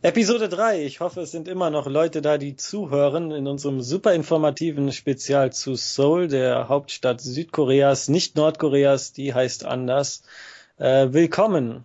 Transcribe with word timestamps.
Episode 0.00 0.48
3. 0.48 0.84
Ich 0.84 1.00
hoffe, 1.00 1.22
es 1.22 1.32
sind 1.32 1.48
immer 1.48 1.70
noch 1.70 1.88
Leute 1.88 2.22
da, 2.22 2.38
die 2.38 2.54
zuhören 2.54 3.32
in 3.32 3.48
unserem 3.48 3.80
super 3.80 4.14
informativen 4.14 4.92
Spezial 4.92 5.52
zu 5.52 5.74
Seoul, 5.74 6.28
der 6.28 6.68
Hauptstadt 6.68 7.20
Südkoreas, 7.20 8.06
nicht 8.06 8.36
Nordkoreas, 8.36 9.12
die 9.12 9.34
heißt 9.34 9.64
anders. 9.64 10.22
Äh, 10.76 11.08
willkommen. 11.10 11.84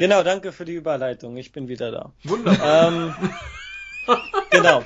Genau, 0.00 0.22
danke 0.22 0.50
für 0.52 0.64
die 0.64 0.72
Überleitung. 0.72 1.36
Ich 1.36 1.52
bin 1.52 1.68
wieder 1.68 1.90
da. 1.90 2.10
Wunderbar. 2.24 2.88
Ähm, 2.88 3.14
genau. 4.50 4.82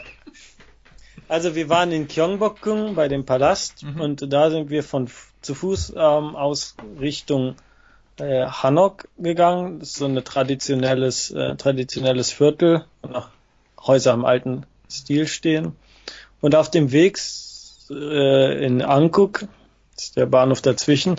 Also 1.28 1.54
wir 1.54 1.68
waren 1.68 1.92
in 1.92 2.08
Gyeongbokgung 2.08 2.96
bei 2.96 3.06
dem 3.06 3.24
Palast 3.24 3.84
Mhm. 3.84 4.00
und 4.00 4.32
da 4.32 4.50
sind 4.50 4.70
wir 4.70 4.82
von 4.82 5.08
zu 5.40 5.54
Fuß 5.54 5.90
ähm, 5.90 6.34
aus 6.34 6.74
Richtung 6.98 7.54
äh, 8.18 8.44
Hanok 8.44 9.06
gegangen. 9.16 9.78
Das 9.78 9.90
ist 9.90 9.98
so 9.98 10.06
ein 10.06 10.16
traditionelles, 10.24 11.30
äh, 11.30 11.54
traditionelles 11.54 12.32
Viertel, 12.32 12.84
wo 13.02 13.08
noch 13.08 13.28
Häuser 13.86 14.14
im 14.14 14.24
alten 14.24 14.66
Stil 14.90 15.28
stehen. 15.28 15.76
Und 16.40 16.56
auf 16.56 16.72
dem 16.72 16.90
Weg 16.90 17.20
äh, 17.88 18.66
in 18.66 18.80
das 18.80 20.06
ist 20.06 20.16
der 20.16 20.26
Bahnhof 20.26 20.60
dazwischen, 20.60 21.14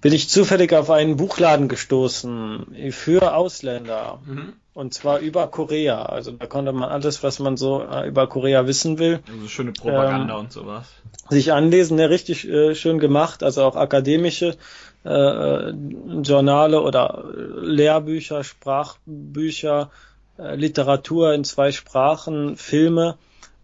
bin 0.00 0.12
ich 0.12 0.28
zufällig 0.28 0.72
auf 0.74 0.90
einen 0.90 1.16
Buchladen 1.16 1.68
gestoßen 1.68 2.90
für 2.90 3.34
Ausländer. 3.34 4.20
Mhm. 4.26 4.54
Und 4.72 4.94
zwar 4.94 5.18
über 5.18 5.48
Korea. 5.48 6.02
Also 6.06 6.30
da 6.30 6.46
konnte 6.46 6.72
man 6.72 6.88
alles, 6.88 7.22
was 7.22 7.38
man 7.38 7.56
so 7.56 7.82
äh, 7.82 8.08
über 8.08 8.28
Korea 8.28 8.66
wissen 8.66 8.98
will, 8.98 9.20
Also 9.30 9.48
schöne 9.48 9.72
Propaganda 9.72 10.34
Ähm, 10.34 10.40
und 10.40 10.52
sowas. 10.52 10.86
sich 11.28 11.52
anlesen. 11.52 11.98
Ja, 11.98 12.06
richtig 12.06 12.48
äh, 12.48 12.74
schön 12.74 12.98
gemacht. 12.98 13.42
Also 13.42 13.64
auch 13.64 13.76
akademische 13.76 14.56
äh, 15.04 15.08
äh, 15.10 15.74
Journale 16.22 16.80
oder 16.82 17.24
äh, 17.36 17.66
Lehrbücher, 17.66 18.44
Sprachbücher, 18.44 19.90
äh, 20.38 20.54
Literatur 20.54 21.34
in 21.34 21.44
zwei 21.44 21.72
Sprachen, 21.72 22.56
Filme. 22.56 23.18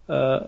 Äh, 0.08 0.40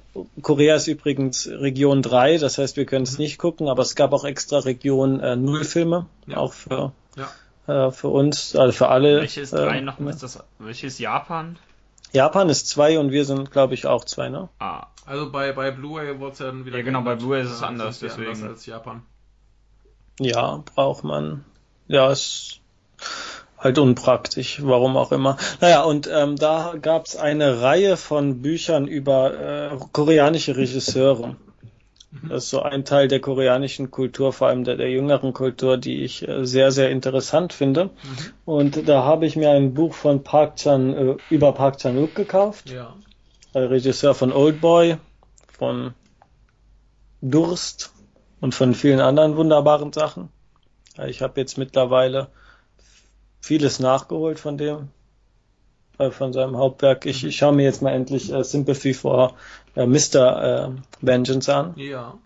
Korea 0.42 0.76
ist 0.76 0.86
übrigens 0.86 1.48
Region 1.48 2.02
3, 2.02 2.38
das 2.38 2.58
heißt, 2.58 2.76
wir 2.76 2.84
können 2.86 3.02
es 3.04 3.18
nicht 3.18 3.38
gucken, 3.38 3.68
aber 3.68 3.82
es 3.82 3.96
gab 3.96 4.12
auch 4.12 4.24
extra 4.24 4.58
Region 4.60 5.20
äh, 5.20 5.34
Null 5.36 5.64
Filme, 5.64 6.06
Ja. 6.26 6.36
auch 6.36 6.52
für, 6.52 6.92
Ja. 7.16 7.86
äh, 7.88 7.90
für 7.90 8.08
uns, 8.08 8.54
also 8.54 8.72
für 8.72 8.88
alle. 8.88 9.18
Welches 9.20 9.50
drei 9.50 9.78
äh, 9.78 9.80
noch? 9.80 9.98
Ist 10.00 10.22
das, 10.22 10.38
welches 10.58 10.98
Japan? 11.00 11.58
Japan 12.12 12.48
ist 12.48 12.68
zwei 12.68 12.98
und 12.98 13.10
wir 13.10 13.24
sind, 13.24 13.50
glaube 13.50 13.74
ich, 13.74 13.86
auch 13.86 14.04
zwei, 14.04 14.28
ne? 14.28 14.48
Ah, 14.60 14.86
Also 15.04 15.30
bei, 15.32 15.52
bei 15.52 15.70
Blu-ray 15.72 16.18
wurde 16.20 16.32
es 16.32 16.38
ja 16.38 16.46
dann 16.46 16.64
wieder 16.64 16.78
Ja, 16.78 16.84
genau, 16.84 17.02
bei. 17.02 17.16
Blu-ray 17.16 17.42
ist 17.42 17.50
es 17.50 17.62
anders, 17.62 17.98
deswegen. 17.98 18.30
anders 18.30 18.48
als 18.50 18.66
Japan. 18.66 19.02
Ja, 20.20 20.62
braucht 20.74 21.04
man. 21.04 21.44
Ja, 21.88 22.10
ist 22.10 22.60
halt 23.58 23.78
unpraktisch, 23.78 24.60
warum 24.62 24.96
auch 24.96 25.12
immer. 25.12 25.36
Naja, 25.60 25.82
und 25.82 26.08
ähm, 26.12 26.36
da 26.36 26.74
gab's 26.80 27.16
eine 27.16 27.60
Reihe 27.60 27.96
von 27.96 28.40
Büchern 28.40 28.86
über 28.86 29.72
äh, 29.72 29.76
koreanische 29.92 30.56
Regisseure. 30.56 31.36
Das 32.28 32.44
ist 32.44 32.50
so 32.50 32.62
ein 32.62 32.86
Teil 32.86 33.06
der 33.08 33.20
koreanischen 33.20 33.90
Kultur, 33.90 34.32
vor 34.32 34.48
allem 34.48 34.64
der, 34.64 34.76
der 34.76 34.90
jüngeren 34.90 35.34
Kultur, 35.34 35.76
die 35.76 36.02
ich 36.04 36.26
äh, 36.26 36.46
sehr, 36.46 36.72
sehr 36.72 36.90
interessant 36.90 37.52
finde. 37.52 37.90
Und 38.46 38.88
da 38.88 39.04
habe 39.04 39.26
ich 39.26 39.36
mir 39.36 39.50
ein 39.50 39.74
Buch 39.74 39.92
von 39.92 40.22
Park 40.22 40.56
Chan 40.56 40.94
äh, 40.94 41.16
über 41.28 41.52
Park 41.52 41.78
Chan-wook 41.78 42.14
gekauft. 42.14 42.70
Ja. 42.70 42.94
Regisseur 43.54 44.14
von 44.14 44.32
Old 44.32 44.60
Boy, 44.60 44.96
von 45.48 45.94
Durst 47.20 47.92
und 48.40 48.54
von 48.54 48.74
vielen 48.74 49.00
anderen 49.00 49.36
wunderbaren 49.36 49.92
Sachen. 49.92 50.28
Ich 51.06 51.22
habe 51.22 51.40
jetzt 51.40 51.58
mittlerweile 51.58 52.28
vieles 53.40 53.78
nachgeholt 53.80 54.38
von 54.38 54.58
dem, 54.58 54.88
äh, 55.98 56.10
von 56.10 56.32
seinem 56.32 56.56
Hauptwerk. 56.56 57.06
Ich, 57.06 57.24
ich 57.24 57.36
schaue 57.36 57.54
mir 57.54 57.64
jetzt 57.64 57.82
mal 57.82 57.92
endlich 57.92 58.32
äh, 58.32 58.42
Sympathy 58.44 58.94
for 58.94 59.34
äh, 59.76 59.86
Mr. 59.86 60.70
Äh, 60.70 60.70
Vengeance 61.00 61.52
an. 61.52 61.74
Ja. 61.76 62.18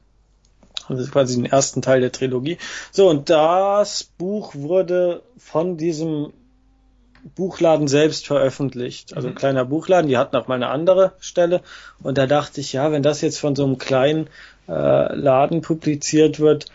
Das 0.89 0.99
ist 1.01 1.13
quasi 1.13 1.37
den 1.37 1.47
ersten 1.47 1.81
Teil 1.81 2.01
der 2.01 2.13
Trilogie. 2.13 2.59
So, 2.91 3.09
und 3.09 3.31
das 3.31 4.03
Buch 4.05 4.55
wurde 4.55 5.23
von 5.39 5.77
diesem 5.77 6.33
Buchladen 7.37 7.87
selbst 7.87 8.27
veröffentlicht. 8.27 9.15
Also 9.15 9.29
ein 9.29 9.35
Mhm. 9.35 9.39
kleiner 9.39 9.65
Buchladen, 9.65 10.09
die 10.09 10.19
hatten 10.19 10.35
auch 10.37 10.49
mal 10.49 10.57
eine 10.57 10.69
andere 10.69 11.13
Stelle. 11.21 11.63
Und 12.03 12.19
da 12.19 12.27
dachte 12.27 12.61
ich, 12.61 12.73
ja, 12.73 12.91
wenn 12.91 13.03
das 13.05 13.21
jetzt 13.21 13.39
von 13.39 13.55
so 13.55 13.65
einem 13.65 13.79
kleinen 13.79 14.27
äh, 14.69 15.15
Laden 15.15 15.61
publiziert 15.61 16.41
wird, 16.41 16.67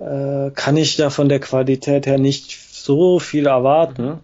äh, 0.00 0.50
kann 0.50 0.76
ich 0.76 0.96
da 0.96 1.10
von 1.10 1.28
der 1.28 1.40
Qualität 1.40 2.06
her 2.06 2.18
nicht 2.18 2.52
so 2.88 3.18
viel 3.18 3.46
erwarten. 3.46 4.20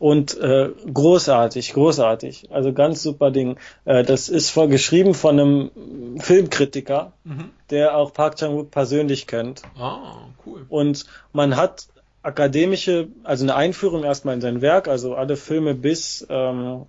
Und 0.00 0.36
äh, 0.38 0.70
großartig, 0.92 1.72
großartig. 1.72 2.48
Also 2.50 2.72
ganz 2.72 3.02
super 3.02 3.30
Ding. 3.30 3.56
Äh, 3.84 4.02
das 4.02 4.28
ist 4.28 4.50
vorgeschrieben 4.50 5.14
von 5.14 5.38
einem 5.40 5.70
Filmkritiker, 6.18 7.12
Mhm. 7.22 7.50
der 7.70 7.96
auch 7.96 8.12
Park 8.12 8.36
Chan-wook 8.36 8.70
persönlich 8.70 9.26
kennt. 9.28 9.62
Ah, 9.78 10.26
cool. 10.44 10.66
Und 10.68 11.06
man 11.32 11.54
hat 11.56 11.86
akademische, 12.22 13.08
also 13.22 13.44
eine 13.44 13.54
Einführung 13.54 14.02
erstmal 14.02 14.34
in 14.34 14.40
sein 14.40 14.60
Werk, 14.60 14.88
also 14.88 15.14
alle 15.14 15.36
Filme 15.36 15.74
bis 15.74 16.26
ähm, 16.28 16.86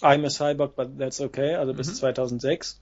I'm 0.00 0.24
a 0.24 0.30
Cyborg, 0.30 0.74
but 0.76 0.98
that's 0.98 1.20
okay, 1.20 1.54
also 1.56 1.74
bis 1.74 1.88
Mhm. 1.88 1.94
2006, 1.94 2.80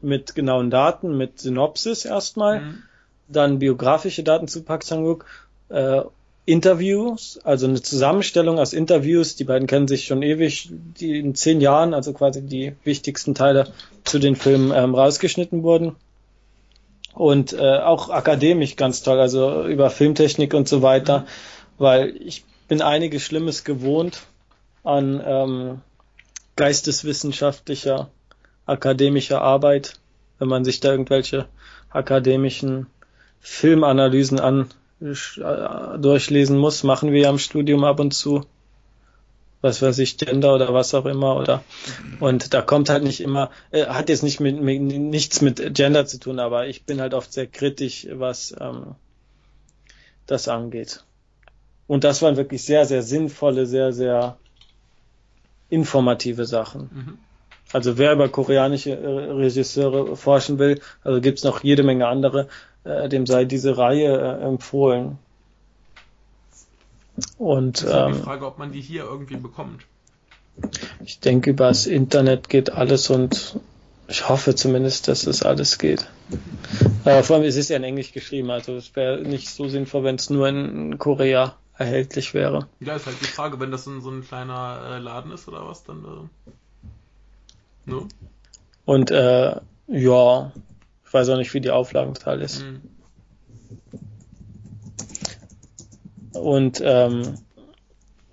mit 0.00 0.34
genauen 0.34 0.70
Daten, 0.70 1.16
mit 1.16 1.38
Synopsis 1.38 2.04
erstmal, 2.06 2.60
Mhm. 2.60 2.82
dann 3.28 3.58
biografische 3.58 4.22
Daten 4.22 4.48
zu 4.48 4.62
Park 4.62 4.84
Chan-wook, 4.84 5.26
äh, 5.68 6.02
Interviews, 6.46 7.40
also 7.42 7.66
eine 7.66 7.82
Zusammenstellung 7.82 8.60
aus 8.60 8.72
Interviews, 8.72 9.34
die 9.34 9.42
beiden 9.42 9.66
kennen 9.66 9.88
sich 9.88 10.04
schon 10.04 10.22
ewig, 10.22 10.70
die 10.70 11.18
in 11.18 11.34
zehn 11.34 11.60
Jahren, 11.60 11.92
also 11.92 12.12
quasi 12.12 12.40
die 12.40 12.76
wichtigsten 12.84 13.34
Teile 13.34 13.72
zu 14.04 14.20
den 14.20 14.36
Filmen 14.36 14.72
ähm, 14.72 14.94
rausgeschnitten 14.94 15.64
wurden. 15.64 15.96
Und 17.14 17.52
äh, 17.52 17.78
auch 17.78 18.10
akademisch 18.10 18.76
ganz 18.76 19.02
toll, 19.02 19.18
also 19.18 19.66
über 19.66 19.90
Filmtechnik 19.90 20.54
und 20.54 20.68
so 20.68 20.82
weiter, 20.82 21.26
weil 21.78 22.16
ich 22.20 22.44
bin 22.68 22.80
einiges 22.80 23.22
Schlimmes 23.22 23.64
gewohnt 23.64 24.20
an 24.84 25.20
ähm, 25.26 25.80
geisteswissenschaftlicher, 26.54 28.08
akademischer 28.66 29.42
Arbeit, 29.42 29.94
wenn 30.38 30.48
man 30.48 30.64
sich 30.64 30.78
da 30.78 30.92
irgendwelche 30.92 31.46
akademischen 31.90 32.86
Filmanalysen 33.40 34.38
an 34.38 34.68
durchlesen 35.00 36.58
muss, 36.58 36.82
machen 36.82 37.12
wir 37.12 37.20
ja 37.20 37.30
im 37.30 37.38
Studium 37.38 37.84
ab 37.84 38.00
und 38.00 38.12
zu. 38.12 38.44
Was 39.62 39.82
weiß 39.82 39.98
ich, 39.98 40.16
Gender 40.18 40.54
oder 40.54 40.74
was 40.74 40.94
auch 40.94 41.06
immer, 41.06 41.36
oder 41.36 41.64
und 42.20 42.54
da 42.54 42.62
kommt 42.62 42.88
halt 42.88 43.02
nicht 43.02 43.20
immer, 43.20 43.50
äh, 43.70 43.86
hat 43.86 44.08
jetzt 44.10 44.22
nicht 44.22 44.38
mit, 44.38 44.60
mit 44.60 44.80
nichts 44.80 45.40
mit 45.40 45.74
Gender 45.74 46.06
zu 46.06 46.20
tun, 46.20 46.38
aber 46.38 46.66
ich 46.66 46.84
bin 46.84 47.00
halt 47.00 47.14
oft 47.14 47.32
sehr 47.32 47.46
kritisch, 47.46 48.06
was 48.12 48.54
ähm, 48.60 48.94
das 50.26 50.48
angeht. 50.48 51.04
Und 51.86 52.04
das 52.04 52.20
waren 52.22 52.36
wirklich 52.36 52.64
sehr, 52.64 52.84
sehr 52.84 53.02
sinnvolle, 53.02 53.66
sehr, 53.66 53.92
sehr 53.92 54.36
informative 55.68 56.44
Sachen. 56.44 56.90
Mhm. 56.92 57.18
Also 57.72 57.98
wer 57.98 58.12
über 58.12 58.28
koreanische 58.28 58.92
äh, 58.92 59.32
Regisseure 59.32 60.16
forschen 60.16 60.58
will, 60.58 60.80
also 61.02 61.20
gibt's 61.20 61.44
noch 61.44 61.64
jede 61.64 61.82
Menge 61.82 62.06
andere, 62.06 62.48
äh, 62.86 63.08
dem 63.08 63.26
sei 63.26 63.44
diese 63.44 63.76
Reihe 63.76 64.16
äh, 64.16 64.44
empfohlen. 64.44 65.18
Und 67.38 67.82
Das 67.82 67.84
ist 67.84 67.94
halt 67.94 68.14
die 68.14 68.18
ähm, 68.18 68.24
Frage, 68.24 68.46
ob 68.46 68.58
man 68.58 68.72
die 68.72 68.80
hier 68.80 69.04
irgendwie 69.04 69.36
bekommt. 69.36 69.82
ich 71.04 71.20
denke, 71.20 71.50
übers 71.50 71.86
Internet 71.86 72.48
geht 72.48 72.70
alles 72.70 73.10
und 73.10 73.58
ich 74.08 74.28
hoffe 74.28 74.54
zumindest, 74.54 75.08
dass 75.08 75.26
es 75.26 75.42
alles 75.42 75.78
geht. 75.78 76.08
Äh, 77.04 77.22
vor 77.22 77.36
allem, 77.36 77.44
es 77.44 77.56
ist 77.56 77.70
ja 77.70 77.76
in 77.76 77.84
Englisch 77.84 78.12
geschrieben, 78.12 78.50
also 78.50 78.76
es 78.76 78.94
wäre 78.94 79.22
nicht 79.22 79.48
so 79.48 79.68
sinnvoll, 79.68 80.04
wenn 80.04 80.16
es 80.16 80.30
nur 80.30 80.48
in 80.48 80.98
Korea 80.98 81.56
erhältlich 81.76 82.34
wäre. 82.34 82.68
Ja, 82.80 82.96
ist 82.96 83.06
halt 83.06 83.20
die 83.20 83.26
Frage, 83.26 83.58
wenn 83.60 83.70
das 83.70 83.84
so 83.84 83.90
ein, 83.90 84.00
so 84.00 84.10
ein 84.10 84.22
kleiner 84.22 84.96
äh, 84.96 84.98
Laden 84.98 85.32
ist 85.32 85.48
oder 85.48 85.66
was, 85.66 85.84
dann. 85.84 86.04
Äh, 87.86 87.90
ne? 87.90 88.08
Und 88.84 89.10
äh, 89.10 89.56
ja, 89.88 90.52
ich 91.06 91.14
weiß 91.14 91.28
auch 91.30 91.36
nicht, 91.36 91.54
wie 91.54 91.60
die 91.60 91.70
Auflagenzahl 91.70 92.42
ist. 92.42 92.62
Mhm. 92.62 92.82
Und 96.32 96.82
ähm, 96.84 97.36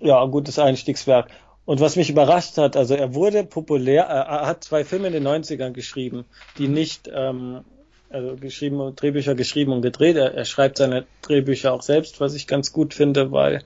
ja, 0.00 0.24
gutes 0.26 0.58
Einstiegswerk. 0.58 1.30
Und 1.64 1.80
was 1.80 1.96
mich 1.96 2.10
überrascht 2.10 2.58
hat, 2.58 2.76
also 2.76 2.94
er 2.94 3.14
wurde 3.14 3.44
populär, 3.44 4.04
äh, 4.04 4.12
er 4.12 4.46
hat 4.46 4.64
zwei 4.64 4.84
Filme 4.84 5.06
in 5.06 5.14
den 5.14 5.26
90ern 5.26 5.70
geschrieben, 5.70 6.26
die 6.58 6.68
nicht, 6.68 7.10
ähm, 7.12 7.64
also 8.10 8.36
geschrieben, 8.36 8.94
Drehbücher 8.94 9.34
geschrieben 9.34 9.72
und 9.72 9.80
gedreht. 9.80 10.16
Er, 10.16 10.34
er 10.34 10.44
schreibt 10.44 10.76
seine 10.76 11.06
Drehbücher 11.22 11.72
auch 11.72 11.82
selbst, 11.82 12.20
was 12.20 12.34
ich 12.34 12.46
ganz 12.46 12.72
gut 12.72 12.92
finde, 12.92 13.32
weil, 13.32 13.62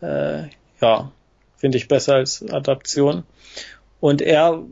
äh, 0.00 0.44
ja, 0.80 1.10
finde 1.56 1.78
ich 1.78 1.88
besser 1.88 2.14
als 2.14 2.48
Adaption. 2.48 3.24
Und 3.98 4.22
er 4.22 4.62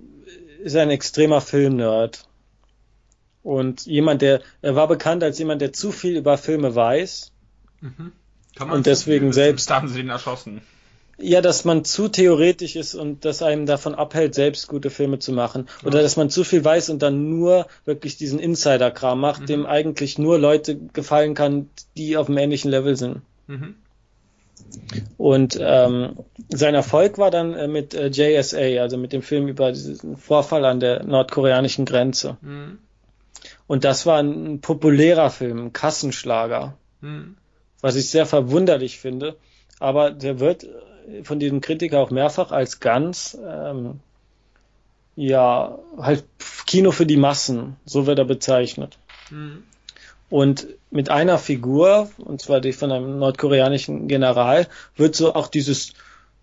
ist 0.62 0.76
ein 0.76 0.90
extremer 0.90 1.40
Filmnerd. 1.40 2.28
Und 3.42 3.86
jemand, 3.86 4.22
der, 4.22 4.40
er 4.62 4.74
war 4.76 4.86
bekannt 4.88 5.22
als 5.22 5.38
jemand, 5.38 5.62
der 5.62 5.72
zu 5.72 5.92
viel 5.92 6.16
über 6.16 6.36
Filme 6.38 6.74
weiß. 6.74 7.32
Mhm. 7.80 8.12
und 8.70 8.84
deswegen 8.86 9.32
selbst. 9.32 9.70
Da 9.70 9.76
haben 9.76 9.88
sie 9.88 10.00
den 10.02 10.10
erschossen. 10.10 10.60
Ja, 11.22 11.40
dass 11.40 11.64
man 11.64 11.84
zu 11.84 12.08
theoretisch 12.08 12.76
ist 12.76 12.94
und 12.94 13.24
das 13.24 13.42
einem 13.42 13.64
davon 13.66 13.94
abhält, 13.94 14.34
selbst 14.34 14.68
gute 14.68 14.90
Filme 14.90 15.18
zu 15.18 15.32
machen. 15.32 15.66
Oder 15.84 15.98
Ja. 15.98 16.02
dass 16.02 16.16
man 16.16 16.28
zu 16.30 16.44
viel 16.44 16.64
weiß 16.64 16.90
und 16.90 17.00
dann 17.02 17.28
nur 17.30 17.66
wirklich 17.84 18.16
diesen 18.16 18.38
Insider-Kram 18.38 19.20
macht, 19.20 19.42
Mhm. 19.42 19.46
dem 19.46 19.66
eigentlich 19.66 20.18
nur 20.18 20.38
Leute 20.38 20.76
gefallen 20.92 21.34
kann, 21.34 21.68
die 21.96 22.16
auf 22.16 22.28
einem 22.28 22.38
ähnlichen 22.38 22.70
Level 22.70 22.96
sind. 22.96 23.20
Mhm. 23.46 23.74
Und 25.16 25.58
ähm, 25.60 26.16
sein 26.50 26.74
Erfolg 26.74 27.18
war 27.18 27.30
dann 27.30 27.54
äh, 27.54 27.68
mit 27.68 27.94
äh, 27.94 28.08
JSA, 28.08 28.80
also 28.82 28.96
mit 28.96 29.12
dem 29.12 29.22
Film 29.22 29.48
über 29.48 29.72
diesen 29.72 30.16
Vorfall 30.16 30.64
an 30.64 30.80
der 30.80 31.02
nordkoreanischen 31.04 31.84
Grenze. 31.86 32.36
Mhm. 32.40 32.78
Und 33.70 33.84
das 33.84 34.04
war 34.04 34.18
ein 34.18 34.60
populärer 34.60 35.30
Film, 35.30 35.66
ein 35.66 35.72
Kassenschlager, 35.72 36.74
Mhm. 37.02 37.36
was 37.80 37.94
ich 37.94 38.10
sehr 38.10 38.26
verwunderlich 38.26 38.98
finde. 38.98 39.36
Aber 39.78 40.10
der 40.10 40.40
wird 40.40 40.66
von 41.22 41.38
diesem 41.38 41.60
Kritiker 41.60 42.00
auch 42.00 42.10
mehrfach 42.10 42.50
als 42.50 42.80
ganz, 42.80 43.38
ähm, 43.48 44.00
ja, 45.14 45.78
halt 45.98 46.24
Kino 46.66 46.90
für 46.90 47.06
die 47.06 47.16
Massen, 47.16 47.76
so 47.84 48.08
wird 48.08 48.18
er 48.18 48.24
bezeichnet. 48.24 48.98
Mhm. 49.30 49.62
Und 50.30 50.66
mit 50.90 51.08
einer 51.08 51.38
Figur, 51.38 52.10
und 52.18 52.42
zwar 52.42 52.60
die 52.60 52.72
von 52.72 52.90
einem 52.90 53.20
nordkoreanischen 53.20 54.08
General, 54.08 54.66
wird 54.96 55.14
so 55.14 55.32
auch 55.36 55.46
dieses 55.46 55.92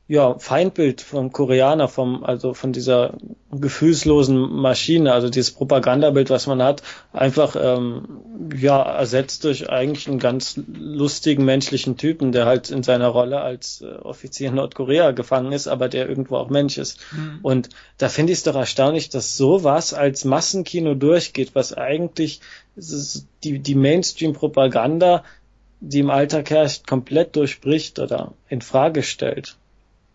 ja, 0.10 0.40
Feindbild 0.40 1.02
vom 1.02 1.34
Koreaner, 1.34 1.90
vom, 1.90 2.24
also 2.24 2.54
von 2.54 2.72
dieser 2.72 3.14
gefühlslosen 3.52 4.38
Maschine, 4.38 5.12
also 5.12 5.30
dieses 5.30 5.52
Propagandabild, 5.52 6.30
was 6.30 6.48
man 6.48 6.64
hat, 6.64 6.82
einfach 7.12 7.58
ähm, 7.60 8.22
ja, 8.58 8.82
ersetzt 8.82 9.44
durch 9.44 9.70
eigentlich 9.70 10.08
einen 10.08 10.20
ganz 10.20 10.62
lustigen 10.68 11.44
menschlichen 11.44 11.98
Typen, 11.98 12.32
der 12.32 12.46
halt 12.46 12.70
in 12.70 12.84
seiner 12.84 13.10
Rolle 13.10 13.42
als 13.42 13.82
äh, 13.82 13.96
Offizier 13.96 14.48
in 14.48 14.56
Nordkorea 14.56 15.12
gefangen 15.12 15.52
ist, 15.52 15.68
aber 15.68 15.90
der 15.90 16.08
irgendwo 16.08 16.38
auch 16.38 16.50
Mensch 16.50 16.78
ist. 16.78 17.00
Mhm. 17.12 17.40
Und 17.42 17.70
da 17.98 18.08
finde 18.08 18.32
ich 18.32 18.40
es 18.40 18.44
doch 18.44 18.56
erstaunlich, 18.56 19.10
dass 19.10 19.36
sowas 19.36 19.94
als 19.94 20.24
Massenkino 20.24 20.94
durchgeht, 20.94 21.52
was 21.54 21.74
eigentlich 21.74 22.40
die, 22.78 23.60
die 23.60 23.76
Mainstream-Propaganda, 23.76 25.26
die 25.82 26.00
im 26.00 26.10
Alltag 26.10 26.50
herrscht, 26.50 26.88
komplett 26.88 27.36
durchbricht 27.36 28.00
oder 28.00 28.34
in 28.48 28.62
Frage 28.62 29.04
stellt. 29.04 29.58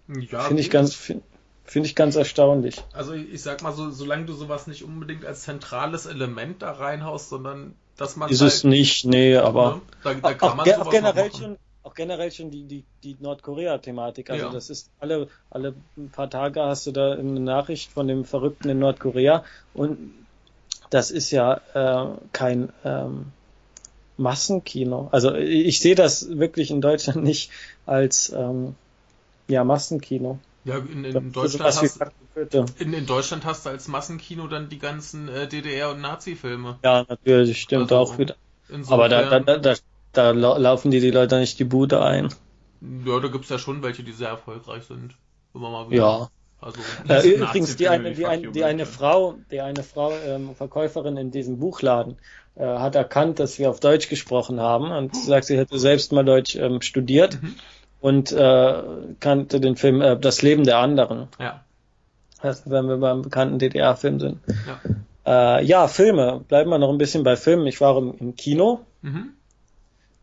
Ja, 0.09 0.41
Finde 0.41 0.63
ich 0.63 0.71
ganz, 0.71 0.95
finde 0.95 1.23
find 1.65 1.87
ich 1.87 1.95
ganz 1.95 2.17
erstaunlich. 2.17 2.83
Also 2.93 3.13
ich, 3.15 3.43
sag 3.43 3.63
mal 3.63 3.73
so, 3.73 3.91
solange 3.91 4.27
du 4.27 4.35
sowas 4.35 4.67
nicht 4.67 4.85
unbedingt 4.85 5.25
als 5.25 5.43
zentrales 5.43 6.07
Element 6.07 6.63
da 6.63 6.73
reinhaust, 6.73 7.29
sondern 7.29 7.75
dass 7.97 8.17
man 8.17 8.31
Ist 8.31 8.41
es 8.41 8.65
halt, 8.65 8.71
nicht, 8.73 9.05
nee, 9.05 9.37
aber 9.37 9.77
ne, 9.77 9.83
da, 10.03 10.15
da 10.15 10.35
kann 10.35 10.61
auch, 10.61 10.87
auch 10.87 10.91
generell 10.91 11.33
schon, 11.33 11.57
auch 11.83 11.95
generell 11.95 12.31
schon 12.33 12.51
die, 12.51 12.65
die, 12.65 12.85
die 13.03 13.17
Nordkorea-Thematik. 13.21 14.31
Also 14.31 14.47
Ja. 14.47 14.53
das 14.53 14.71
ist 14.71 14.91
alle, 14.99 15.29
alle 15.51 15.75
paar 16.13 16.31
Tage 16.31 16.63
hast 16.63 16.87
du 16.87 16.93
da 16.93 17.13
eine 17.13 17.41
Nachricht 17.41 17.91
von 17.93 18.09
dem 18.09 18.25
Verrückten 18.25 18.69
in 18.69 18.79
Nordkorea 18.79 19.45
und 19.75 19.99
das 20.91 21.11
ist 21.11 21.31
ja 21.31 21.61
äh, 21.75 22.15
kein 22.33 22.71
ähm, 22.85 23.33
Massenkino. 24.19 25.09
Also 25.11 25.35
ich 25.35 25.81
sehe 25.81 25.95
das 25.95 26.39
wirklich 26.39 26.71
in 26.71 26.81
Deutschland 26.81 27.23
nicht 27.25 27.51
als 27.87 28.31
ähm, 28.31 28.75
ja, 29.53 29.65
Massenkino. 29.65 30.39
Ja, 30.65 30.79
in, 30.79 31.05
in, 31.05 31.33
Deutschland 31.33 31.77
hast, 31.77 32.01
in, 32.79 32.93
in 32.93 33.07
Deutschland 33.07 33.45
hast 33.45 33.67
du 33.67 33.71
als 33.71 33.89
Massenkino 33.89 34.47
dann 34.47 34.69
die 34.69 34.79
ganzen 34.79 35.29
äh, 35.29 35.49
DDR- 35.49 35.91
und 35.91 36.01
Nazi-Filme. 36.01 36.79
Ja, 36.85 37.05
natürlich, 37.09 37.61
stimmt 37.61 37.93
Also, 37.93 37.97
auch 37.97 38.19
wieder. 38.19 38.37
Aber 38.89 39.09
da, 39.09 39.29
da, 39.29 39.41
da, 39.41 39.59
da, 39.59 39.75
da 40.13 40.31
lau- 40.31 40.59
laufen 40.59 40.91
die 40.91 41.01
die 41.01 41.11
Leute 41.11 41.39
nicht 41.41 41.59
die 41.59 41.65
Bude 41.65 42.03
ein. 42.03 42.33
ja, 42.81 43.21
da 43.21 43.29
gibt's 43.29 43.49
ja 43.49 43.59
schon 43.59 43.83
welche, 43.83 44.03
die 44.03 44.13
sehr 44.13 44.29
erfolgreich 44.29 44.85
sind. 44.85 45.17
Immer 45.55 45.71
mal 45.71 45.91
wieder. 45.91 46.03
Ja. 46.03 46.29
Also, 46.61 46.81
Äh, 47.09 47.29
übrigens, 47.29 47.75
die 47.77 47.89
eine, 47.89 48.13
die, 48.13 48.25
ein, 48.27 48.53
die 48.53 48.63
eine. 48.65 48.87
Frau, 48.87 49.35
die 49.51 49.61
eine 49.61 49.83
Frau, 49.83 50.13
ähm, 50.25 50.55
Verkäuferin 50.55 51.17
in 51.17 51.31
diesem 51.33 51.59
Buchladen, 51.59 52.19
äh, 52.55 52.65
hat 52.65 52.95
erkannt, 52.95 53.41
dass 53.41 53.59
wir 53.59 53.69
auf 53.69 53.81
Deutsch 53.81 54.09
gesprochen 54.09 54.61
haben 54.61 54.93
und 54.93 55.17
sagt, 55.17 55.47
sie 55.47 55.59
hätte 55.59 55.79
selbst 55.81 56.13
mal 56.13 56.25
Deutsch 56.25 56.55
ähm, 56.55 56.81
studiert 56.81 57.43
Mhm. 57.43 57.57
Und 58.03 58.33
äh, 58.33 58.83
kannte 59.21 59.61
den 59.61 59.77
Film 59.77 60.03
äh, 60.03 60.19
Das 60.19 60.43
Leben 60.43 60.65
der 60.65 60.79
anderen. 60.79 61.29
ja. 61.41 61.65
Also, 62.41 62.63
wenn 62.67 62.89
wir 62.89 62.97
beim 62.97 63.23
bekannten 63.23 63.61
DDR-Film 63.61 64.19
sind. 64.19 64.41
Ja. 65.25 65.59
Äh, 65.61 65.65
ja, 65.65 65.87
Filme. 65.87 66.41
Bleiben 66.49 66.71
wir 66.71 66.79
noch 66.79 66.91
ein 66.91 66.99
bisschen 66.99 67.23
bei 67.23 67.37
Filmen. 67.37 67.69
Ich 67.69 67.81
war 67.81 67.97
im, 67.97 68.15
im 68.19 68.35
Kino. 68.35 68.81
Mhm. 69.03 69.29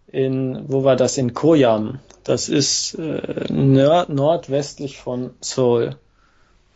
In, 0.07 0.65
wo 0.67 0.83
war 0.83 0.97
das? 0.97 1.17
In 1.17 1.33
Koyam. 1.33 1.99
Das 2.25 2.49
ist 2.49 2.95
äh, 2.95 3.45
nord 3.53 4.09
nordwestlich 4.09 4.97
von 4.97 5.29
Seoul. 5.39 5.95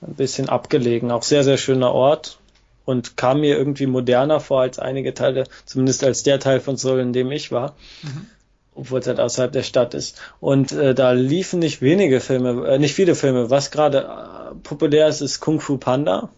Ein 0.01 0.13
bisschen 0.13 0.47
abgelegen. 0.47 1.11
Auch 1.11 1.23
sehr, 1.23 1.43
sehr 1.43 1.57
schöner 1.57 1.91
Ort. 1.91 2.39
Und 2.85 3.17
kam 3.17 3.41
mir 3.41 3.57
irgendwie 3.57 3.85
moderner 3.85 4.39
vor 4.39 4.61
als 4.61 4.79
einige 4.79 5.13
Teile, 5.13 5.43
zumindest 5.65 6.05
als 6.05 6.23
der 6.23 6.39
Teil 6.39 6.61
von 6.61 6.77
Seoul, 6.77 7.01
in 7.01 7.11
dem 7.11 7.33
ich 7.33 7.51
war. 7.51 7.75
Mhm. 8.01 8.27
Obwohl 8.75 8.99
es 8.99 9.07
halt 9.07 9.19
außerhalb 9.19 9.51
der 9.51 9.63
Stadt 9.63 9.93
ist. 9.93 10.19
Und 10.39 10.71
äh, 10.71 10.95
da 10.95 11.11
liefen 11.11 11.59
nicht 11.59 11.81
wenige 11.81 12.19
Filme, 12.19 12.67
äh, 12.67 12.79
nicht 12.79 12.93
viele 12.95 13.15
Filme. 13.15 13.49
Was 13.49 13.69
gerade 13.71 13.99
äh, 13.99 14.55
populär 14.63 15.07
ist, 15.07 15.21
ist 15.21 15.39
Kung 15.39 15.59
Fu 15.59 15.77
Panda. 15.77 16.29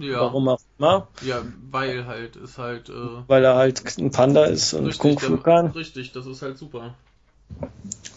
Ja. 0.00 0.20
Warum 0.20 0.48
auch 0.48 0.60
immer. 0.78 1.08
Ja, 1.26 1.42
weil 1.70 2.06
halt 2.06 2.36
ist 2.36 2.56
halt 2.56 2.88
äh, 2.88 2.92
Weil 3.26 3.44
er 3.44 3.56
halt 3.56 3.82
ein 3.98 4.10
Panda 4.10 4.44
ist 4.44 4.72
und 4.72 4.86
richtig, 4.86 5.00
Kung 5.00 5.18
Fu 5.18 5.34
der- 5.34 5.42
kann. 5.42 5.66
Richtig, 5.68 6.12
das 6.12 6.26
ist 6.26 6.40
halt 6.40 6.56
super. 6.56 6.94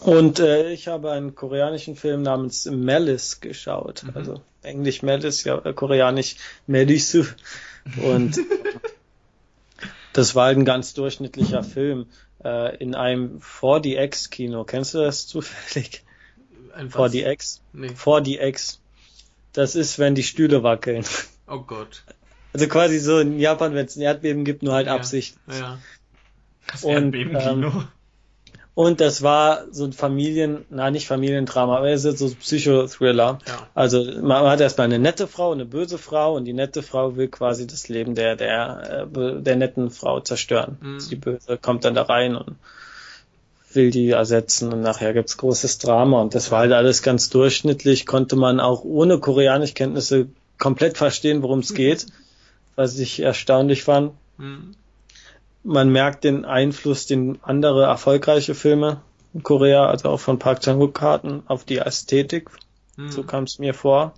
Und 0.00 0.40
äh, 0.40 0.72
ich 0.72 0.88
habe 0.88 1.10
einen 1.10 1.34
koreanischen 1.34 1.94
Film 1.96 2.22
namens 2.22 2.66
Malice 2.66 3.40
geschaut. 3.40 4.02
Mhm. 4.04 4.10
Also 4.14 4.40
Englisch 4.62 5.02
Malice, 5.02 5.44
ja, 5.44 5.58
äh, 5.64 5.72
koreanisch 5.74 6.36
Melisu. 6.66 7.24
Und 8.02 8.38
das 10.12 10.34
war 10.34 10.46
halt 10.46 10.58
ein 10.58 10.64
ganz 10.64 10.94
durchschnittlicher 10.94 11.62
Film 11.62 12.06
äh, 12.44 12.76
in 12.76 12.94
einem 12.94 13.38
4DX-Kino. 13.38 14.64
Kennst 14.64 14.94
du 14.94 14.98
das 14.98 15.26
zufällig? 15.26 16.02
Ein 16.74 16.90
4DX? 16.90 17.60
Nee. 17.72 17.88
4DX. 17.88 18.78
Das 19.52 19.74
ist, 19.74 19.98
wenn 19.98 20.14
die 20.14 20.22
Stühle 20.22 20.62
wackeln. 20.62 21.04
Oh 21.46 21.60
Gott. 21.60 22.04
Also 22.54 22.68
quasi 22.68 22.98
so 22.98 23.18
in 23.18 23.38
Japan, 23.38 23.74
wenn 23.74 23.86
es 23.86 23.96
ein 23.96 24.02
Erdbeben 24.02 24.44
gibt, 24.44 24.62
nur 24.62 24.74
halt 24.74 24.86
Ja. 24.86 24.94
Absicht. 24.94 25.36
Ja. 25.50 25.78
Das 26.66 26.84
Erdbebenkino. 26.84 27.84
Und 28.74 29.02
das 29.02 29.22
war 29.22 29.64
so 29.70 29.84
ein 29.84 29.92
Familien, 29.92 30.64
na 30.70 30.90
nicht 30.90 31.06
Familiendrama, 31.06 31.76
aber 31.76 31.90
es 31.90 32.04
ist 32.04 32.18
so 32.18 32.26
ein 32.26 32.36
Psychothriller. 32.36 33.38
Ja. 33.46 33.66
Also 33.74 34.02
man, 34.22 34.44
hat 34.44 34.60
erstmal 34.60 34.86
eine 34.86 34.98
nette 34.98 35.26
Frau, 35.26 35.52
eine 35.52 35.66
böse 35.66 35.98
Frau 35.98 36.36
und 36.36 36.46
die 36.46 36.54
nette 36.54 36.82
Frau 36.82 37.16
will 37.16 37.28
quasi 37.28 37.66
das 37.66 37.88
Leben 37.88 38.14
der 38.14 38.34
der 38.36 39.06
äh, 39.14 39.42
der 39.42 39.56
netten 39.56 39.90
Frau 39.90 40.20
zerstören. 40.20 40.78
Mhm. 40.80 40.98
Die 41.10 41.16
böse 41.16 41.58
kommt 41.58 41.84
dann 41.84 41.94
da 41.94 42.02
rein 42.02 42.34
und 42.34 42.56
will 43.74 43.90
die 43.90 44.10
ersetzen 44.10 44.72
und 44.72 44.80
nachher 44.80 45.12
gibt's 45.12 45.36
großes 45.36 45.78
Drama 45.78 46.22
und 46.22 46.34
das 46.34 46.50
war 46.50 46.60
halt 46.60 46.72
alles 46.72 47.02
ganz 47.02 47.28
durchschnittlich, 47.28 48.06
konnte 48.06 48.36
man 48.36 48.60
auch 48.60 48.84
ohne 48.84 49.18
Koreanischkenntnisse 49.18 50.28
komplett 50.58 50.96
verstehen, 50.96 51.42
worum 51.42 51.60
es 51.60 51.74
geht, 51.74 52.06
was 52.76 52.98
ich 52.98 53.20
erstaunlich 53.20 53.84
fand 53.84 54.12
Hm. 54.38 54.74
Man 55.64 55.90
merkt 55.90 56.24
den 56.24 56.44
Einfluss, 56.44 57.06
den 57.06 57.38
andere 57.42 57.84
erfolgreiche 57.84 58.54
Filme 58.54 59.02
in 59.34 59.42
Korea, 59.42 59.86
also 59.86 60.10
auch 60.10 60.20
von 60.20 60.38
Park 60.38 60.60
Chan-wook 60.60 61.00
hatten, 61.00 61.42
auf 61.46 61.64
die 61.64 61.78
Ästhetik. 61.78 62.50
Hm. 62.96 63.10
So 63.10 63.22
kam 63.22 63.44
es 63.44 63.58
mir 63.58 63.74
vor. 63.74 64.14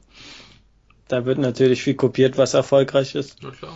Da 1.09 1.27
wird 1.27 1.39
natürlich 1.39 1.83
viel 1.83 1.95
kopiert, 1.95 2.39
was 2.39 2.55
erfolgreich 2.55 3.15
ist. 3.15 3.43
Ja, 3.43 3.51
klar. 3.51 3.75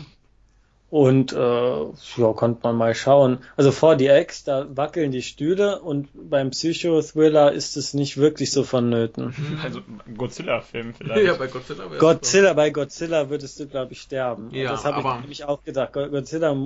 Und 0.90 1.35
äh, 1.35 1.37
ja, 1.37 2.33
konnte 2.35 2.61
man 2.62 2.76
mal 2.76 2.95
schauen. 2.95 3.38
Also 3.59 3.73
vor 3.73 3.95
die 3.97 4.07
Ex, 4.07 4.45
da 4.45 4.66
wackeln 4.75 5.12
die 5.12 5.21
Stühle 5.21 5.80
und 5.83 6.09
beim 6.14 6.49
Psychothriller 6.50 7.52
ist 7.52 7.76
es 7.76 7.92
nicht 7.92 8.16
wirklich 8.16 8.50
so 8.52 8.64
vonnöten. 8.64 9.35
Also 9.62 9.80
Godzilla-Film 10.16 10.95
vielleicht. 10.95 11.26
Ja, 11.26 11.35
bei 11.35 11.47
Godzilla 11.49 11.90
wär's 11.90 12.00
Godzilla, 12.00 12.52
bei 12.54 12.71
Godzilla 12.71 13.28
würdest 13.28 13.61
du, 13.61 13.66
glaube 13.66 13.92
ich, 13.92 14.00
sterben. 14.00 14.49
Ja, 14.52 14.71
das 14.71 14.87
habe 14.87 15.00
ich 15.07 15.21
nämlich 15.21 15.45
auch 15.45 15.62
gedacht. 15.62 15.92
Go- 15.92 16.09
Godzilla, 16.09 16.57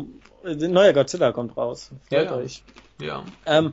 äh, 0.44 0.54
neuer 0.68 0.92
Godzilla 0.92 1.32
kommt 1.32 1.56
raus. 1.56 1.90
Freut 2.08 2.26
Ja, 2.26 2.30
ja. 2.30 2.36
euch. 2.36 2.62
Ja. 3.00 3.24
Ähm, 3.44 3.72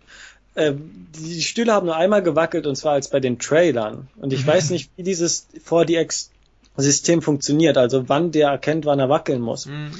äh, 0.55 0.73
die 1.15 1.43
Stühle 1.43 1.73
haben 1.73 1.85
nur 1.85 1.95
einmal 1.95 2.23
gewackelt 2.23 2.65
und 2.65 2.75
zwar 2.75 2.93
als 2.93 3.09
bei 3.11 3.19
den 3.19 3.37
Trailern. 3.37 4.07
Und 4.19 4.33
ich 4.33 4.47
weiß 4.47 4.69
nicht, 4.71 4.89
wie 4.95 5.03
dieses 5.03 5.47
4DX-System 5.69 7.21
funktioniert, 7.21 7.77
also 7.77 8.09
wann 8.09 8.31
der 8.31 8.49
erkennt, 8.49 8.85
wann 8.85 8.97
er 8.99 9.09
wackeln 9.09 9.41
muss. 9.41 9.65
Hm. 9.67 9.91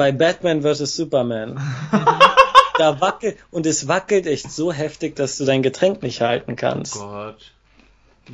Bei 0.00 0.12
Batman 0.12 0.62
vs. 0.62 0.96
Superman. 0.96 1.60
da 2.78 3.02
wackelt, 3.02 3.36
und 3.50 3.66
es 3.66 3.86
wackelt 3.86 4.26
echt 4.26 4.50
so 4.50 4.72
heftig, 4.72 5.14
dass 5.14 5.36
du 5.36 5.44
dein 5.44 5.62
Getränk 5.62 6.02
nicht 6.02 6.22
halten 6.22 6.52
Oh 6.52 6.56
kannst. 6.56 6.94
Gott. 6.94 7.52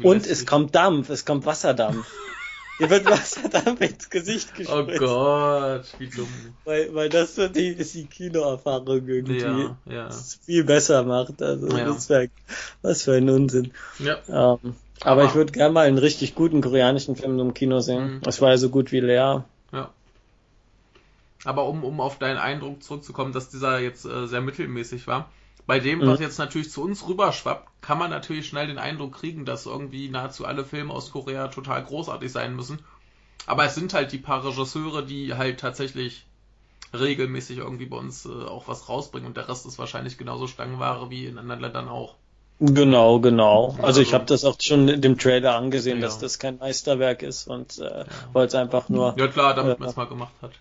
Und 0.00 0.28
es 0.28 0.46
kommt 0.46 0.76
Dampf, 0.76 1.11
es 1.11 1.25
kommt 1.25 1.44
Wasserdampf. 1.44 2.06
Hier 2.78 2.88
wird 2.88 3.04
Wasserdampf 3.06 3.80
ins 3.80 4.11
Gesicht 4.11 4.50
Oh 4.52 4.85
gespritzt. 4.85 5.00
Gott, 5.00 5.85
wie 5.99 6.06
dumm. 6.08 6.28
Weil, 6.64 6.94
weil 6.94 7.08
das 7.08 7.35
so 7.35 7.49
die, 7.49 7.66
ist 7.70 7.96
die 7.96 8.04
Kinoerfahrung 8.06 9.08
irgendwie 9.08 9.40
Ja, 9.40 9.76
ja. 9.87 10.08
viel 10.44 10.62
besser 10.62 11.02
macht. 11.02 11.42
Also 11.42 11.66
Ja. 11.76 11.85
das 11.87 12.08
wär, 12.08 12.28
was 12.82 13.02
für 13.02 13.14
ein 13.14 13.28
Unsinn. 13.28 13.73
Ja, 13.99 14.18
Ähm, 14.28 14.76
aber, 15.00 15.11
Aber- 15.11 15.25
ich 15.25 15.35
würde 15.35 15.50
gerne 15.50 15.73
mal 15.75 15.88
einen 15.88 15.99
richtig 15.99 16.37
guten 16.37 16.61
koreanischen 16.61 17.16
Film 17.16 17.40
im 17.40 17.54
Kino 17.54 17.80
sehen. 17.80 18.18
Mhm. 18.18 18.20
Das 18.23 18.40
war 18.40 18.50
ja 18.50 18.56
so 18.56 18.68
gut 18.68 18.92
wie 18.92 19.00
leer. 19.00 19.44
Ja. 21.46 21.50
Aber 21.50 21.64
um, 21.66 21.84
um 21.84 22.00
auf 22.00 22.18
deinen 22.18 22.38
Eindruck 22.38 22.82
zurückzukommen, 22.82 23.32
dass 23.32 23.48
dieser 23.48 23.78
jetzt 23.78 24.04
äh, 24.04 24.26
sehr 24.26 24.40
mittelmäßig 24.40 25.06
war, 25.06 25.30
bei 25.66 25.80
dem, 25.80 25.98
Mhm. 26.00 26.06
was 26.06 26.20
jetzt 26.20 26.38
natürlich 26.38 26.70
zu 26.70 26.82
uns 26.82 27.08
rüberschwappt, 27.08 27.68
kann 27.82 27.98
man 27.98 28.10
natürlich 28.10 28.46
schnell 28.46 28.68
den 28.68 28.78
Eindruck 28.78 29.14
kriegen, 29.14 29.44
dass 29.44 29.66
irgendwie 29.66 30.08
nahezu 30.08 30.44
alle 30.46 30.64
Filme 30.64 30.92
aus 30.92 31.10
Korea 31.10 31.48
total 31.48 31.82
großartig 31.82 32.30
sein 32.30 32.54
müssen. 32.54 32.78
Aber 33.46 33.64
es 33.64 33.74
sind 33.74 33.92
halt 33.94 34.12
die 34.12 34.18
paar 34.18 34.44
Regisseure, 34.44 35.04
die 35.04 35.34
halt 35.34 35.58
tatsächlich 35.60 36.24
regelmäßig 36.94 37.58
irgendwie 37.58 37.86
bei 37.86 37.96
uns 37.96 38.26
äh, 38.26 38.28
auch 38.28 38.68
was 38.68 38.88
rausbringen 38.88 39.26
und 39.26 39.36
der 39.36 39.48
Rest 39.48 39.66
ist 39.66 39.78
wahrscheinlich 39.78 40.18
genauso 40.18 40.46
Stangenware 40.46 41.10
wie 41.10 41.26
in 41.26 41.38
anderen 41.38 41.60
Ländern 41.60 41.88
auch. 41.88 42.14
Genau, 42.58 43.20
genau. 43.20 43.76
Also 43.82 44.00
ich 44.00 44.08
Also- 44.08 44.14
habe 44.14 44.24
das 44.26 44.44
auch 44.44 44.56
schon 44.60 44.88
in 44.88 45.02
dem 45.02 45.18
Trailer 45.18 45.56
angesehen, 45.56 45.98
Ja. 45.98 46.04
dass 46.06 46.18
das 46.18 46.38
kein 46.38 46.58
Meisterwerk 46.58 47.22
ist 47.22 47.48
und 47.48 47.78
äh, 47.78 48.04
wollte 48.32 48.48
es 48.48 48.54
einfach 48.54 48.88
nur 48.88 49.14
Ja 49.18 49.26
klar, 49.28 49.52
damit 49.54 49.74
Ja. 49.74 49.80
man 49.80 49.88
es 49.90 49.96
mal 49.96 50.06
gemacht 50.06 50.32
hat. 50.40 50.52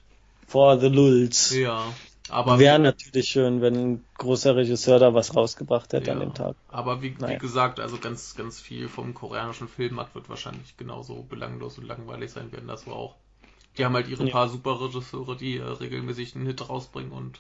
For 0.48 0.80
the 0.80 0.88
lulz. 0.90 1.52
Ja, 1.54 1.84
aber 2.30 2.58
Wäre 2.60 2.80
natürlich 2.80 3.28
schön, 3.28 3.62
wenn 3.62 3.76
ein 3.76 4.06
großer 4.18 4.56
Regisseur 4.56 5.00
da 5.00 5.14
was 5.14 5.36
rausgebracht 5.36 5.94
hätte 5.94 6.12
an 6.12 6.20
Ja. 6.20 6.26
dem 6.26 6.34
Tag. 6.34 6.56
Aber 6.70 7.02
wie, 7.02 7.16
wie 7.26 7.38
gesagt, 7.38 7.80
also 7.80 7.98
ganz, 7.98 8.36
ganz 8.36 8.60
viel 8.60 8.90
vom 8.90 9.14
koreanischen 9.14 9.68
Filmmarkt 9.68 10.16
wird 10.16 10.30
wahrscheinlich 10.30 10.76
genauso 10.78 11.24
belanglos 11.24 11.78
und 11.78 11.86
langweilig 11.86 12.32
sein 12.32 12.52
wie 12.52 12.58
anderswo 12.58 12.92
auch. 12.92 13.16
Die 13.78 13.86
haben 13.86 13.94
halt 13.96 14.08
ihre 14.08 14.26
Ja. 14.26 14.32
paar 14.32 14.50
super 14.50 14.82
Regisseure, 14.82 15.36
die 15.38 15.58
äh, 15.58 15.64
regelmäßig 15.64 16.36
einen 16.36 16.46
Hit 16.48 16.68
rausbringen 16.70 17.12
und 17.12 17.40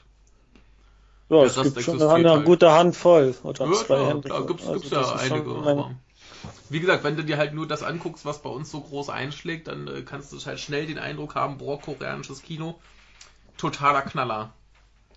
Ja, 1.29 1.43
es 1.43 1.55
gibt 1.55 1.81
schon 1.81 1.97
existiert 1.97 2.11
eine 2.11 2.29
halt. 2.31 2.45
gute 2.45 2.71
Handvoll 2.71 3.35
oder 3.43 3.65
ja, 3.65 3.71
zwei 3.73 4.05
Hände. 4.05 4.29
da 4.29 4.39
gibt's, 4.41 4.67
Also 4.67 4.73
gibt's 4.73 4.89
das 4.89 5.07
ja 5.09 5.15
einige. 5.15 5.49
mein- 5.49 5.77
aber 5.77 5.91
wie 6.69 6.79
gesagt, 6.79 7.03
wenn 7.03 7.15
du 7.17 7.23
dir 7.23 7.37
halt 7.37 7.53
nur 7.53 7.67
das 7.67 7.83
anguckst, 7.83 8.25
was 8.25 8.41
bei 8.41 8.49
uns 8.49 8.71
so 8.71 8.81
groß 8.81 9.09
einschlägt, 9.09 9.67
dann 9.67 9.87
äh, 9.87 10.01
kannst 10.03 10.33
du 10.33 10.39
halt 10.45 10.59
schnell 10.59 10.85
den 10.87 10.99
Eindruck 10.99 11.35
haben, 11.35 11.57
boah, 11.57 11.79
koreanisches 11.81 12.41
Kino, 12.41 12.79
totaler 13.57 14.01
Knaller. 14.01 14.51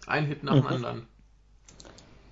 Ein 0.07 0.27
Hit 0.27 0.43
nach 0.43 0.55
dem 0.55 0.63
Mhm. 0.65 0.67
anderen. 0.69 1.07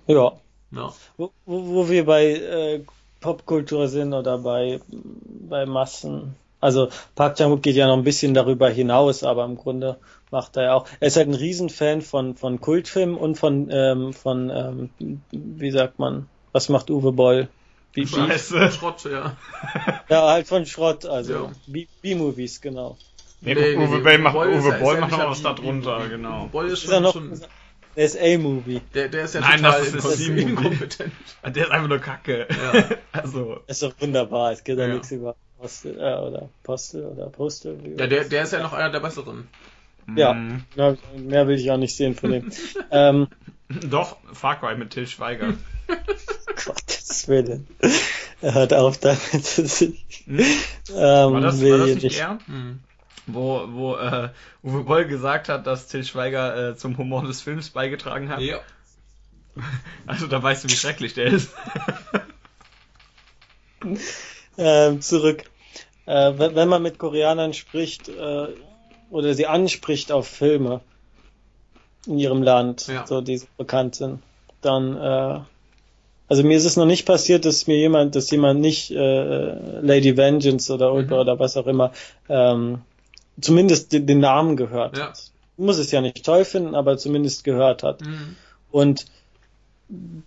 Ja. 0.07 0.31
Ja. 0.71 0.93
Wo, 1.17 1.31
wo, 1.45 1.65
wo 1.67 1.89
wir 1.89 2.05
bei 2.05 2.25
äh, 2.31 2.81
Popkultur 3.21 3.87
sind 3.87 4.13
oder 4.13 4.37
bei, 4.39 4.79
bei 5.49 5.65
Massen. 5.65 6.35
Also 6.59 6.89
Park 7.15 7.35
Chan-wook 7.35 7.61
geht 7.61 7.75
ja 7.75 7.87
noch 7.87 7.97
ein 7.97 8.03
bisschen 8.03 8.33
darüber 8.33 8.69
hinaus, 8.69 9.23
aber 9.23 9.45
im 9.45 9.57
Grunde 9.57 9.97
macht 10.31 10.57
er 10.57 10.63
ja 10.63 10.73
auch. 10.73 10.87
Er 10.99 11.07
ist 11.07 11.15
halt 11.17 11.27
ein 11.27 11.33
Riesenfan 11.35 12.01
von, 12.01 12.35
von 12.35 12.59
Kultfilmen 12.59 13.15
und 13.15 13.35
von, 13.37 13.69
ähm, 13.71 14.13
von 14.13 14.49
ähm, 14.49 15.21
wie 15.31 15.71
sagt 15.71 15.99
man, 15.99 16.27
was 16.51 16.69
macht 16.69 16.89
Uwe 16.89 17.11
Boll? 17.11 17.47
Wie, 17.93 18.05
Scheiße. 18.07 18.71
Schrott, 18.71 19.05
ja. 19.05 19.35
ja, 20.09 20.27
halt 20.29 20.47
von 20.47 20.65
Schrott, 20.65 21.05
also 21.05 21.33
Ja. 21.33 21.51
B- 21.67 21.87
B-Movies, 22.01 22.59
genau. 22.61 22.97
Nee, 23.41 23.53
Nee, 23.53 23.75
nee, 23.75 23.85
Uwe 23.85 23.99
nee, 24.03 24.17
macht, 24.17 24.35
ist 24.35 24.65
Uwe 24.65 24.75
ist 24.75 24.81
ja 24.81 24.99
macht 24.99 25.11
noch 25.11 25.29
was 25.29 25.41
da 25.43 25.53
drunter, 25.53 26.09
genau. 26.09 26.47
Boll 26.51 26.67
ist 26.67 26.83
Ist 26.83 26.89
schon, 26.91 27.03
noch, 27.03 27.13
schon 27.13 27.39
der 27.95 28.05
ist 28.05 28.17
A-Movie. 28.19 28.81
der, 28.93 29.09
der 29.09 29.23
ist 29.23 29.33
ja 29.35 29.41
Nein, 29.41 29.57
total 29.57 29.79
das 29.79 29.87
ist 29.93 29.95
das 30.05 30.19
Movie. 30.27 30.41
inkompetent. 30.41 31.13
Der 31.55 31.63
ist 31.65 31.71
einfach 31.71 31.87
nur 31.87 31.99
Kacke. 31.99 32.47
Ja. 32.49 32.83
Also, 33.11 33.59
Ist 33.67 33.81
doch 33.83 33.93
wunderbar, 33.99 34.51
es 34.51 34.63
geht 34.63 34.77
ja, 34.77 34.85
Ja. 34.87 34.93
nichts 34.93 35.11
über 35.11 35.35
Postel, 35.57 35.95
äh, 35.97 36.15
oder 36.19 36.49
Postel 36.63 37.05
oder 37.05 37.27
Postel. 37.29 37.79
Ja, 37.97 38.05
der, 38.07 38.25
der 38.25 38.43
ist 38.43 38.53
ja 38.53 38.61
noch 38.61 38.73
einer 38.73 38.91
der 38.91 38.99
besseren. 38.99 39.47
Ja. 40.15 40.35
Ja, 40.75 40.95
mehr 41.17 41.47
will 41.47 41.55
ich 41.59 41.69
auch 41.71 41.77
nicht 41.77 41.95
sehen 41.95 42.13
von 42.15 42.31
dem. 42.31 42.51
ähm, 42.91 43.27
Doch, 43.89 44.17
Far 44.33 44.59
Cry 44.59 44.75
mit 44.77 44.91
Till 44.91 45.07
Schweiger. 45.07 45.53
Gottes 46.65 47.27
Willen. 47.27 47.67
Er 48.41 48.53
hört 48.53 48.73
auf 48.73 48.99
damit, 48.99 49.19
Hm? 50.27 50.39
ähm, 50.95 51.33
War 51.33 51.41
das, 51.41 51.59
will 51.61 51.79
war 51.79 51.87
das 51.87 52.03
nicht. 52.03 52.19
er? 52.19 52.37
Hm. 52.45 52.79
Wo, 53.27 53.65
wo 53.69 53.95
äh, 53.95 54.29
Uwe 54.63 54.83
Boll 54.83 55.05
gesagt 55.05 55.49
hat, 55.49 55.67
dass 55.67 55.87
Till 55.87 56.03
Schweiger 56.05 56.69
äh, 56.71 56.75
zum 56.77 56.97
Humor 56.97 57.23
des 57.25 57.41
Films 57.41 57.69
beigetragen 57.69 58.29
hat. 58.29 58.41
Ja. 58.41 58.59
Also 60.05 60.27
da 60.27 60.41
weißt 60.41 60.63
du, 60.63 60.69
wie 60.69 60.75
schrecklich 60.75 61.13
der 61.15 61.25
ist. 61.27 61.51
Ähm, 64.57 65.01
zurück. 65.01 65.43
Äh, 66.05 66.33
wenn, 66.37 66.55
wenn 66.55 66.67
man 66.67 66.81
mit 66.81 66.97
Koreanern 66.99 67.53
spricht 67.53 68.09
äh, 68.09 68.47
oder 69.11 69.33
sie 69.33 69.45
anspricht 69.47 70.11
auf 70.11 70.27
Filme 70.27 70.81
in 72.07 72.17
ihrem 72.17 72.41
Land, 72.41 72.87
Ja. 72.87 73.05
so 73.05 73.21
die 73.21 73.37
so 73.37 73.45
bekannt 73.57 73.95
sind, 73.95 74.19
dann 74.61 74.97
äh, 74.97 75.39
also 76.29 76.43
mir 76.43 76.57
ist 76.57 76.65
es 76.65 76.75
noch 76.75 76.85
nicht 76.85 77.05
passiert, 77.05 77.45
dass 77.45 77.67
mir 77.67 77.77
jemand, 77.77 78.15
dass 78.15 78.29
jemand 78.31 78.59
nicht 78.59 78.91
äh, 78.91 79.79
Lady 79.81 80.17
Vengeance 80.17 80.73
oder 80.73 80.91
Oldboy 80.91 81.17
Mhm. 81.17 81.21
oder 81.21 81.39
was 81.39 81.55
auch 81.55 81.67
immer 81.67 81.91
ähm, 82.29 82.81
zumindest 83.41 83.91
den, 83.93 84.19
Namen 84.19 84.55
gehört 84.57 84.97
Ja. 84.97 85.07
hat. 85.09 85.31
Muss 85.57 85.77
es 85.77 85.91
ja 85.91 86.01
nicht 86.01 86.23
toll 86.25 86.45
finden, 86.45 86.75
aber 86.75 86.97
zumindest 86.97 87.43
gehört 87.43 87.81
hat. 87.83 88.01
Hm. 88.01 88.35
Und 88.71 89.05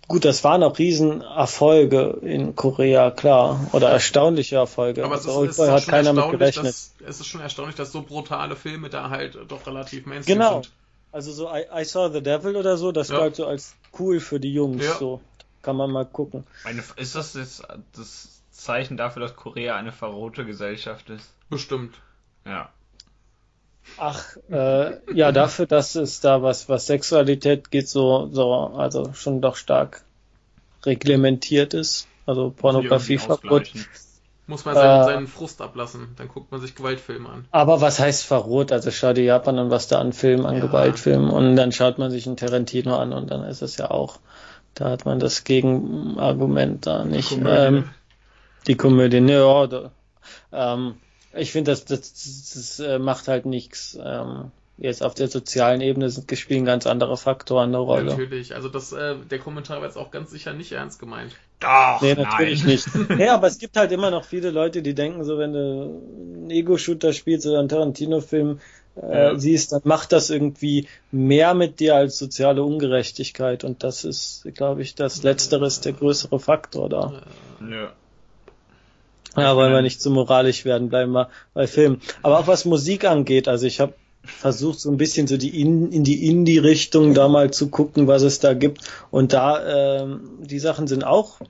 gut, 0.09 0.25
das 0.25 0.43
waren 0.43 0.63
auch 0.63 0.79
Riesenerfolge 0.79 2.19
in 2.23 2.57
Korea, 2.57 3.11
klar. 3.11 3.69
Oder 3.73 3.91
erstaunliche 3.91 4.57
Erfolge. 4.57 5.05
Aber 5.05 5.15
es 5.15 5.21
ist, 5.23 5.29
also 5.29 5.45
es 5.45 5.51
ist 5.51 5.59
Oldboy 5.61 5.73
hat 5.75 5.83
schon 5.85 5.91
keiner 5.91 6.13
mit 6.13 6.19
erstaunlich, 6.25 6.39
gerechnet. 6.39 6.67
dass, 6.67 6.95
es 7.07 7.21
ist 7.21 7.27
schon 7.27 7.41
erstaunlich, 7.41 7.77
dass 7.77 7.93
so 7.93 8.03
brutale 8.03 8.57
Filme 8.57 8.89
da 8.89 9.11
halt 9.11 9.39
doch 9.49 9.67
relativ 9.67 10.07
Mainstream 10.07 10.39
Genau. 10.39 10.63
sind. 10.63 10.73
Also 11.13 11.33
so 11.33 11.49
I, 11.49 11.65
I 11.75 11.85
Saw 11.85 12.11
the 12.13 12.23
Devil 12.23 12.57
oder 12.57 12.77
so, 12.77 12.93
das 12.93 13.09
Ja. 13.09 13.19
galt 13.19 13.37
so 13.37 13.47
als 13.47 13.75
cool 13.99 14.21
für 14.21 14.41
die 14.41 14.53
Jungs. 14.53 14.85
Ja. 14.85 14.97
So 14.99 15.21
kann 15.63 15.77
man 15.77 15.91
mal 15.91 16.07
gucken. 16.07 16.45
Eine, 16.65 16.83
ist 16.97 17.15
das 17.15 17.35
jetzt 17.35 17.63
das 17.97 18.41
Zeichen 18.51 18.97
dafür, 18.97 19.23
dass 19.23 19.37
Korea 19.37 19.77
eine 19.77 19.93
verrohte 19.93 20.45
Gesellschaft 20.45 21.11
ist? 21.11 21.29
Bestimmt. 21.51 21.97
Ja. 22.47 22.71
Ach, 23.99 24.25
äh, 24.51 24.93
ja, 25.15 25.33
dafür, 25.33 25.67
dass 25.67 25.95
es 25.95 26.21
da 26.21 26.43
was, 26.43 26.69
was 26.69 26.87
Sexualität 26.87 27.71
geht, 27.71 27.89
so, 27.89 28.29
so, 28.33 28.53
also 28.55 29.13
schon 29.15 29.41
doch 29.41 29.57
stark 29.57 30.03
reglementiert 30.85 31.75
ist. 31.75 32.07
Also 32.27 32.51
Pornografieverbot. 32.57 33.73
Muss 34.47 34.65
man 34.65 34.75
seinen, 34.75 35.01
Äh. 35.01 35.05
seinen 35.05 35.27
Frust 35.27 35.61
ablassen. 35.63 36.09
Dann 36.17 36.29
guckt 36.29 36.51
man 36.51 36.61
sich 36.61 36.75
Gewaltfilme 36.75 37.29
an. 37.29 37.45
Aber 37.51 37.81
was 37.81 38.01
heißt 38.01 38.25
verrot? 38.25 38.73
Also 38.73 38.91
schau 38.91 39.13
dir 39.13 39.25
Japan 39.25 39.59
an, 39.59 39.71
was 39.71 39.89
da 39.89 40.01
an 40.01 40.13
Filmen, 40.13 40.47
an 40.47 40.57
Ja. 40.57 40.61
Gewaltfilmen 40.61 41.31
und 41.31 41.57
dann 41.57 41.73
schaut 41.73 41.99
man 41.99 42.11
sich 42.11 42.27
einen 42.27 42.37
Tarantino 42.37 42.97
an 42.97 43.13
und 43.13 43.31
dann 43.31 43.45
ist 43.45 43.63
es 43.63 43.77
ja 43.77 43.91
auch, 43.91 44.19
da 44.75 44.91
hat 44.91 45.05
man 45.05 45.21
das 45.21 45.45
Gegenargument 45.45 46.87
da 46.87 47.05
nicht. 47.05 47.29
Komödie. 47.31 47.51
Ähm, 47.51 47.91
die 48.67 48.77
Komödie, 48.77 49.21
ne, 49.21 49.35
ja, 49.35 49.67
da, 49.67 49.91
ähm, 50.53 50.95
ich 51.35 51.53
finde, 51.53 51.71
das, 51.73 51.85
das, 51.85 52.01
das, 52.01 52.53
das 52.55 52.81
äh, 52.81 52.99
macht 52.99 53.29
halt 53.29 53.47
nichts. 53.47 53.99
Ähm, 54.03 54.51
jetzt 54.79 55.03
auf 55.03 55.15
der 55.15 55.29
sozialen 55.29 55.81
Ebene 55.83 56.09
sind 56.11 56.37
spielen 56.39 56.65
ganz 56.65 56.87
andere 56.87 57.17
Faktoren 57.17 57.69
eine 57.69 57.79
Rolle. 57.79 58.05
Natürlich. 58.05 58.55
Also 58.55 58.69
das, 58.69 58.93
äh, 58.93 59.17
der 59.31 59.39
Kommentar 59.39 59.79
war 59.79 59.87
jetzt 59.87 59.99
auch 59.99 60.11
ganz 60.11 60.31
sicher 60.31 60.55
nicht 60.55 60.73
ernst 60.73 60.99
gemeint. 60.99 61.37
Doch, 61.61 62.01
Nee, 62.01 62.15
natürlich 62.15 62.65
nein. 62.65 62.73
nicht. 62.73 63.11
Nee, 63.11 63.29
aber 63.29 63.47
es 63.47 63.59
gibt 63.59 63.77
halt 63.77 63.93
immer 63.93 64.11
noch 64.11 64.25
viele 64.25 64.51
Leute, 64.51 64.81
die 64.81 64.95
denken, 64.95 65.25
so 65.25 65.39
wenn 65.39 65.53
du 65.53 65.59
einen 65.59 66.51
Ego-Shooter 66.51 67.13
spielst 67.13 67.47
oder 67.47 67.59
einen 67.59 67.69
Tarantino-Film 67.69 68.61
äh, 68.97 69.25
Ja. 69.25 69.39
siehst, 69.39 69.73
dann 69.73 69.83
macht 69.85 70.13
das 70.13 70.31
irgendwie 70.31 70.89
mehr 71.13 71.53
mit 71.53 71.79
dir 71.79 71.97
als 71.97 72.19
soziale 72.19 72.63
Ungerechtigkeit. 72.65 73.63
Und 73.65 73.83
das 73.85 74.05
ist, 74.05 74.49
glaube 74.55 74.81
ich, 74.81 74.95
das 74.95 75.23
Letztere 75.23 75.67
ist 75.67 75.85
der 75.85 75.93
größere 75.93 76.41
Faktor 76.41 76.89
da. 76.89 77.13
Nö. 77.61 77.89
Ja, 79.37 79.55
wollen 79.57 79.73
wir 79.73 79.83
nicht 79.83 80.03
zu 80.03 80.11
moralisch 80.11 80.65
werden, 80.65 80.89
bleiben 80.89 81.13
wir 81.13 81.29
bei 81.55 81.67
Filmen. 81.67 82.01
Aber 82.23 82.39
auch 82.39 82.47
was 82.47 82.65
Musik 82.65 83.05
angeht, 83.05 83.49
also 83.49 83.67
ich 83.67 83.81
habe 83.81 83.95
versucht 84.23 84.81
so 84.81 84.91
ein 84.91 84.97
bisschen 84.97 85.27
so 85.27 85.37
die 85.37 85.61
in, 85.61 85.93
in 85.93 86.05
die 86.05 86.29
Indie-Richtung 86.29 87.15
da 87.15 87.29
mal 87.29 87.51
zu 87.51 87.71
gucken, 87.71 88.07
was 88.07 88.23
es 88.23 88.39
da 88.39 88.55
gibt. 88.55 88.83
Und 89.11 89.33
da 89.33 90.03
ähm, 90.03 90.39
die 90.41 90.59
Sachen 90.59 90.87
sind 90.87 91.05
auch 91.05 91.41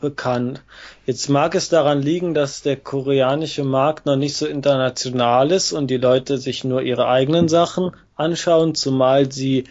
bekannt. 0.00 0.62
Jetzt 1.06 1.28
mag 1.28 1.54
es 1.54 1.68
daran 1.68 2.02
liegen, 2.02 2.34
dass 2.34 2.62
der 2.62 2.76
koreanische 2.76 3.64
Markt 3.64 4.06
noch 4.06 4.16
nicht 4.16 4.36
so 4.36 4.46
international 4.46 5.52
ist 5.52 5.72
und 5.72 5.88
die 5.88 5.96
Leute 5.96 6.38
sich 6.38 6.64
nur 6.64 6.82
ihre 6.82 7.06
eigenen 7.06 7.48
Sachen 7.48 7.92
anschauen, 8.16 8.74
zumal 8.74 9.30
sie 9.30 9.64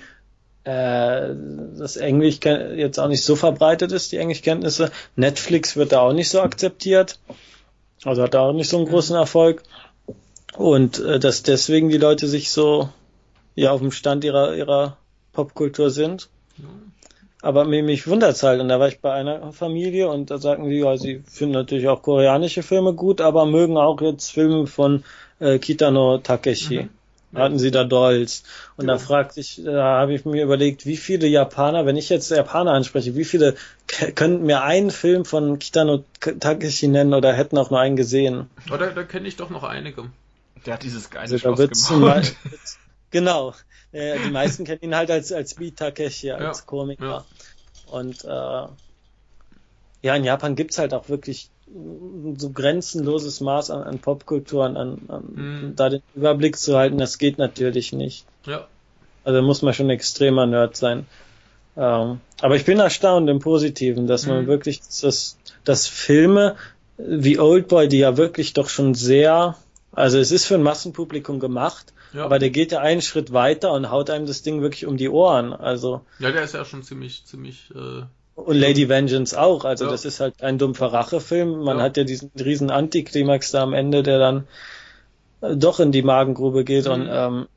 äh, 0.63 1.30
das 1.77 1.98
Englisch 1.98 2.39
jetzt 2.44 3.00
auch 3.00 3.08
nicht 3.08 3.24
so 3.24 3.36
verbreitet 3.36 3.91
ist, 3.91 4.12
die 4.12 4.18
Englischkenntnisse. 4.18 4.91
Netflix 5.15 5.75
wird 5.75 5.91
da 5.91 6.01
auch 6.01 6.13
nicht 6.13 6.30
so 6.30 6.41
akzeptiert. 6.41 7.20
Also 8.03 8.24
hat 8.24 8.34
da 8.34 8.41
auch 8.41 8.53
nicht 8.53 8.70
so 8.70 8.77
einen 8.77 8.88
großen 8.88 9.15
Erfolg. 9.15 9.63
Und 10.56 11.00
äh, 11.00 11.20
dass 11.20 11.44
deswegen 11.44 11.89
die 11.89 11.98
Leute 11.98 12.27
sich 12.27 12.51
so 12.51 12.89
ja 13.56 13.72
auf 13.72 13.82
dem 13.82 13.91
Stand 13.91 14.24
ihrer 14.24 14.56
ihrer 14.56 14.98
Popkultur 15.34 15.89
sind. 15.89 16.30
aber 17.41 17.65
mich, 17.65 17.84
mich 17.84 18.08
wundert's 18.08 18.44
halt. 18.44 18.62
Und 18.62 18.70
da 18.70 18.80
war 18.80 18.88
ich 18.88 19.00
bei 19.00 19.13
einer 19.13 19.51
Familie 19.53 20.10
und 20.10 20.30
da 20.30 20.38
sagten 20.38 20.70
die, 20.70 20.77
ja, 20.80 20.98
sie 20.98 21.24
finden 21.25 21.53
natürlich 21.53 21.88
auch 21.88 22.03
koreanische 22.03 22.63
Filme 22.63 22.94
gut, 22.94 23.22
aber 23.22 23.46
mögen 23.46 23.77
auch 23.77 24.00
jetzt 24.01 24.32
Filme 24.32 24.68
von 24.68 25.03
äh, 25.39 25.58
Kitano 25.58 26.20
Takeshi. 26.20 26.84
Mhm. 26.84 26.89
Hatten 27.33 27.59
sie 27.59 27.71
da 27.71 27.83
Dolls. 27.83 28.43
Und 28.75 28.88
ja. 28.88 28.93
da 28.93 29.00
fragte 29.00 29.39
ich, 29.39 29.61
da 29.63 30.00
habe 30.00 30.13
ich 30.13 30.25
mir 30.25 30.43
überlegt, 30.43 30.85
wie 30.85 30.97
viele 30.97 31.27
Japaner, 31.27 31.85
wenn 31.85 31.95
ich 31.95 32.09
jetzt 32.09 32.29
Japaner 32.29 32.71
anspreche, 32.71 33.15
wie 33.15 33.23
viele 33.23 33.55
könnten 34.15 34.45
mir 34.45 34.63
einen 34.63 34.91
Film 34.91 35.23
von 35.23 35.57
Kitano 35.59 36.03
Takeshi 36.19 36.88
nennen 36.88 37.13
oder 37.13 37.33
hätten 37.33 37.57
auch 37.57 37.69
nur 37.69 37.79
einen 37.79 37.95
gesehen? 37.95 38.50
Oder 38.67 38.88
da, 38.88 38.91
da 38.93 39.03
kenne 39.03 39.27
ich 39.27 39.38
doch 39.38 39.50
noch 39.50 39.63
einige. 39.63 40.09
Der 40.65 40.73
hat 40.75 40.83
dieses 40.83 41.09
geile 41.09 41.23
also, 41.23 41.38
Schloss 41.38 41.88
gebaut. 41.89 42.35
genau. 43.11 43.53
Äh, 43.91 44.19
die 44.25 44.31
meisten 44.31 44.65
kennen 44.65 44.81
ihn 44.81 44.95
halt 44.95 45.11
als, 45.11 45.31
als 45.31 45.55
Beat 45.55 45.77
Takeshi, 45.77 46.31
als 46.31 46.59
ja, 46.59 46.65
Komiker. 46.65 47.05
Ja. 47.05 47.25
Und 47.91 48.23
äh, 48.23 48.67
ja, 50.03 50.15
in 50.15 50.23
Japan 50.23 50.55
gibt's 50.55 50.77
halt 50.77 50.93
auch 50.93 51.09
wirklich 51.09 51.50
so 52.37 52.49
grenzenloses 52.49 53.41
Maß 53.41 53.71
an, 53.71 53.83
an 53.83 53.99
Popkultur, 53.99 54.65
an, 54.65 54.77
an 54.77 55.23
mhm. 55.33 55.73
da 55.75 55.89
den 55.89 56.01
Überblick 56.15 56.57
zu 56.57 56.77
halten, 56.77 56.97
das 56.97 57.17
geht 57.17 57.37
natürlich 57.37 57.93
nicht. 57.93 58.25
Ja. 58.45 58.67
Also 59.23 59.41
muss 59.41 59.61
man 59.61 59.73
schon 59.73 59.89
extremer 59.89 60.45
Nerd 60.45 60.75
sein. 60.75 61.05
Ähm, 61.77 62.19
aber 62.41 62.55
ich 62.55 62.65
bin 62.65 62.79
erstaunt 62.79 63.29
im 63.29 63.39
Positiven, 63.39 64.07
dass 64.07 64.25
mhm. 64.25 64.33
man 64.33 64.47
wirklich 64.47 64.81
das, 65.01 65.37
das 65.63 65.87
Filme 65.87 66.55
wie 66.97 67.39
Oldboy, 67.39 67.87
die 67.87 67.99
ja 67.99 68.17
wirklich 68.17 68.53
doch 68.53 68.69
schon 68.69 68.93
sehr, 68.93 69.55
also 69.91 70.19
es 70.19 70.31
ist 70.31 70.45
für 70.45 70.55
ein 70.55 70.63
Massenpublikum 70.63 71.39
gemacht, 71.39 71.93
ja. 72.13 72.25
Aber 72.25 72.39
der 72.39 72.49
geht 72.49 72.71
ja 72.71 72.79
einen 72.79 73.01
Schritt 73.01 73.31
weiter 73.31 73.71
und 73.71 73.89
haut 73.89 74.09
einem 74.09 74.25
das 74.25 74.41
Ding 74.41 74.61
wirklich 74.61 74.85
um 74.85 74.97
die 74.97 75.09
Ohren. 75.09 75.53
Also. 75.53 76.05
Ja, 76.19 76.31
der 76.31 76.43
ist 76.43 76.53
ja 76.53 76.65
schon 76.65 76.83
ziemlich, 76.83 77.25
ziemlich. 77.25 77.69
Äh, 77.73 78.03
und 78.45 78.57
Lady 78.57 78.89
Vengeance 78.89 79.39
auch. 79.39 79.65
Also 79.65 79.86
ja. 79.86 79.91
das 79.91 80.05
ist 80.05 80.19
halt 80.19 80.41
ein 80.41 80.57
dumpfer 80.57 80.88
Rachefilm. 80.88 81.63
Man 81.63 81.77
ja. 81.77 81.83
hat 81.83 81.98
ja 81.98 82.03
diesen 82.03 82.31
riesen 82.39 82.69
Antiklimax 82.69 83.51
da 83.51 83.63
am 83.63 83.74
Ende, 83.74 84.03
der 84.03 84.19
dann 84.19 84.48
äh, 85.41 85.55
doch 85.55 85.79
in 85.79 85.91
die 85.91 86.01
Magengrube 86.03 86.63
geht 86.63 86.86
mhm. 86.86 86.91
und 86.91 87.10
ähm, 87.12 87.48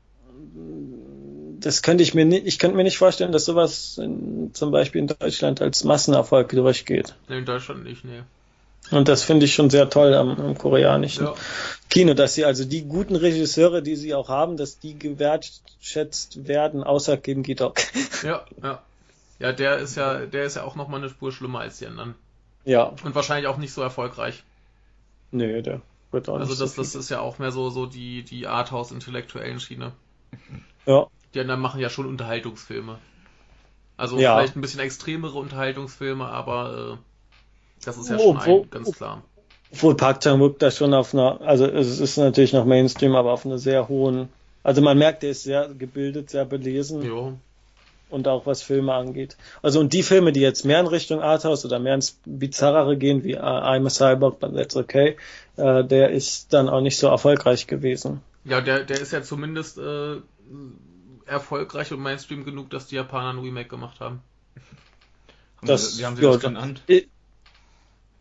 das 1.65 1.81
könnte 1.81 2.03
ich 2.03 2.13
mir 2.13 2.25
nicht, 2.25 2.45
ich 2.45 2.59
könnte 2.59 2.77
mir 2.77 2.83
nicht 2.83 2.99
vorstellen, 2.99 3.31
dass 3.31 3.45
sowas 3.45 3.97
in, 3.97 4.51
zum 4.53 4.69
Beispiel 4.71 5.01
in 5.01 5.07
Deutschland 5.07 5.61
als 5.61 5.83
Massenerfolg 5.83 6.49
durchgeht. 6.49 7.15
Nee, 7.27 7.39
in 7.39 7.45
Deutschland 7.45 7.83
nicht, 7.83 8.05
nee. 8.05 8.21
Und 8.91 9.07
das 9.07 9.23
finde 9.23 9.45
ich 9.45 9.55
schon 9.55 9.71
sehr 9.71 9.89
toll 9.89 10.13
am, 10.13 10.39
am 10.39 10.57
koreanischen 10.57 11.25
ja. 11.25 11.33
Kino, 11.89 12.13
dass 12.13 12.35
sie 12.35 12.45
also 12.45 12.65
die 12.65 12.83
guten 12.83 13.15
Regisseure, 13.15 13.81
die 13.81 13.95
sie 13.95 14.13
auch 14.13 14.29
haben, 14.29 14.57
dass 14.57 14.77
die 14.77 14.97
gewertschätzt 14.99 16.47
werden, 16.47 16.83
außer 16.83 17.17
Kim 17.17 17.41
Ki-dok. 17.41 17.77
Ja, 18.23 18.45
ja. 18.61 18.81
Ja, 19.39 19.51
der 19.51 19.77
ist 19.77 19.95
ja, 19.95 20.25
der 20.25 20.45
ist 20.45 20.55
ja 20.55 20.63
auch 20.63 20.75
nochmal 20.75 21.01
eine 21.01 21.09
Spur 21.09 21.31
schlimmer 21.31 21.59
als 21.59 21.79
die 21.79 21.87
anderen. 21.87 22.15
Ja. 22.63 22.83
Und 23.03 23.15
wahrscheinlich 23.15 23.47
auch 23.47 23.57
nicht 23.57 23.73
so 23.73 23.81
erfolgreich. 23.81 24.43
Nee, 25.31 25.61
der 25.61 25.81
wird 26.11 26.29
auch 26.29 26.35
also 26.35 26.51
nicht 26.51 26.61
das, 26.61 26.75
so 26.75 26.81
das 26.81 26.95
ist 26.95 27.09
ja 27.09 27.19
auch 27.19 27.39
mehr 27.39 27.51
so, 27.51 27.69
so 27.69 27.85
die, 27.85 28.23
die 28.23 28.47
Arthouse-intellektuellen 28.47 29.59
Schiene. 29.59 29.91
Ja. 30.87 31.07
Die 31.33 31.39
anderen 31.39 31.61
machen 31.61 31.81
ja 31.81 31.89
schon 31.89 32.05
Unterhaltungsfilme. 32.05 32.99
Also 33.97 34.19
ja. 34.19 34.35
vielleicht 34.35 34.55
ein 34.55 34.61
bisschen 34.61 34.81
extremere 34.81 35.35
Unterhaltungsfilme, 35.39 36.23
aber 36.23 36.99
äh, 36.99 37.83
das 37.83 37.97
ist 37.97 38.07
ja 38.07 38.19
schon 38.19 38.37
obwohl, 38.37 38.61
ein, 38.61 38.69
ganz 38.69 38.91
klar. 38.91 39.23
Obwohl 39.71 39.97
Park 39.97 40.21
Chan-wook 40.21 40.59
da 40.59 40.69
schon 40.69 40.93
auf 40.93 41.15
einer, 41.15 41.41
also 41.41 41.65
es 41.65 41.99
ist 41.99 42.17
natürlich 42.17 42.53
noch 42.53 42.65
Mainstream, 42.65 43.15
aber 43.15 43.31
auf 43.31 43.47
einer 43.47 43.57
sehr 43.57 43.87
hohen, 43.87 44.29
also 44.61 44.83
man 44.83 44.97
merkt, 44.99 45.23
der 45.23 45.31
ist 45.31 45.41
sehr 45.41 45.69
gebildet, 45.69 46.29
sehr 46.29 46.45
belesen. 46.45 47.01
Jo. 47.03 47.33
Und 48.09 48.27
auch 48.27 48.45
was 48.45 48.61
Filme 48.61 48.93
angeht. 48.93 49.35
Also 49.63 49.79
und 49.79 49.91
die 49.91 50.03
Filme, 50.03 50.31
die 50.31 50.39
jetzt 50.39 50.63
mehr 50.63 50.79
in 50.79 50.87
Richtung 50.87 51.21
Arthouse 51.21 51.65
oder 51.65 51.79
mehr 51.79 51.95
ins 51.95 52.19
Bizarrere 52.25 52.97
gehen, 52.97 53.23
wie 53.23 53.37
I'm 53.37 53.85
a 53.85 53.89
Cyborg, 53.89 54.39
but 54.39 54.53
that's 54.55 54.75
okay, 54.75 55.17
äh, 55.57 55.83
der 55.83 56.11
ist 56.11 56.53
dann 56.53 56.69
auch 56.69 56.81
nicht 56.81 56.97
so 56.97 57.07
erfolgreich 57.07 57.65
gewesen. 57.65 58.21
Ja, 58.43 58.61
der, 58.61 58.83
der 58.83 59.01
ist 59.01 59.11
ja 59.11 59.23
zumindest 59.23 59.79
äh, 59.79 60.17
erfolgreich 61.25 61.91
und 61.91 61.99
Mainstream 61.99 62.45
genug, 62.45 62.69
dass 62.69 62.87
die 62.87 62.95
Japaner 62.95 63.31
ein 63.31 63.39
Remake 63.39 63.69
gemacht 63.69 63.99
haben. 63.99 64.21
Das, 65.63 65.97
wie 65.97 66.05
haben 66.05 66.15
sie 66.15 66.23
ja, 66.23 66.31
das 66.31 66.41
genannt? 66.41 66.83
Ich 66.87 67.07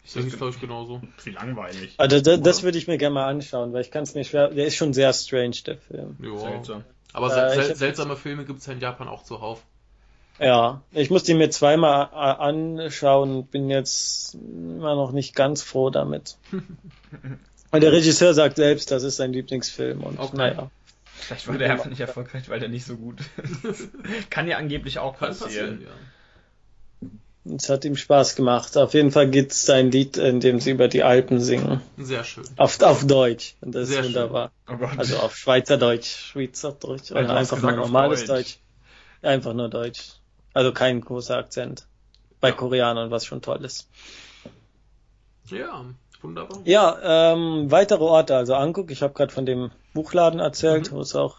sehe 0.04 0.26
es, 0.26 0.36
glaube 0.36 0.50
ich, 0.50 0.60
genauso. 0.60 1.02
Wie 1.22 1.30
langweilig. 1.30 1.94
Also 1.98 2.20
das, 2.20 2.40
das 2.40 2.62
würde 2.62 2.78
ich 2.78 2.86
mir 2.88 2.98
gerne 2.98 3.14
mal 3.14 3.26
anschauen, 3.26 3.72
weil 3.72 3.82
ich 3.82 3.90
kann 3.90 4.04
es 4.04 4.14
mir 4.14 4.24
schwer. 4.24 4.48
Der 4.48 4.66
ist 4.66 4.76
schon 4.76 4.92
sehr 4.92 5.12
strange, 5.12 5.56
der 5.66 5.78
Film. 5.78 6.16
Ja. 6.20 6.38
Seltsam. 6.38 6.84
Aber 7.12 7.28
äh, 7.28 7.54
sel 7.54 7.76
seltsame 7.76 8.16
Filme 8.16 8.44
gibt 8.44 8.60
es 8.60 8.66
ja 8.66 8.72
in 8.72 8.80
Japan 8.80 9.08
auch 9.08 9.22
zuhauf. 9.22 9.62
Ja, 10.38 10.82
ich 10.92 11.10
muss 11.10 11.22
die 11.22 11.34
mir 11.34 11.50
zweimal 11.50 12.08
anschauen 12.12 13.36
und 13.36 13.50
bin 13.50 13.70
jetzt 13.70 14.34
immer 14.34 14.96
noch 14.96 15.12
nicht 15.12 15.34
ganz 15.34 15.62
froh 15.62 15.90
damit. 15.90 16.36
weil 17.70 17.80
der 17.80 17.92
Regisseur 17.92 18.34
sagt 18.34 18.56
selbst, 18.56 18.90
das 18.90 19.02
ist 19.02 19.16
sein 19.16 19.32
Lieblingsfilm 19.32 20.02
und 20.02 20.18
okay. 20.18 20.36
naja. 20.36 20.70
Vielleicht 21.14 21.48
war 21.48 21.56
der 21.56 21.72
einfach 21.72 21.86
nicht 21.86 22.00
erfolgreich, 22.00 22.48
weil 22.48 22.60
der 22.60 22.68
nicht 22.68 22.84
so 22.84 22.96
gut 22.96 23.20
ist. 23.20 23.88
Kann 24.30 24.48
ja 24.48 24.58
angeblich 24.58 24.98
auch 24.98 25.16
passieren. 25.16 25.78
passieren 25.78 25.80
ja. 25.82 25.90
Es 27.56 27.68
hat 27.68 27.84
ihm 27.84 27.96
Spaß 27.96 28.36
gemacht. 28.36 28.76
Auf 28.76 28.94
jeden 28.94 29.10
Fall 29.10 29.28
gibt 29.28 29.52
es 29.52 29.68
ein 29.68 29.90
Lied, 29.90 30.16
in 30.16 30.40
dem 30.40 30.60
sie 30.60 30.70
über 30.70 30.88
die 30.88 31.02
Alpen 31.02 31.40
singen. 31.40 31.82
Sehr 31.98 32.24
schön. 32.24 32.44
Auf, 32.56 32.80
auf 32.80 33.06
Deutsch. 33.06 33.54
Und 33.60 33.74
das 33.74 33.88
Sehr 33.88 34.00
ist 34.00 34.06
wunderbar. 34.06 34.50
Oh 34.66 34.78
also 34.96 35.18
auf 35.18 35.36
Schweizerdeutsch, 35.36 36.30
Schweizerdeutsch. 36.32 37.10
Oder 37.12 37.36
einfach 37.36 37.60
nur 37.60 37.72
normales 37.72 38.24
Deutsch. 38.24 38.28
Deutsch. 38.28 38.58
Einfach 39.22 39.52
nur 39.52 39.68
Deutsch. 39.68 40.14
Also 40.54 40.72
kein 40.72 41.00
großer 41.00 41.36
Akzent. 41.36 41.86
Bei 42.40 42.48
ja. 42.48 42.54
Koreanern, 42.54 43.10
was 43.10 43.26
schon 43.26 43.42
toll 43.42 43.64
ist. 43.64 43.88
Ja, 45.50 45.84
wunderbar. 46.22 46.60
Ja, 46.64 47.32
ähm, 47.34 47.70
weitere 47.70 48.02
Orte, 48.02 48.36
also 48.36 48.54
Anguck, 48.54 48.90
ich 48.90 49.02
habe 49.02 49.12
gerade 49.12 49.32
von 49.32 49.44
dem 49.44 49.70
Buchladen 49.92 50.40
erzählt, 50.40 50.90
mhm. 50.90 50.96
wo 50.96 51.00
es 51.00 51.14
auch 51.14 51.36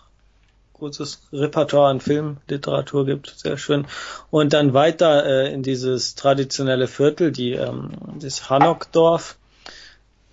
großes 0.74 1.30
Repertoire 1.32 1.90
an 1.90 2.02
Filmliteratur 2.02 3.06
gibt, 3.06 3.34
sehr 3.38 3.58
schön. 3.58 3.88
Und 4.30 4.54
dann 4.54 4.74
weiter 4.74 5.26
äh, 5.26 5.54
in 5.54 5.64
dieses 5.64 6.16
traditionelle 6.16 6.88
Viertel, 6.88 7.32
die 7.32 7.54
ähm, 7.54 7.92
das 8.20 8.50
Hanokdorf, 8.50 9.38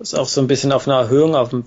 ist 0.01 0.19
auch 0.19 0.27
so 0.27 0.41
ein 0.41 0.49
bisschen 0.49 0.73
auf 0.73 0.89
einer 0.89 0.99
Erhöhung, 0.99 1.37
auf 1.37 1.53
einem 1.53 1.65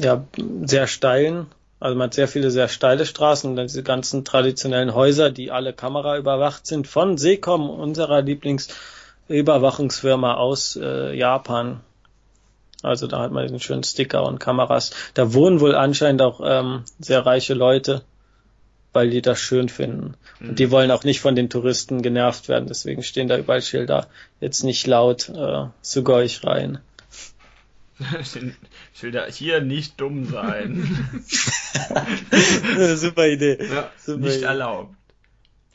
ja, 0.00 0.24
sehr 0.64 0.88
steilen, 0.88 1.46
also 1.80 1.96
man 1.96 2.06
hat 2.06 2.14
sehr 2.14 2.28
viele 2.28 2.50
sehr 2.50 2.68
steile 2.68 3.04
Straßen 3.06 3.50
und 3.50 3.56
dann 3.56 3.66
diese 3.66 3.82
ganzen 3.82 4.24
traditionellen 4.24 4.94
Häuser, 4.94 5.30
die 5.30 5.50
alle 5.50 5.72
Kamera 5.72 6.18
überwacht 6.18 6.66
sind, 6.66 6.86
von 6.86 7.16
Sekom, 7.16 7.70
unserer 7.70 8.20
Lieblingsüberwachungsfirma 8.20 10.34
aus 10.34 10.76
äh, 10.76 11.16
Japan. 11.16 11.80
Also 12.82 13.06
da 13.06 13.20
hat 13.20 13.32
man 13.32 13.46
den 13.46 13.60
schönen 13.60 13.82
Sticker 13.82 14.24
und 14.24 14.38
Kameras. 14.38 14.90
Da 15.14 15.32
wohnen 15.32 15.60
wohl 15.60 15.74
anscheinend 15.74 16.20
auch 16.20 16.42
ähm, 16.44 16.84
sehr 16.98 17.24
reiche 17.24 17.54
Leute, 17.54 18.02
weil 18.92 19.08
die 19.08 19.22
das 19.22 19.40
schön 19.40 19.70
finden. 19.70 20.16
Mhm. 20.38 20.50
Und 20.50 20.58
die 20.58 20.70
wollen 20.70 20.90
auch 20.90 21.04
nicht 21.04 21.20
von 21.20 21.34
den 21.34 21.48
Touristen 21.48 22.02
genervt 22.02 22.50
werden. 22.50 22.68
Deswegen 22.68 23.02
stehen 23.02 23.28
da 23.28 23.38
überall 23.38 23.62
Schilder. 23.62 24.06
Jetzt 24.40 24.64
nicht 24.64 24.86
laut 24.86 25.30
äh, 25.30 25.64
zu 25.80 26.06
euch 26.06 26.44
rein. 26.44 26.80
Schilder 29.00 29.26
hier 29.30 29.62
nicht 29.62 29.98
dumm 29.98 30.26
sein. 30.26 31.16
Super 32.96 33.28
Idee. 33.28 33.58
Ja, 33.58 33.90
Super 33.98 34.18
nicht 34.18 34.36
Idee. 34.36 34.44
erlaubt. 34.44 34.94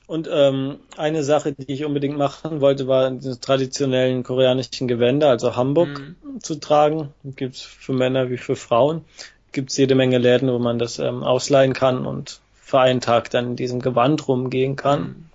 Und 0.05 0.29
ähm, 0.31 0.77
eine 0.97 1.23
Sache, 1.23 1.53
die 1.53 1.71
ich 1.73 1.83
unbedingt 1.83 2.17
machen 2.17 2.61
wollte, 2.61 2.87
war 2.87 3.09
diese 3.09 3.39
traditionellen 3.39 4.21
koreanischen 4.21 4.87
Gewänder, 4.87 5.29
also 5.29 5.55
Hamburg, 5.55 5.99
mhm. 5.99 6.41
zu 6.41 6.55
tragen. 6.55 7.09
Gibt's 7.23 7.61
für 7.61 7.93
Männer 7.93 8.29
wie 8.29 8.37
für 8.37 8.55
Frauen. 8.55 9.03
Gibt's 9.51 9.75
jede 9.77 9.95
Menge 9.95 10.19
Läden, 10.19 10.51
wo 10.51 10.59
man 10.59 10.77
das 10.77 10.99
ähm, 10.99 11.23
ausleihen 11.23 11.73
kann 11.73 12.05
und 12.05 12.41
für 12.53 12.79
einen 12.79 13.01
Tag 13.01 13.31
dann 13.31 13.45
in 13.47 13.55
diesem 13.55 13.81
Gewand 13.81 14.27
rumgehen 14.27 14.75
kann. 14.75 15.31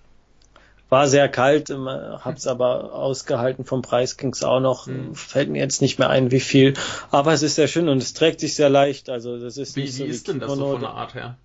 War 0.91 1.07
sehr 1.07 1.29
kalt, 1.29 1.71
ähm, 1.71 1.87
hab's 1.89 2.47
aber 2.47 2.93
ausgehalten. 2.93 3.65
Vom 3.65 3.81
Preis 3.81 4.17
ging's 4.17 4.43
auch 4.43 4.61
noch. 4.61 4.87
Mhm. 4.87 5.15
Fällt 5.15 5.49
mir 5.49 5.61
jetzt 5.61 5.81
nicht 5.81 5.99
mehr 5.99 6.11
ein, 6.11 6.31
wie 6.31 6.41
viel. 6.41 6.75
Aber 7.11 7.33
es 7.33 7.43
ist 7.43 7.55
sehr 7.55 7.69
schön 7.69 7.89
und 7.89 7.99
es 7.99 8.13
trägt 8.13 8.41
sich 8.41 8.55
sehr 8.57 8.69
leicht. 8.69 9.09
Also 9.09 9.39
das 9.39 9.57
ist 9.57 9.77
wie, 9.77 9.83
nicht 9.83 9.97
so 9.97 10.05
wie 10.05 10.09
ist 10.09 10.29
denn 10.29 10.41
das 10.41 10.53
so 10.53 10.73
von 10.73 10.81
der 10.81 10.91
Art 10.91 11.15
her? 11.15 11.37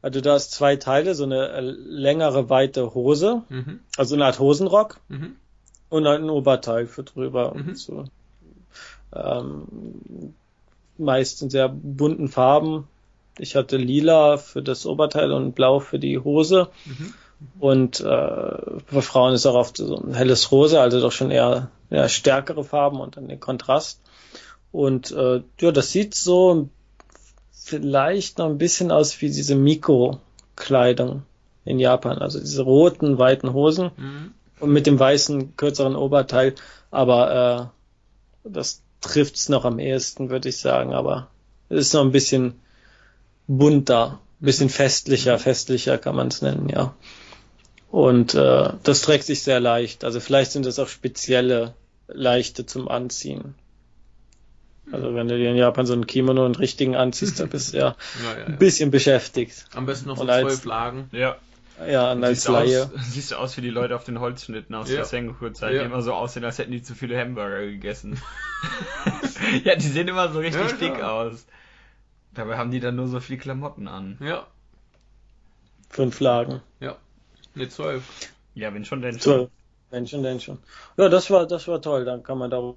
Also 0.00 0.20
du 0.20 0.30
hast 0.30 0.52
zwei 0.52 0.76
Teile, 0.76 1.14
so 1.14 1.24
eine 1.24 1.48
äh, 1.48 1.60
längere, 1.60 2.50
weite 2.50 2.94
Hose, 2.94 3.42
mhm. 3.48 3.80
also 3.96 4.14
eine 4.14 4.26
Art 4.26 4.38
Hosenrock 4.38 5.00
mhm. 5.08 5.36
und 5.88 6.06
ein 6.06 6.28
Oberteil 6.28 6.86
für 6.86 7.04
drüber. 7.04 7.54
Mhm. 7.54 7.74
So. 7.74 8.04
Ähm, 9.14 10.34
meist 10.98 11.42
in 11.42 11.50
sehr 11.50 11.68
bunten 11.68 12.28
Farben. 12.28 12.88
Ich 13.38 13.56
hatte 13.56 13.76
lila 13.76 14.36
für 14.36 14.62
das 14.62 14.86
Oberteil 14.86 15.32
und 15.32 15.54
blau 15.54 15.80
für 15.80 15.98
die 15.98 16.18
Hose. 16.18 16.68
Mhm. 16.84 17.14
Und 17.58 18.00
äh, 18.00 18.04
bei 18.04 19.00
Frauen 19.00 19.34
ist 19.34 19.46
auch 19.46 19.54
oft 19.54 19.76
so 19.76 19.96
ein 20.02 20.14
helles 20.14 20.50
Rosa, 20.52 20.80
also 20.82 21.00
doch 21.00 21.12
schon 21.12 21.30
eher, 21.30 21.70
eher 21.90 22.08
stärkere 22.08 22.64
Farben 22.64 23.00
und 23.00 23.16
dann 23.16 23.28
den 23.28 23.40
Kontrast. 23.40 24.00
Und 24.72 25.10
äh, 25.12 25.42
ja, 25.60 25.70
das 25.72 25.90
sieht 25.92 26.14
so 26.14 26.68
vielleicht 27.52 28.38
noch 28.38 28.46
ein 28.46 28.58
bisschen 28.58 28.90
aus 28.90 29.20
wie 29.20 29.26
diese 29.30 29.54
Mikrokleidung. 29.56 31.22
in 31.66 31.78
Japan. 31.78 32.18
Also 32.18 32.40
diese 32.40 32.62
roten, 32.62 33.16
weiten 33.18 33.54
Hosen 33.54 33.90
Mhm. 33.96 34.34
und 34.60 34.70
mit 34.70 34.86
dem 34.86 34.98
weißen, 34.98 35.56
kürzeren 35.56 35.96
Oberteil. 35.96 36.54
Aber 36.90 37.72
äh, 38.44 38.48
das 38.50 38.82
trifft's 39.00 39.48
noch 39.48 39.64
am 39.64 39.78
ehesten, 39.78 40.28
würde 40.28 40.50
ich 40.50 40.58
sagen. 40.58 40.92
Aber 40.92 41.28
es 41.70 41.86
ist 41.86 41.94
noch 41.94 42.02
ein 42.02 42.12
bisschen 42.12 42.60
bunter, 43.46 44.20
ein 44.40 44.44
bisschen 44.44 44.68
festlicher, 44.68 45.38
festlicher 45.38 45.96
kann 45.96 46.16
man 46.16 46.28
es 46.28 46.42
nennen, 46.42 46.68
ja. 46.68 46.94
Und 47.94 48.34
äh, 48.34 48.70
das 48.82 49.02
trägt 49.02 49.22
sich 49.22 49.44
sehr 49.44 49.60
leicht. 49.60 50.02
Also 50.02 50.18
vielleicht 50.18 50.50
sind 50.50 50.66
das 50.66 50.80
auch 50.80 50.88
spezielle 50.88 51.74
leichte 52.08 52.66
zum 52.66 52.88
Anziehen. 52.88 53.54
Also 54.90 55.14
wenn 55.14 55.28
du 55.28 55.38
dir 55.38 55.50
in 55.50 55.56
Japan 55.56 55.86
so 55.86 55.92
ein 55.92 56.04
Kimono 56.04 56.44
und 56.44 56.58
richtigen 56.58 56.96
anziehst, 56.96 57.38
dann 57.38 57.50
bist 57.50 57.72
du 57.72 57.78
ja 57.78 57.96
Ja, 58.24 58.36
ja, 58.40 58.44
ein 58.46 58.52
ja. 58.52 58.58
bisschen 58.58 58.90
beschäftigt. 58.90 59.66
Am 59.76 59.86
besten 59.86 60.08
noch 60.08 60.16
so 60.16 60.24
Und 60.24 60.28
zwölf 60.28 60.64
Lagen. 60.64 61.08
Ja. 61.12 61.36
Ja, 61.88 62.10
und 62.10 62.24
als 62.24 62.38
Siehst 62.38 62.48
du, 62.48 62.52
Laie. 62.52 62.82
aus, 62.96 63.12
siehst 63.12 63.30
du 63.30 63.36
aus 63.36 63.56
wie 63.56 63.60
die 63.60 63.70
Leute 63.70 63.94
auf 63.94 64.02
den 64.02 64.18
Holzschnitten 64.18 64.74
aus 64.74 64.88
Ja. 64.90 64.96
der 64.96 65.04
Sengoku-Zeit, 65.04 65.74
Ja. 65.74 65.80
die 65.82 65.86
immer 65.86 66.02
so 66.02 66.14
aussehen, 66.14 66.44
als 66.44 66.58
hätten 66.58 66.72
die 66.72 66.82
zu 66.82 66.96
viele 66.96 67.16
Hamburger 67.16 67.60
gegessen. 67.64 68.20
ja, 69.64 69.76
die 69.76 69.86
sehen 69.86 70.08
immer 70.08 70.32
so 70.32 70.40
richtig 70.40 70.68
Ja, 70.68 70.76
dick 70.76 71.00
aus. 71.00 71.46
Dabei 72.32 72.58
haben 72.58 72.72
die 72.72 72.80
dann 72.80 72.96
nur 72.96 73.06
so 73.06 73.20
viel 73.20 73.38
Klamotten 73.38 73.86
an. 73.86 74.18
Ja, 74.20 74.48
Fünf 75.90 76.18
Lagen. 76.18 76.60
Ne, 77.54 77.68
zwölf. 77.68 78.04
Ja, 78.54 78.72
wenn 78.72 78.84
schon, 78.84 79.02
denn 79.02 79.12
schon. 79.12 79.20
Zwölf. 79.20 79.50
Wenn 79.90 80.06
schon, 80.06 80.22
denn 80.22 80.40
schon. 80.40 80.58
Ja, 80.96 81.08
das 81.08 81.30
war, 81.30 81.46
das 81.46 81.68
war 81.68 81.80
toll. 81.80 82.04
Dann 82.04 82.22
kann 82.22 82.38
man 82.38 82.50
da 82.50 82.74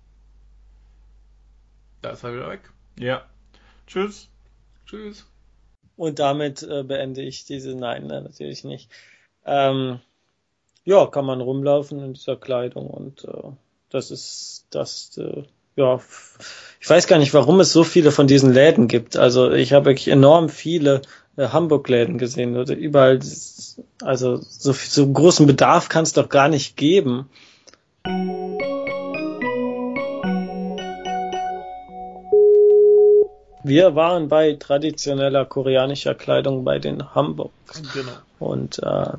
Da 2.02 2.12
ist 2.12 2.24
er 2.24 2.34
wieder 2.34 2.50
weg. 2.50 2.62
Ja. 3.00 3.26
Tschüss. 3.88 4.30
Tschüss. 4.86 5.26
Und 5.96 6.20
damit 6.20 6.62
äh, 6.64 6.84
beende 6.84 7.22
ich 7.22 7.46
diese. 7.46 7.76
Nein, 7.76 8.08
nein, 8.08 8.24
natürlich 8.24 8.64
nicht. 8.64 8.90
Ähm, 9.46 10.00
ja, 10.86 11.06
kann 11.08 11.26
man 11.26 11.42
rumlaufen 11.42 12.00
in 12.04 12.14
dieser 12.14 12.38
Kleidung 12.38 12.88
und 12.88 13.24
äh, 13.26 13.52
das 13.90 14.12
ist 14.12 14.68
das. 14.70 15.18
Äh, 15.18 15.44
ja, 15.76 16.00
ich 16.80 16.90
weiß 16.90 17.08
gar 17.08 17.20
nicht, 17.20 17.34
warum 17.34 17.60
es 17.60 17.72
so 17.72 17.84
viele 17.84 18.12
von 18.12 18.28
diesen 18.28 18.54
Läden 18.54 18.88
gibt. 18.88 19.18
Also 19.18 19.52
ich 19.52 19.74
habe 19.74 19.88
wirklich 19.88 20.08
enorm 20.08 20.50
viele 20.50 21.02
Hamburg-Läden 21.38 22.18
gesehen 22.18 22.58
oder 22.58 22.76
überall. 22.76 23.20
Also 24.02 24.38
so, 24.38 24.72
so 24.72 25.12
großen 25.12 25.46
Bedarf 25.46 25.90
kann 25.90 26.04
es 26.04 26.14
doch 26.14 26.30
gar 26.30 26.50
nicht 26.50 26.76
geben. 26.78 27.30
Wir 33.64 33.96
waren 33.96 34.30
bei 34.30 34.54
traditioneller 34.54 35.46
koreanischer 35.46 36.16
Kleidung 36.16 36.64
bei 36.64 36.80
den 36.80 37.14
Hamburg. 37.14 37.52
Genau. 37.94 38.12
Und 38.40 38.80
äh, 38.82 39.12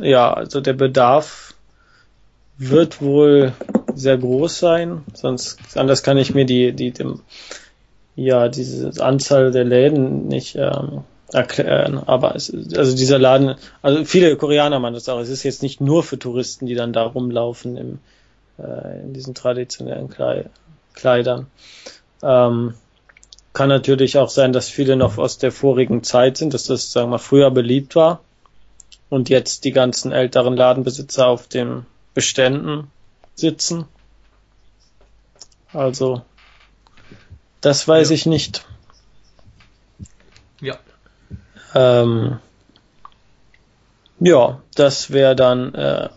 ja, 0.00 0.32
also 0.32 0.60
der 0.60 0.74
Bedarf 0.74 1.54
wird 2.56 3.02
wohl 3.02 3.52
sehr 3.94 4.16
groß 4.16 4.58
sein, 4.58 5.02
sonst 5.12 5.58
anders 5.76 6.02
kann 6.02 6.18
ich 6.18 6.34
mir 6.34 6.44
die 6.44 6.72
die 6.72 6.92
dem 6.92 7.20
ja 8.16 8.48
diese 8.48 8.92
Anzahl 9.04 9.50
der 9.50 9.64
Läden 9.64 10.28
nicht 10.28 10.54
ähm, 10.56 11.02
erklären. 11.32 11.98
Aber 11.98 12.34
es, 12.36 12.48
ist- 12.48 12.76
also 12.76 12.94
dieser 12.96 13.18
Laden, 13.18 13.56
also 13.82 14.04
viele 14.04 14.36
Koreaner 14.36 14.78
machen 14.78 14.94
das 14.94 15.08
auch. 15.08 15.20
Es 15.20 15.28
ist 15.30 15.42
jetzt 15.42 15.62
nicht 15.62 15.80
nur 15.80 16.02
für 16.02 16.18
Touristen, 16.18 16.66
die 16.66 16.74
dann 16.74 16.92
da 16.92 17.04
rumlaufen 17.04 17.76
im 17.76 17.98
äh, 18.58 19.00
in 19.02 19.12
diesen 19.14 19.34
traditionellen 19.34 20.08
Klei 20.08 20.48
Kleidern. 20.94 21.46
Ähm, 22.22 22.74
kann 23.52 23.68
natürlich 23.68 24.16
auch 24.18 24.28
sein, 24.28 24.52
dass 24.52 24.68
viele 24.68 24.96
noch 24.96 25.18
aus 25.18 25.38
der 25.38 25.52
vorigen 25.52 26.02
Zeit 26.04 26.36
sind, 26.36 26.54
dass 26.54 26.64
das, 26.64 26.90
sagen 26.92 27.06
wir 27.08 27.12
mal, 27.12 27.18
früher 27.18 27.50
beliebt 27.50 27.94
war 27.96 28.20
und 29.10 29.28
jetzt 29.28 29.64
die 29.64 29.72
ganzen 29.72 30.12
älteren 30.12 30.56
Ladenbesitzer 30.56 31.26
auf 31.28 31.46
den 31.48 31.84
Beständen 32.14 32.88
sitzen. 33.34 33.86
Also, 35.72 36.22
das 37.60 37.86
weiß 37.88 38.10
Ja. 38.10 38.14
ich 38.14 38.26
nicht. 38.26 38.64
Ja. 40.60 40.78
Ähm, 41.74 42.38
ja, 44.20 44.62
das 44.74 45.10
wäre 45.10 45.36
dann 45.36 45.74
äh, 45.74 46.08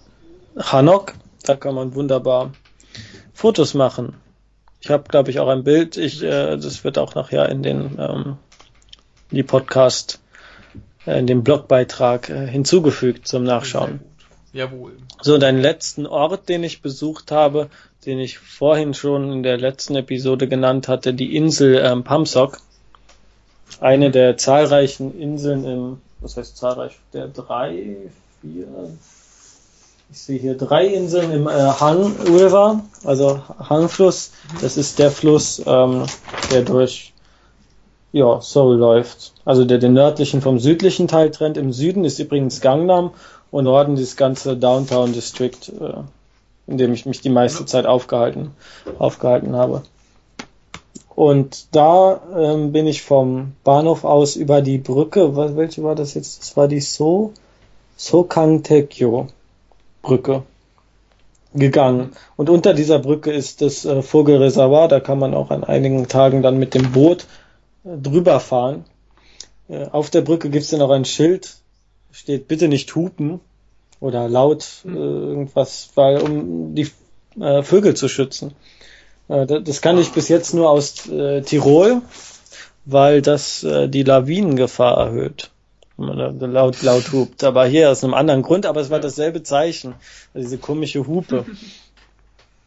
Hanok. 0.58 1.13
Da 1.43 1.56
kann 1.56 1.76
man 1.76 1.96
wunderbar 1.96 2.52
Fotos 3.34 3.74
machen. 3.74 4.15
Ich 4.82 4.89
habe, 4.89 5.04
glaube 5.10 5.32
ich, 5.32 5.39
auch 5.39 5.48
ein 5.48 5.63
Bild. 5.63 5.98
Ich, 5.98 6.22
äh, 6.22 6.58
das 6.58 6.84
wird 6.84 6.98
auch 6.98 7.15
nachher 7.15 7.50
in 7.50 7.63
den 7.63 7.98
ähm, 8.00 8.38
die 9.32 9.43
Podcast, 9.43 10.20
äh, 11.06 11.20
in 11.20 11.28
dem 11.28 11.43
Blogbeitrag 11.43 12.30
äh, 12.30 12.48
hinzugefügt 12.48 13.28
zum 13.28 13.43
Nachschauen. 13.43 14.00
Jawohl. 14.54 14.98
So, 15.22 15.36
und 15.36 15.43
einen 15.43 15.62
letzten 15.62 16.06
Ort, 16.06 16.50
den 16.50 16.63
ich 16.63 16.82
besucht 16.82 17.32
habe, 17.32 17.70
den 18.06 18.20
ich 18.20 18.39
vorhin 18.39 18.93
schon 18.93 19.32
in 19.32 19.43
der 19.43 19.58
letzten 19.58 19.96
Episode 19.96 20.48
genannt 20.48 20.88
hatte, 20.88 21.13
die 21.13 21.36
Insel 21.36 21.82
ähm, 21.84 22.04
Pamsok. 22.04 22.60
Eine 23.80 24.12
der 24.12 24.38
zahlreichen 24.38 25.19
Inseln 25.19 25.65
im, 25.65 26.01
was 26.19 26.38
heißt 26.38 26.58
zahlreich, 26.58 26.93
der 27.13 27.27
drei, 27.27 27.97
vier, 28.41 28.67
ich 30.10 30.19
sehe 30.19 30.39
hier 30.39 30.58
drei 30.58 30.88
Inseln 30.88 31.32
im 31.32 31.47
äh, 31.47 31.51
Han 31.51 32.15
River, 32.25 32.82
also 33.03 33.41
Han-Fluss. 33.60 34.32
Das 34.62 34.77
ist 34.77 34.99
der 34.99 35.12
Fluss, 35.12 35.62
ähm, 35.65 36.06
der 36.51 36.62
durch 36.62 37.13
ja, 38.13 38.41
Seoul 38.41 38.77
läuft. 38.77 39.34
Also 39.43 39.65
der 39.65 39.80
den 39.80 39.93
nördlichen 39.93 40.41
vom 40.41 40.60
südlichen 40.60 41.08
Teil 41.08 41.32
trennt. 41.32 41.58
Im 41.58 41.73
Süden 41.73 42.06
ist 42.06 42.19
übrigens 42.19 42.62
Gangnam 42.62 43.12
und 43.51 43.65
Norden 43.65 43.95
dieses 43.95 44.15
ganze 44.15 44.56
Downtown 44.56 45.13
District, 45.13 45.71
äh, 45.80 45.93
in 46.67 46.77
dem 46.77 46.93
ich 46.93 47.06
mich 47.06 47.21
die 47.21 47.30
meiste 47.30 47.65
Zeit 47.65 47.86
aufgehalten, 47.86 48.51
aufgehalten 48.99 49.56
habe. 49.56 49.84
Und 51.17 51.75
da 51.75 52.21
ähm, 52.38 52.71
bin 52.71 52.86
ich 52.86 53.01
vom 53.01 53.53
Bahnhof 53.63 54.03
aus 54.03 54.36
über 54.36 54.62
die 54.62 54.77
Brücke, 54.77 55.36
welche 55.36 55.82
war 55.82 55.95
das 55.95 56.13
jetzt? 56.13 56.41
Das 56.41 56.56
war 56.56 56.67
die 56.67 56.80
So, 56.80 57.34
Sokangtekyo 57.95 59.25
Brücke 60.03 60.43
gegangen. 61.56 62.12
Und 62.36 62.51
unter 62.51 62.75
dieser 62.75 62.99
Brücke 62.99 63.32
ist 63.32 63.63
das 63.63 63.84
äh, 63.84 64.03
Vogelreservoir, 64.03 64.88
da 64.89 64.99
kann 64.99 65.17
man 65.17 65.34
auch 65.34 65.49
an 65.49 65.63
einigen 65.63 66.08
Tagen 66.08 66.43
dann 66.43 66.60
mit 66.60 66.75
dem 66.75 66.91
Boot 66.91 67.25
äh, 67.84 67.97
drüber 67.97 68.39
fahren. 68.39 68.86
Äh, 69.69 69.86
auf 69.86 70.12
der 70.12 70.21
Brücke 70.21 70.51
gibt 70.51 70.65
es 70.65 70.69
dann 70.69 70.84
auch 70.84 70.91
ein 70.91 71.06
Schild, 71.06 71.56
steht 72.12 72.47
bitte 72.47 72.67
nicht 72.67 72.93
hupen 72.93 73.39
oder 73.99 74.30
laut 74.30 74.84
äh, 74.86 74.89
irgendwas, 74.89 75.89
weil 75.95 76.21
um 76.21 76.75
die 76.75 76.91
äh, 77.39 77.63
Vögel 77.63 77.95
zu 77.95 78.08
schützen. 78.08 78.53
Äh, 79.30 79.46
da- 79.46 79.60
das 79.60 79.82
kann 79.82 79.98
ich 79.98 80.12
bis 80.12 80.30
jetzt 80.30 80.54
nur 80.54 80.70
aus 80.70 81.08
äh, 81.10 81.42
Tirol, 81.42 82.02
weil 82.86 83.22
das 83.22 83.63
äh, 83.63 83.88
die 83.90 84.04
Lawinengefahr 84.04 84.98
erhöht. 84.98 85.52
Wenn 85.98 86.16
man 86.16 86.40
da 86.40 86.46
laut, 86.46 86.82
laut 86.84 87.12
hupt. 87.12 87.44
Aber 87.44 87.66
hier 87.66 87.90
aus 87.92 88.04
einem 88.04 88.13
anderen 88.13 88.44
Grund, 88.44 88.66
aber 88.66 88.82
es 88.82 88.90
war 88.90 89.00
dasselbe 89.00 89.44
Zeichen. 89.44 89.96
Also 90.34 90.48
diese 90.48 90.58
komische 90.58 91.08
Hupe. 91.08 91.46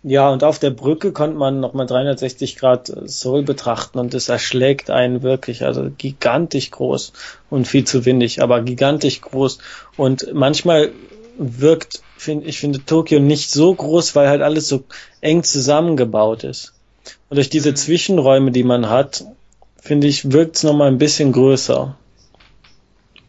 Ja, 0.03 0.31
und 0.31 0.45
auf 0.45 0.59
der 0.59 0.71
Brücke 0.71 1.13
konnte 1.13 1.37
man 1.37 1.61
nochmal 1.61 1.85
360 1.87 2.57
Grad 2.57 2.89
äh, 2.89 3.07
Seoul 3.07 3.43
betrachten 3.43 3.99
und 3.99 4.15
es 4.15 4.31
erschlägt 4.31 4.89
einen 4.89 5.23
wirklich, 5.23 5.63
also 5.63 5.91
gigantisch 5.99 6.71
groß 6.71 7.13
und 7.51 7.69
viel 7.69 7.85
zu 7.85 8.07
windig, 8.07 8.41
aber 8.43 8.63
gigantisch 8.63 9.21
groß. 9.21 9.59
Und 9.99 10.29
manchmal 10.33 10.91
wirkt, 11.41 12.03
find, 12.17 12.47
ich 12.47 12.61
finde 12.61 12.85
Tokio 12.85 13.19
nicht 13.19 13.51
so 13.51 13.75
groß, 13.75 14.15
weil 14.15 14.29
halt 14.29 14.43
alles 14.43 14.69
so 14.69 14.85
eng 15.23 15.43
zusammengebaut 15.43 16.45
ist. 16.45 16.75
Und 17.31 17.37
durch 17.37 17.49
diese 17.49 17.73
Zwischenräume, 17.73 18.51
die 18.51 18.63
man 18.63 18.91
hat, 18.91 19.25
finde 19.81 20.07
ich, 20.07 20.31
wirkt 20.33 20.57
es 20.57 20.63
nochmal 20.63 20.89
ein 20.89 20.99
bisschen 20.99 21.33
größer, 21.33 21.97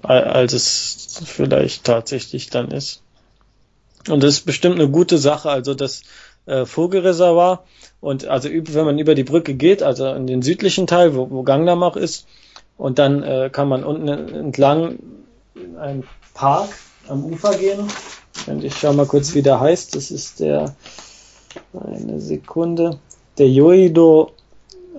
al- 0.03 0.23
als 0.25 0.53
es 0.53 1.21
vielleicht 1.25 1.85
tatsächlich 1.85 2.49
dann 2.49 2.71
ist. 2.71 3.01
Und 4.09 4.23
das 4.23 4.33
ist 4.35 4.45
bestimmt 4.45 4.75
eine 4.75 4.89
gute 4.89 5.17
Sache, 5.17 5.49
also 5.49 5.73
das 5.73 6.01
äh, 6.47 6.65
Vogelreservoir 6.65 7.63
und 8.01 8.25
also 8.25 8.49
wenn 8.51 8.85
man 8.85 8.99
über 8.99 9.15
die 9.15 9.23
Brücke 9.23 9.53
geht, 9.53 9.83
also 9.83 10.07
in 10.07 10.27
den 10.27 10.41
südlichen 10.41 10.87
Teil, 10.87 11.15
wo, 11.15 11.29
wo 11.29 11.43
Gangnam 11.43 11.83
auch 11.83 11.95
ist, 11.95 12.25
und 12.77 12.97
dann 12.99 13.23
äh, 13.23 13.49
kann 13.51 13.69
man 13.69 13.83
unten 13.83 14.07
entlang 14.07 14.97
in 15.53 15.77
einen 15.77 16.03
Park 16.33 16.69
am 17.07 17.25
Ufer 17.25 17.55
gehen. 17.57 17.87
Und 18.47 18.63
ich 18.63 18.75
schau 18.75 18.93
mal 18.93 19.05
kurz, 19.05 19.33
wie 19.33 19.41
der 19.41 19.59
heißt. 19.59 19.95
Das 19.95 20.11
ist 20.11 20.39
der 20.39 20.75
eine 21.73 22.19
Sekunde. 22.19 22.99
Der 23.37 23.47
Yoido 23.47 24.31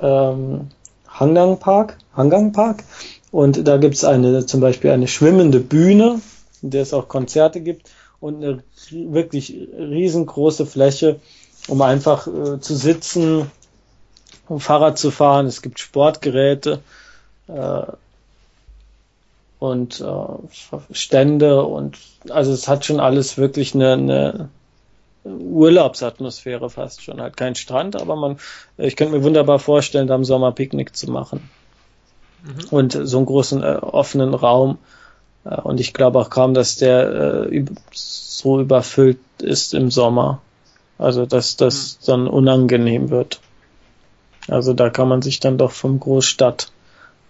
ähm, 0.00 0.68
Hangang 1.08 1.58
Park. 1.58 1.98
Hangang 2.14 2.52
Park. 2.52 2.84
Und 3.30 3.66
da 3.66 3.78
gibt's 3.78 4.04
eine, 4.04 4.44
zum 4.46 4.60
Beispiel 4.60 4.90
eine 4.90 5.08
schwimmende 5.08 5.60
Bühne, 5.60 6.20
in 6.60 6.70
der 6.70 6.82
es 6.82 6.92
auch 6.92 7.08
Konzerte 7.08 7.60
gibt 7.60 7.90
und 8.20 8.36
eine 8.36 8.62
wirklich 8.90 9.56
riesengroße 9.76 10.66
Fläche, 10.66 11.18
um 11.68 11.80
einfach 11.82 12.26
äh, 12.26 12.60
zu 12.60 12.76
sitzen, 12.76 13.50
um 14.48 14.60
Fahrrad 14.60 14.98
zu 14.98 15.10
fahren. 15.10 15.46
Es 15.46 15.62
gibt 15.62 15.80
Sportgeräte. 15.80 16.80
Äh, 17.48 17.82
und 19.62 20.00
äh, 20.00 20.92
Stände 20.92 21.62
und 21.62 21.96
also 22.28 22.52
es 22.52 22.66
hat 22.66 22.84
schon 22.84 22.98
alles 22.98 23.38
wirklich 23.38 23.76
eine, 23.76 23.92
eine 23.92 24.48
Urlaubsatmosphäre 25.22 26.68
fast 26.68 27.00
schon. 27.00 27.20
Halt 27.20 27.36
kein 27.36 27.54
Strand, 27.54 27.94
aber 27.94 28.16
man, 28.16 28.38
ich 28.76 28.96
könnte 28.96 29.16
mir 29.16 29.22
wunderbar 29.22 29.60
vorstellen, 29.60 30.08
da 30.08 30.16
im 30.16 30.24
Sommer 30.24 30.50
Picknick 30.50 30.96
zu 30.96 31.08
machen. 31.12 31.48
Mhm. 32.42 32.64
Und 32.70 32.98
so 33.04 33.18
einen 33.18 33.26
großen 33.26 33.62
äh, 33.62 33.76
offenen 33.80 34.34
Raum. 34.34 34.78
Äh, 35.44 35.60
und 35.60 35.78
ich 35.78 35.94
glaube 35.94 36.18
auch 36.18 36.30
kaum, 36.30 36.54
dass 36.54 36.74
der 36.74 37.44
äh, 37.44 37.64
so 37.92 38.60
überfüllt 38.60 39.20
ist 39.40 39.74
im 39.74 39.92
Sommer. 39.92 40.42
Also 40.98 41.24
dass 41.24 41.54
das 41.54 41.98
mhm. 42.00 42.06
dann 42.06 42.26
unangenehm 42.26 43.10
wird. 43.10 43.38
Also 44.48 44.72
da 44.72 44.90
kann 44.90 45.06
man 45.06 45.22
sich 45.22 45.38
dann 45.38 45.56
doch 45.56 45.70
vom 45.70 46.00
Großstadt 46.00 46.72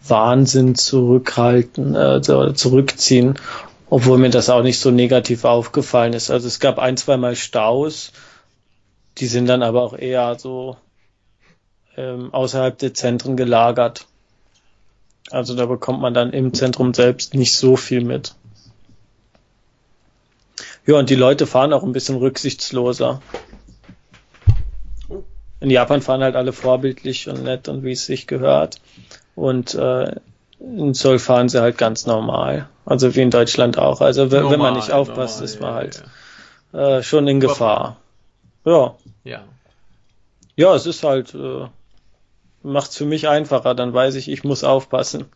Wahnsinn 0.06 0.74
zurückhalten, 0.74 1.94
äh, 1.94 2.20
zurückziehen, 2.20 3.38
obwohl 3.88 4.18
mir 4.18 4.30
das 4.30 4.50
auch 4.50 4.62
nicht 4.62 4.78
so 4.78 4.90
negativ 4.90 5.44
aufgefallen 5.44 6.12
ist. 6.12 6.30
Also 6.30 6.48
es 6.48 6.60
gab 6.60 6.78
ein, 6.78 6.96
zwei 6.96 7.16
Mal 7.16 7.36
Staus, 7.36 8.12
die 9.18 9.26
sind 9.26 9.46
dann 9.46 9.62
aber 9.62 9.82
auch 9.82 9.96
eher 9.96 10.38
so 10.38 10.76
ähm, 11.96 12.32
außerhalb 12.32 12.78
der 12.78 12.94
Zentren 12.94 13.36
gelagert. 13.36 14.06
Also 15.30 15.54
da 15.54 15.66
bekommt 15.66 16.00
man 16.00 16.14
dann 16.14 16.32
im 16.32 16.52
Zentrum 16.52 16.94
selbst 16.94 17.34
nicht 17.34 17.54
so 17.54 17.76
viel 17.76 18.04
mit. 18.04 18.34
Ja, 20.84 20.98
und 20.98 21.10
die 21.10 21.14
Leute 21.14 21.46
fahren 21.46 21.72
auch 21.72 21.84
ein 21.84 21.92
bisschen 21.92 22.16
rücksichtsloser. 22.16 23.22
In 25.62 25.70
Japan 25.70 26.02
fahren 26.02 26.22
halt 26.22 26.34
alle 26.34 26.52
vorbildlich 26.52 27.28
und 27.28 27.44
nett 27.44 27.68
und 27.68 27.84
wie 27.84 27.92
es 27.92 28.04
sich 28.04 28.26
gehört. 28.26 28.80
Und 29.36 29.74
äh, 29.74 30.16
in 30.58 30.94
Seoul 30.94 31.18
fahren 31.18 31.48
sie 31.48 31.62
halt 31.62 31.78
ganz 31.78 32.04
normal. 32.06 32.68
Also 32.84 33.14
wie 33.14 33.20
in 33.20 33.30
Deutschland 33.30 33.78
auch. 33.78 34.00
Also 34.00 34.24
normal, 34.24 34.50
wenn 34.50 34.58
man 34.58 34.74
nicht 34.74 34.90
aufpasst, 34.90 35.36
normal, 35.36 35.44
ist 35.44 35.60
man 35.60 35.74
halt 35.74 36.04
ja. 36.72 36.98
Äh, 36.98 37.02
schon 37.02 37.28
in 37.28 37.38
Gefahr. 37.38 37.96
Ja. 38.64 38.96
Ja. 39.24 39.44
Ja, 40.56 40.74
es 40.74 40.86
ist 40.86 41.04
halt, 41.04 41.34
äh, 41.34 41.66
macht's 42.62 42.96
für 42.96 43.06
mich 43.06 43.28
einfacher, 43.28 43.74
dann 43.74 43.94
weiß 43.94 44.16
ich, 44.16 44.28
ich 44.28 44.44
muss 44.44 44.64
aufpassen. 44.64 45.26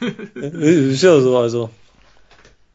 ist 0.00 1.02
ja 1.02 1.20
so, 1.20 1.36
also. 1.36 1.70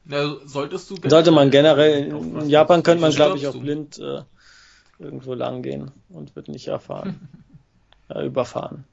Na, 0.06 0.36
solltest 0.46 0.90
du 0.90 0.98
Sollte 1.08 1.32
man 1.32 1.50
generell, 1.50 2.08
in 2.08 2.50
Japan 2.50 2.84
könnte 2.84 3.02
man, 3.02 3.12
glaube 3.12 3.38
ich, 3.38 3.48
auch 3.48 3.56
blind 3.56 4.00
äh, 4.00 4.22
irgendwo 5.02 5.34
lang 5.34 5.62
gehen 5.62 5.92
und 6.10 6.36
wird 6.36 6.48
nicht 6.48 6.68
erfahren. 6.68 7.28
ja, 8.10 8.24
überfahren. 8.24 8.86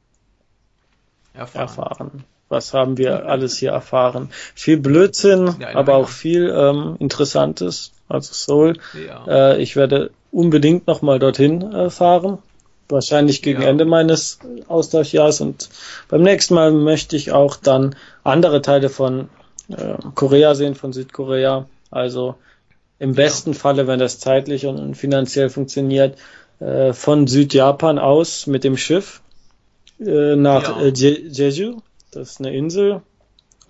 Erfahren. 1.35 1.63
erfahren. 1.63 2.25
Was 2.49 2.73
haben 2.73 2.97
wir 2.97 3.27
alles 3.27 3.59
hier 3.59 3.73
erfahren? 3.73 4.31
Viel 4.55 4.79
Blödsinn, 4.79 5.55
ja, 5.61 5.75
aber 5.75 5.97
auch 5.97 6.09
viel 6.09 6.49
ähm, 6.49 6.97
Interessantes. 6.99 7.93
Also 8.09 8.33
Seoul. 8.33 8.79
Ja. 9.07 9.27
Äh, 9.27 9.63
ich 9.63 9.77
werde 9.77 10.11
unbedingt 10.33 10.87
nochmal 10.87 11.19
dorthin 11.19 11.73
äh, 11.73 11.91
fahren. 11.91 12.39
Wahrscheinlich 12.89 13.43
gegen 13.43 13.61
ja. 13.61 13.69
Ende 13.69 13.85
meines 13.85 14.39
Austauschjahres. 14.67 15.43
Und 15.43 15.69
beim 16.09 16.23
nächsten 16.23 16.55
Mal 16.55 16.73
möchte 16.73 17.17
ich 17.17 17.33
auch 17.33 17.57
dann 17.57 17.95
andere 18.25 18.63
Teile 18.63 18.89
von 18.89 19.29
äh, 19.69 19.97
Korea 20.15 20.55
sehen, 20.55 20.75
von 20.75 20.95
Südkorea. 20.95 21.67
Also 21.91 22.37
im 22.99 23.15
besten 23.15 23.55
Falle, 23.55 23.87
wenn 23.87 23.99
das 23.99 24.19
zeitlich 24.19 24.67
und 24.67 24.95
finanziell 24.97 25.51
funktioniert, 25.51 26.19
äh, 26.61 26.93
von 26.93 27.27
Südjapan 27.27 27.99
aus 27.99 28.47
mit 28.47 28.65
dem 28.65 28.77
Schiff 28.77 29.23
äh, 30.01 30.37
nach 30.37 30.81
äh, 30.81 30.89
Jeju. 30.89 31.81
Das 32.11 32.31
ist 32.31 32.41
eine 32.41 32.57
Insel 32.57 33.03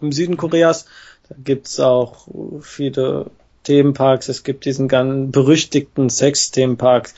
im 0.01 0.13
Süden 0.13 0.37
Koreas. 0.37 0.87
Da 1.29 1.35
gibt's 1.43 1.79
auch 1.81 2.29
viele 2.63 3.31
Themenparks. 3.65 4.29
Es 4.29 4.45
gibt 4.45 4.65
diesen 4.65 4.89
ganz 4.89 5.31
berüchtigten 5.33 6.09
Sex-Themenpark, 6.09 7.13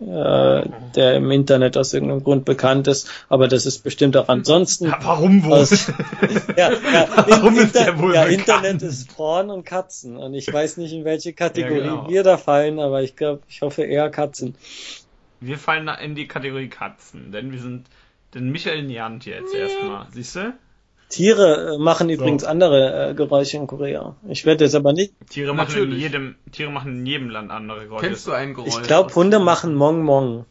äh, 0.00 0.62
der 0.94 1.16
im 1.16 1.30
Internet 1.30 1.76
aus 1.76 1.92
irgendeinem 1.92 2.24
Grund 2.24 2.44
bekannt 2.44 2.88
ist, 2.88 3.10
aber 3.28 3.48
das 3.48 3.66
ist 3.66 3.84
bestimmt 3.84 4.16
auch 4.16 4.28
ansonsten. 4.28 4.86
Ja, 4.86 4.98
warum 5.02 5.44
wohl? 5.44 5.52
Aus, 5.52 5.88
ja, 6.56 6.72
ja, 6.72 7.08
warum 7.28 7.58
in, 7.58 7.64
ist 7.64 7.74
der 7.74 7.98
wohl 7.98 8.14
ja, 8.14 8.24
Internet 8.24 8.80
ist 8.82 9.14
Porn 9.14 9.50
und 9.50 9.64
Katzen 9.64 10.16
und 10.16 10.34
ich 10.34 10.50
weiß 10.50 10.78
nicht, 10.78 10.92
in 10.92 11.04
welche 11.04 11.32
Kategorie 11.34 11.80
ja, 11.80 11.96
genau. 11.96 12.08
wir 12.08 12.22
da 12.22 12.38
fallen, 12.38 12.78
aber 12.78 13.02
ich 13.02 13.16
glaube, 13.16 13.42
ich 13.48 13.60
hoffe 13.60 13.82
eher 13.82 14.08
Katzen. 14.10 14.54
Wir 15.40 15.58
fallen 15.58 15.88
in 16.02 16.14
die 16.14 16.26
Kategorie 16.26 16.68
Katzen, 16.68 17.30
denn 17.32 17.52
wir 17.52 17.60
sind 17.60 17.86
den 18.34 18.50
Michael 18.50 18.84
Niant 18.84 19.26
jetzt 19.26 19.54
erstmal. 19.54 20.06
Siehst 20.12 20.36
du? 20.36 20.54
Tiere 21.10 21.74
äh, 21.74 21.78
machen 21.78 22.08
übrigens 22.08 22.42
so. 22.42 22.48
andere 22.48 23.10
äh, 23.10 23.14
Geräusche 23.14 23.56
in 23.58 23.66
Korea. 23.66 24.16
Ich 24.28 24.46
werde 24.46 24.64
jetzt 24.64 24.74
aber 24.74 24.92
nicht. 24.92 25.12
Tiere 25.28 25.54
machen 25.54 25.68
Natürlich. 25.68 25.96
in 25.96 26.00
jedem 26.00 26.34
Tiere 26.52 26.70
machen 26.70 27.00
in 27.00 27.06
jedem 27.06 27.28
Land 27.28 27.50
andere 27.50 27.86
Geräusche. 27.86 28.06
Kennst 28.06 28.26
du 28.26 28.32
ein 28.32 28.54
Geräusch? 28.54 28.68
Ich 28.68 28.82
glaube, 28.82 29.14
Hunde 29.14 29.40
machen 29.40 29.74
Mong 29.74 30.02
Mong. 30.02 30.46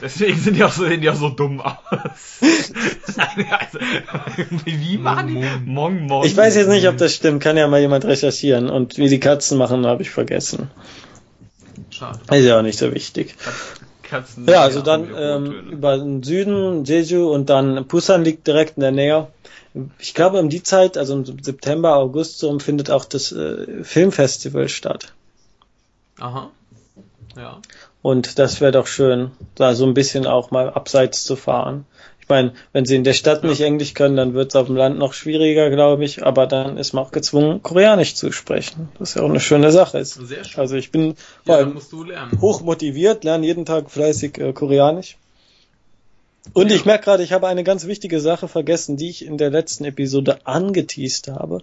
Deswegen 0.00 0.38
sind 0.38 0.56
die 0.56 0.62
auch 0.62 0.70
so, 0.70 0.86
sehen 0.86 1.00
die 1.00 1.10
auch 1.10 1.16
so 1.16 1.30
dumm 1.30 1.60
aus. 1.60 1.74
also, 2.40 3.78
wie 4.64 4.98
machen 4.98 5.26
die? 5.28 5.44
Mong 5.64 6.06
Mong. 6.06 6.24
Ich 6.24 6.36
weiß 6.36 6.54
jetzt 6.54 6.68
nicht, 6.68 6.86
ob 6.86 6.96
das 6.98 7.14
stimmt. 7.14 7.42
Kann 7.42 7.56
ja 7.56 7.66
mal 7.66 7.80
jemand 7.80 8.04
recherchieren. 8.04 8.70
Und 8.70 8.96
wie 8.98 9.08
die 9.08 9.18
Katzen 9.18 9.58
machen, 9.58 9.86
habe 9.86 10.02
ich 10.02 10.10
vergessen. 10.10 10.70
Schade. 11.90 12.20
Ist 12.30 12.44
ja 12.44 12.58
auch 12.58 12.62
nicht 12.62 12.78
so 12.78 12.94
wichtig. 12.94 13.34
Katzen. 14.10 14.46
Ja, 14.48 14.62
also 14.62 14.82
dann 14.82 15.08
ähm, 15.16 15.70
über 15.70 15.96
den 15.96 16.22
Süden, 16.22 16.84
Jeju 16.84 17.32
und 17.32 17.48
dann 17.48 17.86
Busan 17.86 18.24
liegt 18.24 18.46
direkt 18.46 18.76
in 18.76 18.82
der 18.82 18.90
Nähe. 18.90 19.28
Ich 19.98 20.14
glaube, 20.14 20.40
um 20.40 20.48
die 20.48 20.64
Zeit, 20.64 20.98
also 20.98 21.14
im 21.14 21.42
September, 21.42 21.96
August, 21.96 22.40
so 22.40 22.58
findet 22.58 22.90
auch 22.90 23.04
das 23.04 23.30
äh, 23.30 23.84
Filmfestival 23.84 24.68
statt. 24.68 25.12
Aha. 26.18 26.50
Ja. 27.36 27.60
Und 28.02 28.38
das 28.38 28.60
wäre 28.60 28.72
doch 28.72 28.88
schön, 28.88 29.30
da 29.54 29.74
so 29.74 29.86
ein 29.86 29.94
bisschen 29.94 30.26
auch 30.26 30.50
mal 30.50 30.70
abseits 30.70 31.22
zu 31.24 31.36
fahren 31.36 31.86
meine, 32.30 32.52
wenn 32.72 32.86
sie 32.86 32.96
in 32.96 33.04
der 33.04 33.12
Stadt 33.12 33.44
nicht 33.44 33.60
Englisch 33.60 33.94
können, 33.94 34.16
dann 34.16 34.32
wird 34.32 34.50
es 34.50 34.56
auf 34.56 34.68
dem 34.68 34.76
Land 34.76 34.98
noch 34.98 35.12
schwieriger, 35.12 35.68
glaube 35.68 36.04
ich. 36.04 36.24
Aber 36.24 36.46
dann 36.46 36.78
ist 36.78 36.94
man 36.94 37.04
auch 37.04 37.10
gezwungen, 37.10 37.62
Koreanisch 37.62 38.14
zu 38.14 38.32
sprechen. 38.32 38.88
Was 38.98 39.14
ja 39.14 39.22
auch 39.22 39.28
eine 39.28 39.40
schöne 39.40 39.72
Sache 39.72 39.98
ist. 39.98 40.14
Sehr 40.14 40.44
schön. 40.44 40.60
Also 40.60 40.76
ich 40.76 40.90
bin 40.90 41.14
allem 41.46 41.78
hoch 42.40 42.62
motiviert, 42.62 43.24
lerne 43.24 43.46
jeden 43.46 43.66
Tag 43.66 43.90
fleißig 43.90 44.38
äh, 44.38 44.52
Koreanisch. 44.52 45.18
Und 46.54 46.70
ja. 46.70 46.76
ich 46.76 46.84
merke 46.84 47.04
gerade, 47.04 47.22
ich 47.22 47.32
habe 47.32 47.48
eine 47.48 47.64
ganz 47.64 47.86
wichtige 47.86 48.20
Sache 48.20 48.48
vergessen, 48.48 48.96
die 48.96 49.10
ich 49.10 49.24
in 49.24 49.36
der 49.36 49.50
letzten 49.50 49.84
Episode 49.84 50.46
angeteased 50.46 51.28
habe. 51.28 51.62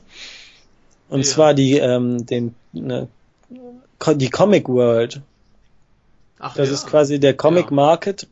Und 1.10 1.21
ja. 1.21 1.25
zwar 1.25 1.53
die, 1.53 1.77
ähm, 1.77 2.25
den, 2.25 2.53
ne, 2.73 3.08
die 3.49 4.30
Comic 4.30 4.69
World. 4.69 5.21
Ach, 6.39 6.56
das 6.56 6.67
ja. 6.67 6.75
ist 6.75 6.88
quasi 6.88 7.19
der 7.19 7.34
Comic 7.34 7.71
Market 7.71 8.27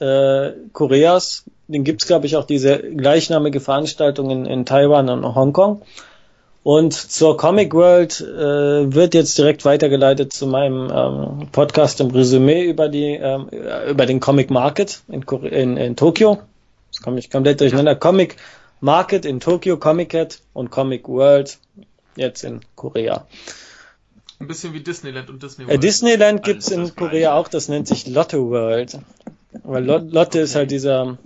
äh, 0.00 0.52
Koreas. 0.72 1.44
Den 1.66 1.84
gibt's 1.84 2.06
glaube 2.06 2.26
ich, 2.26 2.36
auch 2.36 2.44
diese 2.44 2.78
gleichnamige 2.78 3.60
Veranstaltung 3.60 4.30
in, 4.30 4.46
in 4.46 4.64
Taiwan 4.64 5.08
und 5.08 5.34
Hongkong. 5.34 5.82
Und 6.62 6.92
zur 6.92 7.36
Comic 7.36 7.72
World 7.72 8.20
äh, 8.20 8.94
wird 8.94 9.14
jetzt 9.14 9.38
direkt 9.38 9.64
weitergeleitet 9.64 10.32
zu 10.32 10.46
meinem 10.46 10.90
ähm, 10.92 11.48
Podcast 11.50 12.00
im 12.00 12.10
Resümee 12.10 12.64
über 12.64 12.88
die 12.88 13.14
ähm, 13.14 13.48
über 13.88 14.06
den 14.06 14.20
Comic 14.20 14.50
Market 14.50 15.00
in, 15.08 15.22
in, 15.22 15.76
in 15.76 15.96
Tokio. 15.96 16.38
Das 16.90 17.00
komme 17.00 17.18
ich 17.18 17.30
komplett 17.30 17.60
durcheinander. 17.60 17.94
Comic 17.94 18.36
Market 18.80 19.24
in 19.24 19.40
Tokio, 19.40 19.76
Comic 19.76 20.10
Cat 20.10 20.40
und 20.52 20.70
Comic 20.70 21.08
World 21.08 21.58
jetzt 22.16 22.44
in 22.44 22.60
Korea. 22.76 23.26
Ein 24.40 24.46
bisschen 24.46 24.72
wie 24.72 24.80
Disneyland 24.80 25.30
und 25.30 25.42
Disney 25.42 25.64
äh, 25.64 25.68
World. 25.68 25.78
Äh, 25.78 25.80
Disneyland 25.80 26.42
gibt's 26.42 26.70
in 26.70 26.94
Korea 26.94 27.34
auch, 27.34 27.48
das 27.48 27.68
nennt 27.68 27.88
sich 27.88 28.06
Lotto 28.06 28.50
World. 28.50 28.98
Weil 29.64 29.84
Lotte 29.84 30.40
ist 30.40 30.54
halt 30.54 30.70
dieser 30.70 31.18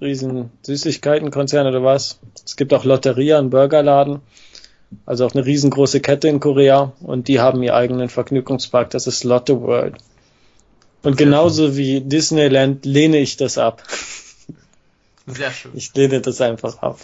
riesen 0.00 0.50
Süßigkeitenkonzern 0.62 1.66
oder 1.66 1.82
was. 1.82 2.20
Es 2.44 2.56
gibt 2.56 2.72
auch 2.72 2.84
Lotteria, 2.84 3.38
einen 3.38 3.50
Burgerladen. 3.50 4.20
Also 5.06 5.26
auch 5.26 5.34
eine 5.34 5.44
riesengroße 5.44 6.00
Kette 6.00 6.28
in 6.28 6.40
Korea 6.40 6.92
und 7.00 7.28
die 7.28 7.38
haben 7.38 7.62
ihren 7.62 7.76
eigenen 7.76 8.08
Vergnügungspark, 8.08 8.90
das 8.90 9.06
ist 9.06 9.22
Lotte 9.22 9.60
World. 9.60 9.96
Und 11.02 11.16
genauso 11.16 11.76
wie 11.76 12.00
Disneyland 12.00 12.84
lehne 12.84 13.18
ich 13.18 13.36
das 13.36 13.56
ab. 13.56 13.82
Sehr 15.26 15.50
schön. 15.52 15.70
Ich 15.74 15.94
lehne 15.94 16.20
das 16.20 16.40
einfach 16.40 16.82
ab. 16.82 16.98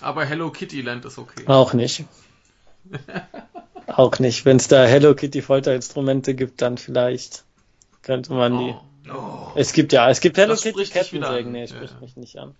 Aber 0.00 0.24
Hello 0.24 0.50
Kitty 0.50 0.82
Land 0.82 1.04
ist 1.04 1.18
okay. 1.18 1.44
Auch 1.46 1.72
nicht. 1.72 2.04
Auch 3.86 4.18
nicht. 4.18 4.44
Wenn 4.44 4.56
es 4.56 4.68
da 4.68 4.84
Hello 4.84 5.14
Kitty 5.14 5.40
Folterinstrumente 5.40 6.34
gibt, 6.34 6.60
dann 6.62 6.78
vielleicht 6.78 7.44
könnte 8.02 8.32
man 8.32 8.58
die. 8.58 8.74
Oh. 9.12 9.52
Es 9.54 9.72
gibt 9.72 9.92
ja, 9.92 10.08
es 10.10 10.20
gibt 10.20 10.36
Hello 10.36 10.56
Kitty 10.56 10.84
Kettensägen. 10.84 11.52
Nee, 11.52 11.66
spricht 11.66 11.94
ja. 11.94 12.00
mich 12.00 12.16
nicht 12.16 12.38
an. 12.38 12.54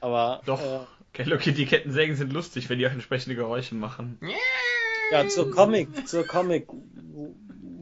Aber. 0.00 0.40
Doch. 0.46 0.60
Äh, 0.60 0.80
Hello 1.16 1.38
Kitty 1.38 1.66
Kettensägen 1.66 2.16
sind 2.16 2.32
lustig, 2.32 2.68
wenn 2.68 2.78
die 2.78 2.86
auch 2.86 2.92
entsprechende 2.92 3.36
Geräusche 3.36 3.74
machen. 3.76 4.18
Ja, 5.12 5.28
zur 5.28 5.50
Comic, 5.50 6.08
zur 6.08 6.26
Comic 6.26 6.66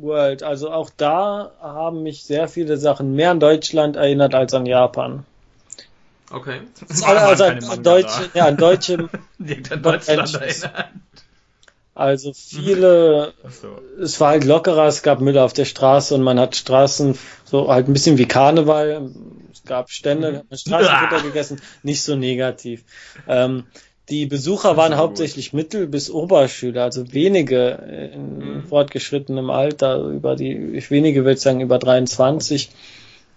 World. 0.02 0.42
Also 0.42 0.70
auch 0.70 0.90
da 0.90 1.52
haben 1.60 2.02
mich 2.02 2.24
sehr 2.24 2.48
viele 2.48 2.76
Sachen 2.76 3.14
mehr 3.14 3.30
an 3.30 3.40
Deutschland 3.40 3.96
erinnert 3.96 4.34
als 4.34 4.52
an 4.52 4.66
Japan. 4.66 5.24
Okay. 6.30 6.60
Also, 6.88 7.04
also 7.06 7.44
an 7.44 7.82
Deutsche, 7.82 8.30
ja, 8.34 8.46
an 8.46 8.56
Deutsche 8.56 8.94
an 9.70 9.82
Deutschland 9.82 10.34
erinnert. 10.34 10.88
Also 11.94 12.32
viele, 12.32 13.34
Ach 13.46 13.50
so. 13.50 13.68
es 14.00 14.18
war 14.20 14.30
halt 14.30 14.44
lockerer, 14.44 14.86
es 14.86 15.02
gab 15.02 15.20
Müll 15.20 15.36
auf 15.38 15.52
der 15.52 15.66
Straße 15.66 16.14
und 16.14 16.22
man 16.22 16.40
hat 16.40 16.56
Straßen 16.56 17.18
so 17.44 17.68
halt 17.68 17.86
ein 17.88 17.92
bisschen 17.92 18.16
wie 18.16 18.24
Karneval. 18.26 19.10
Es 19.52 19.62
gab 19.64 19.90
Stände, 19.90 20.38
hat 20.38 20.46
man 20.50 20.58
Straßenfutter 20.58 21.16
Ah. 21.18 21.22
gegessen, 21.22 21.60
nicht 21.82 22.02
so 22.02 22.16
negativ. 22.16 22.84
Ähm, 23.28 23.64
die 24.08 24.24
Besucher 24.26 24.76
waren 24.78 24.92
gut. 24.92 24.98
hauptsächlich 25.00 25.52
Mittel- 25.52 25.86
bis 25.86 26.10
Oberschüler, 26.10 26.82
also 26.84 27.12
wenige 27.12 28.10
in 28.14 28.56
Mhm. 28.60 28.64
fortgeschrittenem 28.64 29.50
Alter, 29.50 29.98
über 30.06 30.34
die, 30.34 30.52
ich 30.74 30.90
wenige 30.90 31.20
würde 31.24 31.34
ich 31.34 31.40
sagen 31.40 31.60
über 31.60 31.78
23, 31.78 32.70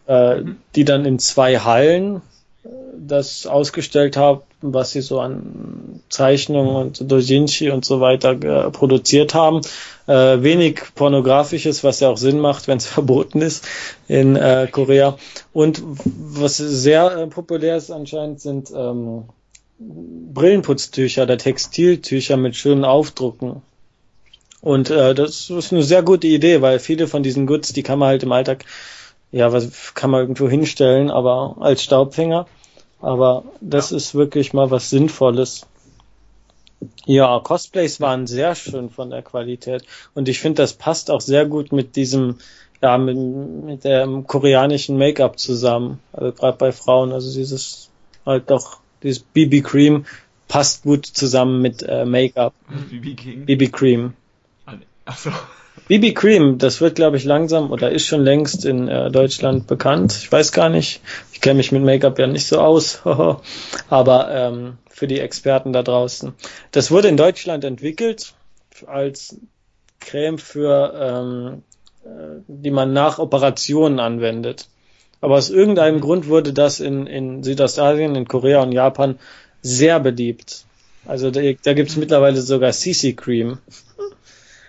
äh, 0.07 0.35
Mhm. 0.41 0.57
die 0.75 0.85
dann 0.85 1.03
in 1.05 1.19
zwei 1.19 1.59
Hallen 1.59 2.21
das 2.97 3.45
ausgestellt 3.45 4.17
haben, 4.17 4.41
was 4.61 4.91
sie 4.91 5.01
so 5.01 5.19
an 5.19 6.01
Zeichnungen 6.09 6.75
und 6.75 7.11
Dojinshi 7.11 7.69
und 7.69 7.85
so 7.85 7.99
weiter 7.99 8.31
äh, 8.31 8.71
produziert 8.71 9.33
haben. 9.33 9.61
Äh, 10.07 10.41
wenig 10.41 10.81
pornografisches, 10.95 11.83
was 11.83 11.99
ja 11.99 12.09
auch 12.09 12.17
Sinn 12.17 12.39
macht, 12.39 12.67
wenn 12.67 12.77
es 12.77 12.85
verboten 12.85 13.41
ist 13.41 13.65
in 14.07 14.35
äh, 14.35 14.67
Korea. 14.71 15.17
Und 15.53 15.81
was 15.83 16.57
sehr 16.57 17.15
äh, 17.17 17.27
populär 17.27 17.77
ist 17.77 17.91
anscheinend 17.91 18.41
sind 18.41 18.71
ähm, 18.75 19.23
Brillenputztücher 19.77 21.23
oder 21.23 21.37
Textiltücher 21.37 22.37
mit 22.37 22.55
schönen 22.55 22.85
Aufdrucken. 22.85 23.61
Und 24.61 24.89
äh, 24.89 25.13
das 25.13 25.49
ist 25.49 25.71
eine 25.71 25.83
sehr 25.83 26.01
gute 26.01 26.27
Idee, 26.27 26.61
weil 26.61 26.79
viele 26.79 27.07
von 27.07 27.21
diesen 27.21 27.45
Goods, 27.45 27.73
die 27.73 27.83
kann 27.83 27.99
man 27.99 28.07
halt 28.09 28.23
im 28.23 28.31
Alltag, 28.31 28.65
ja, 29.35 29.51
was 29.51 29.93
kann 29.95 30.11
man 30.11 30.21
irgendwo 30.21 30.47
hinstellen, 30.47 31.11
aber 31.11 31.57
als 31.59 31.83
Staubfänger. 31.83 32.47
Aber 33.01 33.43
das 33.59 33.91
ist 33.91 34.15
wirklich 34.15 34.53
mal 34.53 34.71
was 34.71 34.89
Sinnvolles. 34.89 35.67
Ja, 37.05 37.41
Cosplays 37.41 37.99
waren 37.99 38.27
sehr 38.27 38.55
schön 38.55 38.89
von 38.89 39.09
der 39.09 39.23
Qualität. 39.23 39.83
Und 40.13 40.29
ich 40.29 40.39
finde, 40.39 40.61
das 40.61 40.71
passt 40.71 41.11
auch 41.11 41.19
sehr 41.19 41.45
gut 41.45 41.73
mit 41.73 41.97
diesem, 41.97 42.37
ja, 42.81 42.97
mit, 42.97 43.17
mit 43.17 43.83
dem 43.83 44.25
koreanischen 44.25 44.97
Make-up 44.97 45.37
zusammen. 45.37 45.99
Also 46.13 46.31
gerade 46.31 46.57
bei 46.57 46.71
Frauen, 46.71 47.11
also 47.11 47.33
dieses 47.33 47.89
halt 48.25 48.49
doch, 48.49 48.79
dieses 49.03 49.19
BB 49.19 49.63
Cream 49.63 50.05
passt 50.47 50.83
gut 50.83 51.05
zusammen 51.05 51.61
mit 51.61 51.83
äh, 51.83 52.05
Make-up. 52.05 52.53
BB. 52.89 53.45
BB 53.45 53.73
Cream. 53.73 54.13
Ah, 54.65 54.75
nee. 54.75 54.85
Ach 55.03 55.17
so. 55.17 55.31
BB 55.87 56.15
Cream, 56.15 56.57
das 56.57 56.81
wird, 56.81 56.95
glaube 56.95 57.17
ich, 57.17 57.25
langsam 57.25 57.71
oder 57.71 57.91
ist 57.91 58.07
schon 58.07 58.23
längst 58.23 58.65
in 58.65 58.87
äh, 58.87 59.11
Deutschland 59.11 59.67
bekannt. 59.67 60.17
Ich 60.19 60.31
weiß 60.31 60.51
gar 60.51 60.69
nicht. 60.69 61.01
Ich 61.31 61.41
kenne 61.41 61.55
mich 61.55 61.71
mit 61.71 61.83
Make-up 61.83 62.17
ja 62.17 62.25
nicht 62.25 62.47
so 62.47 62.59
aus. 62.59 63.01
Aber 63.89 64.31
ähm, 64.31 64.77
für 64.89 65.07
die 65.07 65.19
Experten 65.19 65.73
da 65.73 65.83
draußen. 65.83 66.33
Das 66.71 66.89
wurde 66.89 67.09
in 67.09 67.17
Deutschland 67.17 67.63
entwickelt 67.63 68.33
als 68.87 69.37
Creme 69.99 70.39
für, 70.39 70.93
ähm, 70.99 71.63
äh, 72.03 72.41
die 72.47 72.71
man 72.71 72.93
nach 72.93 73.19
Operationen 73.19 73.99
anwendet. 73.99 74.67
Aber 75.21 75.35
aus 75.35 75.49
irgendeinem 75.49 76.01
Grund 76.01 76.27
wurde 76.27 76.53
das 76.53 76.79
in, 76.79 77.07
in 77.07 77.43
Südostasien, 77.43 78.15
in 78.15 78.27
Korea 78.27 78.61
und 78.61 78.71
Japan 78.71 79.19
sehr 79.61 79.99
beliebt. 79.99 80.65
Also 81.05 81.29
da, 81.29 81.41
da 81.41 81.73
gibt 81.73 81.89
es 81.89 81.97
mittlerweile 81.97 82.41
sogar 82.41 82.71
CC 82.71 83.13
Cream. 83.13 83.59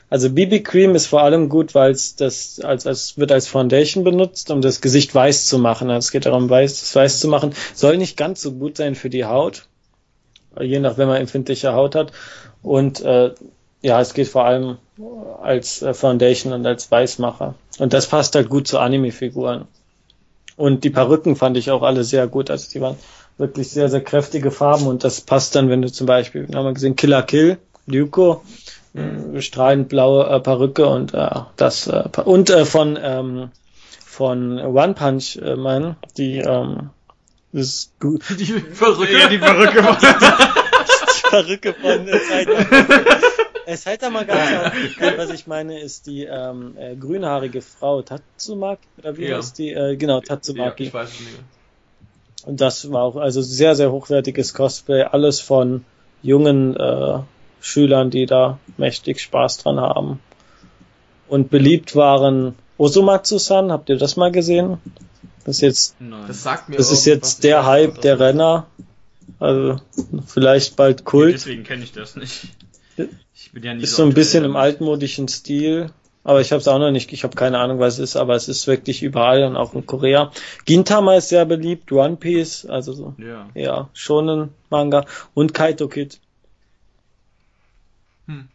Also 0.09 0.31
BB 0.31 0.62
Cream 0.62 0.95
ist 0.95 1.07
vor 1.07 1.23
allem 1.23 1.49
gut, 1.49 1.75
weil 1.75 1.90
es 1.90 2.14
das 2.14 2.61
als, 2.61 2.87
als 2.87 3.19
wird 3.19 3.33
als 3.33 3.49
Foundation 3.49 4.05
benutzt, 4.05 4.51
um 4.51 4.61
das 4.61 4.81
Gesicht 4.81 5.14
weiß 5.14 5.47
zu 5.47 5.59
machen. 5.59 5.90
Also 5.90 6.07
es 6.07 6.12
geht 6.12 6.27
darum, 6.27 6.49
weiß, 6.49 6.81
das 6.81 6.95
weiß 6.95 7.21
zu 7.21 7.29
machen. 7.29 7.55
Soll 7.75 7.97
nicht 7.97 8.16
ganz 8.16 8.40
so 8.40 8.53
gut 8.53 8.77
sein 8.77 8.95
für 8.95 9.11
die 9.11 9.25
Haut, 9.25 9.66
je 10.61 10.79
nach 10.79 10.97
wenn 10.97 11.09
man 11.09 11.21
empfindliche 11.21 11.73
Haut 11.73 11.97
hat. 11.97 12.12
Und 12.62 13.01
äh, 13.01 13.33
ja, 13.83 14.01
es 14.01 14.14
geht 14.14 14.29
vor 14.29 14.45
allem 14.45 14.79
als 15.42 15.83
äh, 15.83 15.92
Foundation 15.92 16.53
und 16.53 16.64
als 16.66 16.90
Weißmacher. 16.90 17.55
Und 17.79 17.92
das 17.92 18.07
passt 18.07 18.35
halt 18.37 18.49
gut 18.49 18.69
zu 18.69 18.79
Anime-Figuren. 18.79 19.66
Und 20.57 20.85
die 20.85 20.90
Perücken 20.90 21.37
fand 21.37 21.57
ich 21.57 21.71
auch 21.71 21.83
alle 21.83 22.05
sehr 22.05 22.27
gut. 22.29 22.51
Also 22.51 22.71
die 22.73 22.81
waren 22.81 22.97
wirklich 23.38 23.71
sehr, 23.71 23.88
sehr 23.88 24.03
kräftige 24.03 24.51
Farben 24.51 24.87
und 24.87 25.05
das 25.05 25.21
passt 25.21 25.55
dann, 25.55 25.69
wenn 25.69 25.83
du 25.83 25.92
zum 25.92 26.07
Beispiel, 26.07 26.49
haben 26.55 26.64
wir 26.64 26.73
gesehen, 26.73 26.97
Killer 26.97 27.23
Kill, 27.23 27.59
Ryuko, 27.90 28.33
äh, 28.33 28.76
strahlend 29.40 29.88
blaue 29.88 30.26
äh, 30.28 30.40
Perücke 30.40 30.87
und 30.87 31.14
äh, 31.14 31.28
das 31.56 31.87
äh, 31.87 32.09
und 32.24 32.50
äh, 32.50 32.64
von 32.64 32.98
ähm, 33.00 33.50
von 34.04 34.59
One 34.61 34.94
Punch 34.94 35.37
äh, 35.37 35.56
Man, 35.56 35.96
die 36.16 36.38
ähm, 36.38 36.90
das 37.52 37.66
ist 37.66 38.00
gut, 38.00 38.22
Die 38.38 38.44
Verrückte. 38.46 39.16
Ja, 39.18 39.28
die 39.28 39.38
Perücke 39.38 39.85
war. 39.85 39.98
die 40.00 41.28
Perücke 41.30 41.74
von 41.74 42.09
äh, 42.09 42.18
Saitama. 42.18 43.16
Äh, 43.66 43.76
Saitama 43.76 44.22
gab's 44.22 44.40
auch. 44.52 44.72
Nein, 45.00 45.14
was 45.16 45.30
ich 45.30 45.46
meine, 45.46 45.80
ist 45.80 46.06
die 46.06 46.24
ähm, 46.24 46.74
äh, 46.78 46.94
grünhaarige 46.96 47.62
Frau 47.62 48.02
Tatsumaki 48.02 48.87
oder 48.98 49.16
wie 49.16 49.26
Ja. 49.28 49.38
heißt 49.38 49.59
die? 49.59 49.70
Äh, 49.72 49.96
genau, 49.96 50.18
Ja, 50.18 50.24
Tatsumaki. 50.24 50.85
ich 50.85 50.94
weiß 50.94 51.09
es 51.09 51.20
nicht. 51.20 51.38
Und 52.46 52.61
das 52.61 52.92
war 52.92 53.02
auch 53.02 53.16
also 53.16 53.42
sehr, 53.42 53.74
sehr 53.74 53.90
hochwertiges 53.90 54.54
Cosplay. 54.54 55.02
Alles 55.02 55.40
von 55.40 55.85
jungen 56.22 56.76
äh, 56.76 57.18
Schülern, 57.66 58.11
die 58.11 58.26
da 58.26 58.59
mächtig 58.76 59.20
Spaß 59.20 59.59
dran 59.59 59.81
haben. 59.81 60.20
Und 61.29 61.50
beliebt 61.50 61.96
waren 61.96 62.55
Osumatsu-san, 62.79 63.72
habt 63.72 63.88
ihr 63.88 63.96
das 63.96 64.16
mal 64.16 64.31
gesehen? 64.31 64.79
Das 65.44 65.57
ist 65.57 65.62
jetzt, 65.62 65.96
Nein. 66.00 66.24
Das 66.29 66.42
sagt 66.42 66.68
mir 66.68 66.76
das 66.76 66.92
ist 66.92 67.05
jetzt 67.05 67.42
der 67.42 67.66
Hype 67.66 67.92
nicht, 67.92 68.05
der 68.05 68.20
Renner. 68.20 68.66
Also 69.40 69.81
vielleicht 70.26 70.76
bald 70.76 71.05
Kult. 71.05 71.35
Deswegen 71.35 71.64
kenne 71.64 71.83
ich 71.83 71.92
das 71.92 72.16
nicht. 72.16 72.48
Ich 73.35 73.52
bin 73.52 73.62
ja 73.62 73.74
nie 73.74 73.83
Ist 73.83 73.96
so 73.96 74.05
ein 74.05 74.14
bisschen 74.14 74.44
im 74.44 74.57
altmodischen 74.57 75.29
Stil. 75.29 75.90
Aber 76.22 76.40
ich 76.40 76.50
habe 76.50 76.61
es 76.61 76.66
auch 76.66 76.79
noch 76.79 76.90
nicht, 76.90 77.12
ich 77.12 77.22
habe 77.22 77.37
keine 77.37 77.59
Ahnung, 77.59 77.79
was 77.79 77.94
es 77.94 78.11
ist, 78.11 78.16
aber 78.16 78.35
es 78.35 78.48
ist 78.48 78.66
wirklich 78.66 79.02
überall 79.05 79.44
und 79.44 79.57
auch 79.57 79.74
in 79.74 79.87
Korea. 79.87 80.33
Gintama 80.64 81.14
ist 81.14 81.29
sehr 81.29 81.44
beliebt, 81.44 81.92
One 81.92 82.16
Piece, 82.16 82.66
also 82.66 82.92
so 82.92 83.14
Ja. 83.18 83.48
ja, 83.55 83.88
Shonen 83.92 84.50
Manga 84.68 85.05
und 85.35 85.55
Kaito 85.55 85.87
Kid. 85.87 86.18
Hm. 88.26 88.48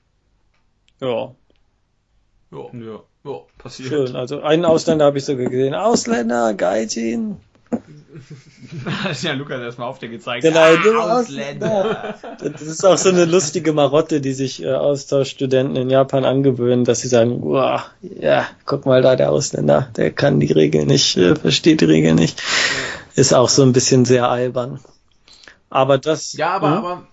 Ja. 1.01 1.35
Ja. 2.51 2.69
Ja. 2.73 2.99
Ja. 3.23 3.39
Passiert. 3.57 3.89
schön. 3.89 4.15
Also 4.15 4.41
einen 4.41 4.65
Ausländer 4.65 5.05
habe 5.05 5.17
ich 5.17 5.25
sogar 5.25 5.45
gesehen. 5.45 5.73
Ausländer, 5.73 6.53
Gaijin. 6.53 7.37
Hat 8.85 9.21
ja 9.23 9.33
Lukas 9.33 9.61
erstmal 9.61 9.87
auf 9.87 9.99
dir 9.99 10.09
gezeigt. 10.09 10.43
Genau, 10.43 10.59
ah, 10.59 11.19
Ausländer. 11.19 12.15
Das 12.39 12.61
ist 12.61 12.85
auch 12.85 12.97
so 12.97 13.09
eine 13.09 13.25
lustige 13.25 13.73
Marotte, 13.73 14.19
die 14.21 14.33
sich 14.33 14.61
äh, 14.61 14.73
Austauschstudenten 14.73 15.75
in 15.77 15.89
Japan 15.89 16.25
angewöhnen, 16.25 16.83
dass 16.83 16.99
sie 16.99 17.07
sagen, 17.07 17.41
wow, 17.41 17.81
ja, 18.01 18.47
guck 18.65 18.85
mal 18.85 19.01
da, 19.01 19.15
der 19.15 19.31
Ausländer, 19.31 19.89
der 19.95 20.11
kann 20.11 20.39
die 20.39 20.51
Regeln 20.51 20.87
nicht, 20.87 21.15
äh, 21.17 21.35
versteht 21.35 21.81
die 21.81 21.85
Regeln 21.85 22.15
nicht. 22.15 22.41
Ist 23.15 23.33
auch 23.33 23.49
so 23.49 23.61
ein 23.63 23.73
bisschen 23.73 24.03
sehr 24.05 24.29
albern. 24.29 24.79
Aber 25.69 25.97
das. 25.97 26.33
Ja, 26.33 26.49
aber, 26.55 26.67
Hm? 26.67 26.77
aber 26.77 27.07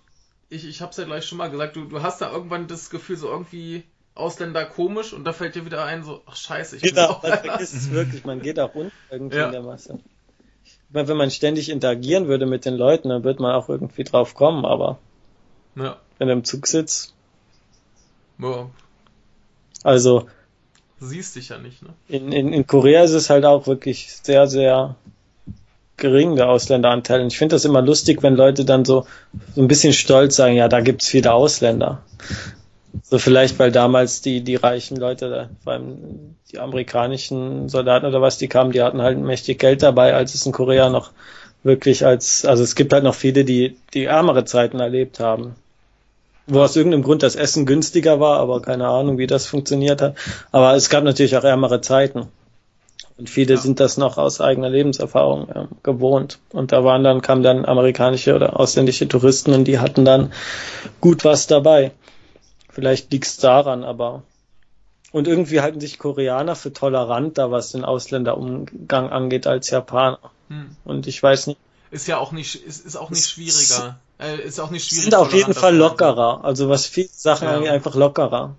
ich, 0.50 0.64
ich 0.66 0.80
hab's 0.82 0.96
ja 0.96 1.04
gleich 1.04 1.26
schon 1.26 1.38
mal 1.38 1.50
gesagt, 1.50 1.76
du, 1.76 1.84
du 1.84 2.02
hast 2.02 2.20
da 2.20 2.30
irgendwann 2.32 2.66
das 2.68 2.90
Gefühl, 2.90 3.16
so 3.16 3.28
irgendwie 3.28 3.84
Ausländer 4.14 4.64
komisch 4.66 5.12
und 5.12 5.24
da 5.24 5.32
fällt 5.32 5.54
dir 5.54 5.64
wieder 5.64 5.84
ein, 5.84 6.02
so, 6.02 6.22
ach 6.26 6.37
scheiße, 6.37 6.76
ich 6.76 6.82
bin 6.82 6.90
Genau, 6.90 7.11
auch 7.11 7.22
man 7.22 7.38
vergisst 7.38 7.74
es 7.74 7.90
wirklich, 7.90 8.24
man 8.24 8.40
geht 8.40 8.58
auch 8.58 8.74
unter 8.74 8.92
irgendwie 9.11 9.37
Ja. 9.37 9.46
in 9.46 9.52
der 9.52 9.62
Masse. 9.62 9.98
Ich 10.64 10.94
meine, 10.94 11.08
wenn 11.08 11.16
man 11.18 11.30
ständig 11.30 11.70
interagieren 11.70 12.28
würde 12.28 12.46
mit 12.46 12.64
den 12.64 12.74
Leuten, 12.76 13.11
dann 13.11 13.24
wird 13.24 13.40
man 13.40 13.54
auch 13.54 13.68
irgendwie 13.68 14.04
drauf 14.04 14.34
kommen, 14.34 14.64
aber 14.64 14.98
Ja. 15.76 15.98
wenn 16.18 16.28
du 16.28 16.34
im 16.34 16.44
Zug 16.44 16.66
sitzt, 16.66 17.14
ja. 18.38 18.70
also 19.84 20.28
Siehst 21.00 21.34
dich 21.37 21.48
ja 21.48 21.58
nicht, 21.58 21.82
ne? 21.82 21.94
in, 22.08 22.32
in, 22.32 22.52
in 22.52 22.66
Korea 22.66 23.04
ist 23.04 23.12
es 23.12 23.30
halt 23.30 23.44
auch 23.44 23.66
wirklich 23.66 24.12
sehr, 24.12 24.46
sehr 24.46 24.96
gering, 25.98 26.37
der 26.37 26.48
Ausländeranteil. 26.48 27.20
Und 27.20 27.32
ich 27.32 27.38
finde 27.38 27.56
das 27.56 27.64
immer 27.64 27.82
lustig, 27.82 28.22
wenn 28.22 28.34
Leute 28.34 28.64
dann 28.64 28.84
so, 28.84 29.06
so 29.54 29.61
ein 29.61 29.68
bisschen 29.68 29.92
stolz 29.92 30.37
sagen, 30.37 30.54
ja, 30.54 30.68
da 30.68 30.80
gibt's 30.80 31.08
viele 31.08 31.32
Ausländer. 31.32 32.02
So 33.02 33.18
vielleicht, 33.18 33.58
weil 33.58 33.70
damals 33.70 34.22
die, 34.22 34.42
die 34.42 34.56
reichen 34.56 34.96
Leute, 34.96 35.50
vor 35.62 35.75
allem 35.75 36.37
die 36.50 36.58
amerikanischen 36.58 37.68
Soldaten 37.68 38.06
oder 38.06 38.23
was, 38.23 38.38
die 38.38 38.48
kamen, 38.48 38.73
die 38.73 38.83
hatten 38.83 39.02
halt 39.02 39.18
mächtig 39.18 39.58
Geld 39.58 39.83
dabei, 39.83 40.14
als 40.14 40.35
es 40.35 40.46
in 40.46 40.52
Korea 40.52 40.88
noch 40.88 41.10
wirklich 41.62 42.04
als, 42.06 42.44
also 42.44 42.62
es 42.62 42.75
gibt 42.75 42.92
halt 42.92 43.04
noch 43.04 43.14
viele, 43.14 43.44
die, 43.44 43.77
die 43.94 44.04
ärmere 44.04 44.44
Zeiten 44.44 44.81
erlebt 44.81 45.20
haben. 45.20 45.54
Wo 46.46 46.60
aus 46.60 46.77
irgendeinem 46.77 47.02
Grund 47.02 47.23
das 47.23 47.37
Essen 47.37 47.66
günstiger 47.66 48.20
war, 48.20 48.38
aber 48.38 48.62
keine 48.62 48.88
Ahnung, 48.88 49.18
wie 49.18 49.27
das 49.27 49.46
funktioniert 49.46 50.00
hat. 50.00 50.16
Aber 50.50 50.75
es 50.75 50.88
gab 50.88 51.04
natürlich 51.04 51.37
auch 51.37 51.44
ärmere 51.44 51.83
Zeiten. 51.83 52.29
Und 53.19 53.29
viele 53.29 53.54
Ja. 53.54 53.60
sind 53.60 53.81
das 53.81 53.96
noch 53.96 54.16
aus 54.16 54.40
eigener 54.40 54.71
Lebenserfahrung 54.71 55.48
ähm, 55.54 55.69
gewohnt. 55.83 56.38
Und 56.52 56.71
da 56.73 56.85
waren 56.85 57.02
dann, 57.02 57.21
kamen 57.21 57.42
dann 57.42 57.64
amerikanische 57.66 58.35
oder 58.37 58.58
ausländische 58.58 59.08
Touristen 59.08 59.52
und 59.52 59.64
die 59.64 59.81
hatten 59.81 60.04
dann 60.04 60.33
gut 61.00 61.25
was 61.25 61.46
dabei. 61.48 61.90
Vielleicht 62.71 63.10
liegt's 63.12 63.37
daran, 63.38 63.83
aber 63.83 64.23
und 65.10 65.27
irgendwie 65.27 65.60
halten 65.62 65.81
sich 65.81 65.98
Koreaner 65.98 66.54
für 66.54 66.73
toleranter, 66.73 67.50
was 67.50 67.73
den 67.73 67.85
Ausländerumgang 67.85 69.10
angeht, 69.10 69.46
als 69.46 69.71
Japaner. 69.71 70.19
Hm. 70.48 70.77
Und 70.85 71.06
ich 71.06 71.21
weiß 71.23 71.48
nicht, 71.48 71.58
ist 71.90 72.06
ja 72.06 72.19
auch 72.19 72.31
nicht, 72.33 72.54
ist, 72.66 72.85
ist 72.87 72.96
auch 72.96 73.10
nicht 73.10 73.21
Es- 73.21 73.31
schwieriger. 73.31 73.98
Äh, 74.21 74.40
ist 74.46 74.60
auch 74.60 74.71
nicht 74.71 74.85
schwierig. 74.88 75.04
sind 75.04 75.14
auf 75.14 75.33
jeden 75.33 75.54
Fall 75.54 75.75
lockerer. 75.75 76.44
Also 76.44 76.69
was 76.69 76.87
viele 76.87 77.08
Sachen 77.10 77.48
Ja. 77.48 77.54
angeht, 77.54 77.71
einfach 77.71 77.94
lockerer. 77.94 78.54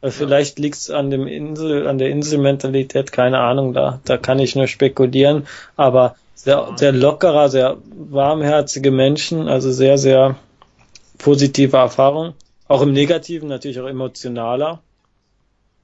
Vielleicht 0.00 0.60
liegt's 0.60 0.90
an 0.90 1.10
dem 1.10 1.26
Insel, 1.26 1.88
an 1.88 1.98
der 1.98 2.10
Inselmentalität, 2.10 3.10
keine 3.10 3.40
Ahnung, 3.40 3.72
da, 3.72 4.00
da 4.04 4.16
kann 4.16 4.38
ich 4.38 4.54
nur 4.54 4.68
spekulieren, 4.68 5.48
aber 5.76 6.14
sehr, 6.36 6.72
sehr 6.76 6.92
lockerer, 6.92 7.48
sehr 7.48 7.78
warmherzige 7.90 8.92
Menschen, 8.92 9.48
also 9.48 9.72
sehr, 9.72 9.98
sehr 9.98 10.36
positive 11.18 11.76
Erfahrung. 11.76 12.34
Auch 12.68 12.82
im 12.82 12.92
Negativen, 12.92 13.48
natürlich 13.48 13.80
auch 13.80 13.88
emotionaler. 13.88 14.80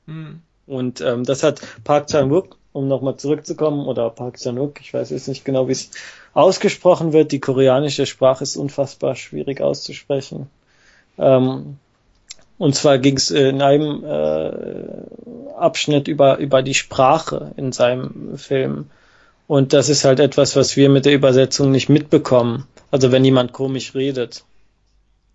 Hm. 0.07 0.43
Und 0.67 1.01
ähm, 1.01 1.25
das 1.25 1.43
hat 1.43 1.61
Park 1.83 2.07
Chan-wook, 2.07 2.57
um 2.73 2.87
nochmal 2.87 3.17
zurückzukommen, 3.17 3.87
oder 3.87 4.11
Park 4.11 4.37
Chan-wook, 4.37 4.81
ich 4.81 4.95
weiß 4.95 5.11
jetzt 5.11 5.27
nicht 5.27 5.45
genau, 5.45 5.67
wie 5.67 5.73
es 5.73 5.91
ausgesprochen 6.35 7.13
wird. 7.13 7.33
Die 7.33 7.41
koreanische 7.41 8.07
Sprache 8.07 8.45
ist 8.45 8.57
unfassbar 8.57 9.17
schwierig 9.17 9.61
auszusprechen. 9.61 10.49
Ähm, 11.19 11.79
und 12.59 12.75
zwar 12.75 12.99
ging 12.99 13.17
es 13.17 13.31
in 13.31 13.63
einem 13.63 14.05
äh, 14.05 15.53
Abschnitt 15.57 16.09
über, 16.09 16.39
über 16.39 16.63
die 16.63 16.75
Sprache 16.75 17.53
in 17.57 17.73
seinem 17.73 18.39
Film. 18.39 18.91
Und 19.47 19.73
das 19.73 19.89
ist 19.89 20.05
halt 20.05 20.21
etwas, 20.21 20.57
was 20.57 20.77
wir 20.77 20.89
mit 20.89 21.05
der 21.05 21.15
Übersetzung 21.15 21.71
nicht 21.71 21.89
mitbekommen. 21.89 22.67
Also 22.91 23.13
wenn 23.13 23.25
jemand 23.25 23.53
komisch 23.53 23.95
redet. 23.95 24.45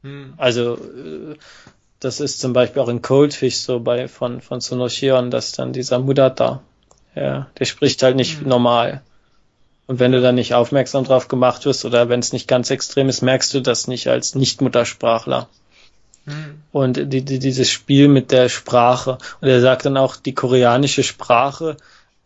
Hm. 0.04 0.34
Also 0.38 0.76
äh, 0.76 1.36
das 2.00 2.22
ist 2.22 2.40
zum 2.40 2.54
Beispiel 2.54 2.82
auch 2.82 2.88
in 2.88 3.02
Coldfish 3.02 3.58
so 3.58 3.82
bei 3.82 4.08
von 4.08 4.42
von 4.42 4.62
Sonoshion, 4.62 5.32
dass 5.32 5.52
dann 5.52 5.74
dieser 5.74 6.00
Mudata, 6.00 6.62
ja, 7.16 7.48
der 7.60 7.66
spricht 7.66 8.02
halt 8.04 8.16
nicht 8.16 8.42
Mhm. 8.42 8.48
normal. 8.48 9.02
Und 9.88 10.00
wenn 10.00 10.12
du 10.12 10.22
dann 10.22 10.36
nicht 10.36 10.54
aufmerksam 10.54 11.04
drauf 11.04 11.28
gemacht 11.28 11.66
wirst 11.66 11.84
oder 11.84 12.10
wenn 12.10 12.20
es 12.20 12.32
nicht 12.32 12.48
ganz 12.48 12.70
extrem 12.70 13.10
ist, 13.10 13.22
merkst 13.22 13.54
du 13.54 13.60
das 13.60 13.88
nicht 13.88 14.08
als 14.08 14.36
Nicht-Muttersprachler. 14.36 15.50
Hm. 16.30 16.62
Und 16.72 17.14
die, 17.14 17.22
die, 17.22 17.40
dieses 17.40 17.70
Spiel 17.70 18.08
mit 18.08 18.32
der 18.32 18.50
Sprache. 18.50 19.18
Und 19.42 19.48
er 19.48 19.62
sagt 19.62 19.86
dann 19.86 19.98
auch, 19.98 20.16
die 20.16 20.34
koreanische 20.34 21.04
Sprache 21.04 21.78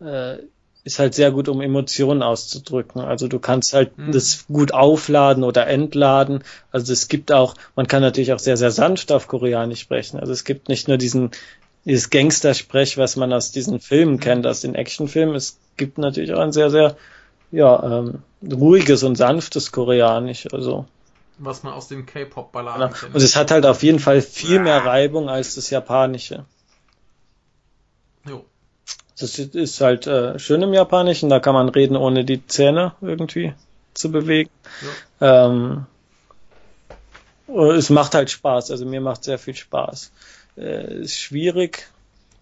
äh, 0.01 0.37
ist 0.83 0.99
halt 0.99 1.13
sehr 1.13 1.31
gut, 1.31 1.47
um 1.47 1.61
Emotionen 1.61 2.21
auszudrücken. 2.21 3.01
Also 3.01 3.27
du 3.27 3.39
kannst 3.39 3.73
halt 3.73 3.97
Mhm. 3.97 4.11
das 4.11 4.45
gut 4.47 4.73
aufladen 4.73 5.43
oder 5.43 5.67
entladen. 5.67 6.43
Also 6.71 6.91
es 6.91 7.07
gibt 7.07 7.31
auch, 7.31 7.55
man 7.75 7.87
kann 7.87 8.01
natürlich 8.01 8.33
auch 8.33 8.39
sehr, 8.39 8.57
sehr 8.57 8.71
sanft 8.71 9.11
auf 9.11 9.27
Koreanisch 9.27 9.79
sprechen. 9.79 10.19
Also 10.19 10.33
es 10.33 10.43
gibt 10.43 10.67
nicht 10.67 10.87
nur 10.89 10.97
diesen, 10.97 11.31
dieses 11.85 12.09
Gangstersprech, 12.09 12.97
was 12.97 13.15
man 13.15 13.31
aus 13.31 13.51
diesen 13.51 13.79
Filmen 13.79 14.19
kennt, 14.19 14.45
aus 14.45 14.59
den 14.59 14.75
Actionfilmen. 14.75 15.35
Es 15.35 15.57
gibt 15.77 15.97
natürlich 15.97 16.33
auch 16.33 16.39
ein 16.41 16.51
sehr, 16.51 16.69
sehr, 16.69 16.97
ja, 17.51 17.99
ähm, 17.99 18.19
ruhiges 18.51 19.03
und 19.03 19.15
sanftes 19.15 19.71
Koreanisch. 19.71 20.47
Also 20.51 20.85
Was 21.39 21.63
man 21.63 21.73
aus 21.73 21.87
den 21.87 22.05
K-Pop-Balladen 22.05 22.81
Genau. 22.87 22.93
kennt. 22.93 23.15
Und 23.15 23.21
es 23.21 23.35
hat 23.35 23.51
halt 23.51 23.65
auf 23.65 23.83
jeden 23.83 23.99
Fall 23.99 24.21
viel 24.21 24.59
mehr 24.59 24.85
Reibung 24.85 25.29
als 25.29 25.55
das 25.55 25.69
Japanische. 25.69 26.45
jo. 28.27 28.45
Das 29.19 29.37
ist 29.39 29.79
halt 29.81 30.07
äh, 30.07 30.37
schön 30.39 30.61
im 30.63 30.73
Japanischen, 30.73 31.29
da 31.29 31.39
kann 31.39 31.53
man 31.53 31.69
reden, 31.69 31.95
ohne 31.95 32.25
die 32.25 32.45
Zähne 32.47 32.93
irgendwie 32.99 33.53
zu 33.93 34.11
bewegen. 34.11 34.49
Ähm, 35.21 35.85
und 37.47 37.75
es 37.75 37.89
macht 37.89 38.15
halt 38.15 38.31
Spaß, 38.31 38.71
also 38.71 38.85
mir 38.85 39.01
macht 39.01 39.23
sehr 39.23 39.37
viel 39.37 39.55
Spaß. 39.55 40.11
Äh, 40.57 41.01
ist 41.01 41.19
schwierig. 41.19 41.87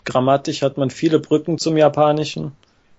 Grammatisch 0.05 0.61
hat 0.61 0.77
man 0.77 0.89
viele 0.89 1.19
Brücken 1.19 1.57
zum 1.59 1.77
Japanischen. 1.77 2.53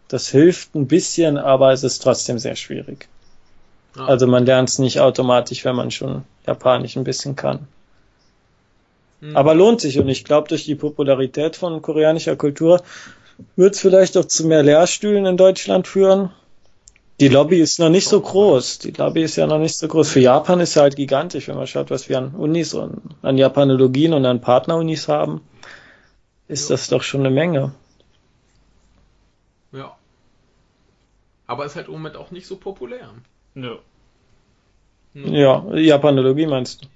Das 0.09 0.28
hilft 0.28 0.74
ein 0.74 0.86
bisschen, 0.86 1.38
aber 1.38 1.72
es 1.72 1.82
ist 1.82 2.03
trotzdem 2.03 2.38
sehr 2.38 2.57
schwierig. 2.57 3.09
Ja. 3.97 4.07
Also 4.07 4.26
man 4.26 4.47
lernt 4.47 4.68
es 4.70 4.78
nicht 4.78 5.01
automatisch, 5.01 5.64
wenn 5.64 5.76
man 5.76 5.90
schon 5.90 6.24
Japanisch 6.47 6.97
ein 6.97 7.05
bisschen 7.05 7.36
kann. 7.36 7.68
Hm. 9.20 9.36
Aber 9.36 9.55
lohnt 9.55 9.80
sich 9.80 9.99
und 9.99 10.09
ich 10.09 10.24
glaube, 10.24 10.49
durch 10.49 10.64
die 10.64 10.74
Popularität 10.74 11.57
von 11.57 11.82
koreanischer 11.82 12.36
Kultur 12.36 12.82
wird 13.57 13.74
es 13.74 13.80
vielleicht 13.80 14.16
auch 14.16 14.24
zu 14.24 14.47
mehr 14.47 14.62
Lehrstühlen 14.62 15.26
in 15.26 15.36
Deutschland 15.36 15.86
führen. 15.86 16.30
Die 17.20 17.28
Lobby 17.28 17.61
ist 17.61 17.78
noch 17.78 17.90
nicht 17.90 18.09
so 18.09 18.20
groß. 18.20 18.78
Die 18.80 18.90
Lobby 18.90 19.22
ist 19.22 19.36
ja 19.36 19.47
noch 19.47 19.59
nicht 19.59 19.76
so 19.76 19.86
groß. 19.86 20.09
Für 20.11 20.20
Japan 20.20 20.59
ist 20.61 20.74
ja 20.74 20.82
halt 20.82 20.97
gigantisch, 20.97 21.47
wenn 21.49 21.57
man 21.57 21.66
schaut, 21.66 21.90
was 21.90 22.09
wir 22.09 22.18
an 22.18 22.34
Unis 22.34 22.74
und 22.74 23.01
an 23.22 23.38
Japanologien 23.38 24.12
und 24.14 24.24
an 24.26 24.40
Partnerunis 24.40 25.07
haben. 25.09 25.40
Ist 26.49 26.68
Ja. 26.68 26.74
das 26.74 26.88
doch 26.88 27.03
schon 27.03 27.20
eine 27.20 27.30
Menge. 27.30 27.72
Ja. 29.70 29.97
Aber 31.47 31.64
ist 31.64 31.76
halt 31.76 31.86
im 31.86 31.93
Moment 31.93 32.16
auch 32.16 32.30
nicht 32.30 32.47
so 32.47 32.57
populär. 32.57 33.09
Nö. 33.55 33.77
Hm. 35.15 35.35
Ja, 35.35 35.65
Japanologie 35.75 36.47
meinst 36.47 36.83
du? 36.83 36.87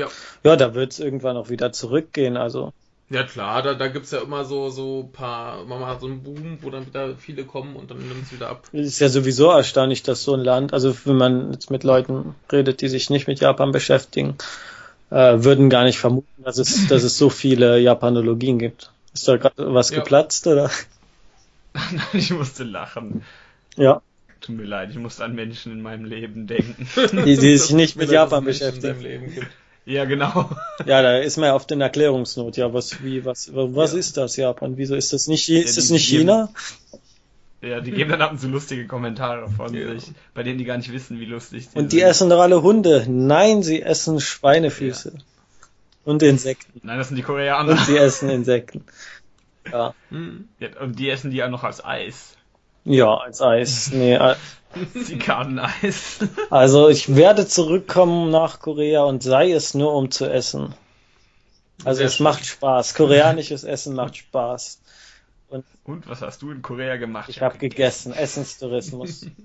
Ja. 0.00 0.08
Ja, 0.44 0.56
da 0.56 0.74
wird 0.74 0.92
es 0.92 1.00
irgendwann 1.00 1.36
auch 1.36 1.48
wieder 1.48 1.72
zurückgehen. 1.72 2.36
Also 2.36 2.72
Ja 3.08 3.24
klar, 3.24 3.62
da, 3.62 3.74
da 3.74 3.88
gibt's 3.88 4.10
ja 4.12 4.20
immer 4.20 4.44
so 4.44 4.70
so 4.70 5.08
paar, 5.12 5.64
man 5.64 5.84
hat 5.84 6.00
so 6.00 6.06
einen 6.06 6.22
Boom, 6.22 6.58
wo 6.62 6.70
dann 6.70 6.86
wieder 6.86 7.16
viele 7.16 7.44
kommen 7.44 7.74
und 7.76 7.90
dann 7.90 7.98
nimmt's 7.98 8.32
wieder 8.32 8.48
ab. 8.50 8.68
Es 8.72 8.86
ist 8.86 9.00
ja 9.00 9.08
sowieso 9.08 9.50
erstaunlich, 9.50 10.02
dass 10.02 10.22
so 10.22 10.34
ein 10.34 10.40
Land, 10.44 10.72
also 10.72 10.94
wenn 11.04 11.16
man 11.16 11.52
jetzt 11.52 11.70
mit 11.70 11.82
Leuten 11.84 12.34
redet, 12.52 12.80
die 12.80 12.88
sich 12.88 13.10
nicht 13.10 13.26
mit 13.26 13.40
Japan 13.40 13.72
beschäftigen, 13.72 14.36
äh, 15.10 15.42
würden 15.44 15.70
gar 15.70 15.84
nicht 15.84 15.98
vermuten, 15.98 16.42
dass 16.44 16.58
es, 16.58 16.86
dass 16.86 17.02
es 17.02 17.18
so 17.18 17.30
viele 17.30 17.78
Japanologien 17.80 18.58
gibt. 18.58 18.92
Ist 19.12 19.26
da 19.26 19.36
gerade 19.38 19.74
was 19.74 19.90
Ja. 19.90 19.96
geplatzt, 19.98 20.46
oder? 20.46 20.70
Nein, 21.74 22.00
ich 22.12 22.30
musste 22.30 22.64
lachen. 22.64 23.24
Ja. 23.76 24.02
Tut 24.40 24.56
mir 24.56 24.64
leid, 24.64 24.90
ich 24.90 24.96
musste 24.98 25.24
an 25.24 25.34
Menschen 25.34 25.72
in 25.72 25.82
meinem 25.82 26.04
Leben 26.04 26.46
denken. 26.46 26.88
Die, 27.24 27.36
die 27.36 27.58
sich 27.58 27.72
nicht 27.72 27.96
mit 27.96 28.10
Japan 28.10 28.44
beschäftigen. 28.44 28.80
seinem 28.82 29.00
Leben 29.00 29.34
gibt. 29.34 29.46
ja, 29.84 30.04
genau. 30.06 30.50
Ja, 30.86 31.02
da 31.02 31.18
ist 31.18 31.36
man 31.36 31.46
ja 31.48 31.54
oft 31.54 31.70
in 31.72 31.80
Erklärungsnot. 31.80 32.56
Ja, 32.56 32.72
was, 32.72 33.02
wie, 33.04 33.24
was, 33.24 33.50
was 33.52 33.92
Ja. 33.92 33.98
ist 33.98 34.16
das 34.16 34.36
Japan? 34.36 34.76
Wieso 34.78 34.94
ist 34.94 35.12
das 35.12 35.26
nicht, 35.26 35.48
ist 35.48 35.72
die- 35.76 35.80
das 35.80 35.90
nicht 35.90 36.08
geben- 36.08 36.20
China? 36.22 36.48
Ja, 37.62 37.80
die 37.82 37.90
geben 37.90 38.10
dann 38.10 38.22
ab 38.22 38.30
und 38.32 38.38
zu 38.40 38.48
lustige 38.48 38.86
Kommentare 38.86 39.50
von 39.50 39.74
Ja. 39.74 39.92
sich, 39.92 40.10
bei 40.32 40.42
denen 40.42 40.56
die 40.56 40.64
gar 40.64 40.78
nicht 40.78 40.90
wissen, 40.90 41.20
wie 41.20 41.26
lustig 41.26 41.68
die 41.68 41.78
Und 41.78 41.92
die 41.92 41.98
sind. 41.98 42.08
essen 42.08 42.30
doch 42.30 42.40
alle 42.40 42.62
Hunde. 42.62 43.04
Nein, 43.06 43.62
sie 43.62 43.82
essen 43.82 44.18
Schweinefüße. 44.20 45.12
Und 46.06 46.22
Insekten. 46.22 46.80
Nein, 46.82 46.96
das 46.96 47.08
sind 47.08 47.16
die 47.18 47.22
Koreaner. 47.22 47.72
Und 47.72 47.80
sie 47.84 47.98
essen 47.98 48.30
Insekten. 48.30 48.84
Ja. 49.70 49.94
Hm. 50.08 50.48
Ja, 50.58 50.68
und 50.80 50.98
die 50.98 51.10
essen 51.10 51.30
die 51.30 51.36
ja 51.36 51.48
noch 51.48 51.62
als 51.62 51.84
Eis. 51.84 52.34
Ja, 52.84 53.14
als 53.16 53.40
Eis. 53.42 53.90
Nee, 53.92 54.14
äh, 54.14 54.34
Zikadeneis. 55.04 56.18
Also 56.50 56.88
ich 56.88 57.14
werde 57.16 57.46
zurückkommen 57.46 58.30
nach 58.30 58.60
Korea 58.60 59.02
und 59.02 59.22
sei 59.22 59.52
es 59.52 59.74
nur 59.74 59.94
um 59.94 60.10
zu 60.10 60.26
essen. 60.26 60.74
Also 61.84 61.98
Sehr 61.98 62.06
es 62.06 62.16
schön. 62.16 62.24
macht 62.24 62.44
Spaß. 62.46 62.94
Koreanisches 62.94 63.64
Essen 63.64 63.94
macht 63.94 64.16
Spaß. 64.16 64.80
Und 65.84 66.08
was 66.08 66.22
hast 66.22 66.42
du 66.42 66.50
in 66.52 66.62
Korea 66.62 66.96
gemacht? 66.96 67.28
Ich 67.28 67.40
habe 67.42 67.58
gegessen. 67.58 68.12
Essenstourismus. 68.12 69.26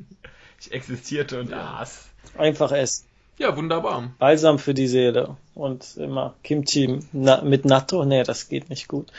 Ich 0.57 0.71
existierte 0.71 1.41
und 1.41 1.49
Ja. 1.49 1.79
aß. 1.81 2.05
Einfach 2.37 2.71
essen. 2.71 3.05
Ja, 3.37 3.55
wunderbar. 3.57 4.11
Balsam 4.19 4.57
für 4.57 4.73
die 4.73 4.87
Seele. 4.87 5.35
Und 5.53 5.97
immer 5.97 6.33
Kimchi 6.43 6.99
na, 7.11 7.41
mit 7.41 7.65
Natto. 7.65 8.05
Nee, 8.05 8.23
das 8.23 8.47
geht 8.47 8.69
nicht 8.69 8.87
gut. 8.87 9.11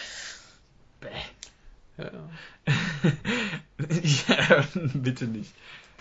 Bäh. 1.00 1.08
Ja, 1.98 2.10
ja. 4.28 4.64
bitte 4.94 5.26
nicht. 5.26 5.52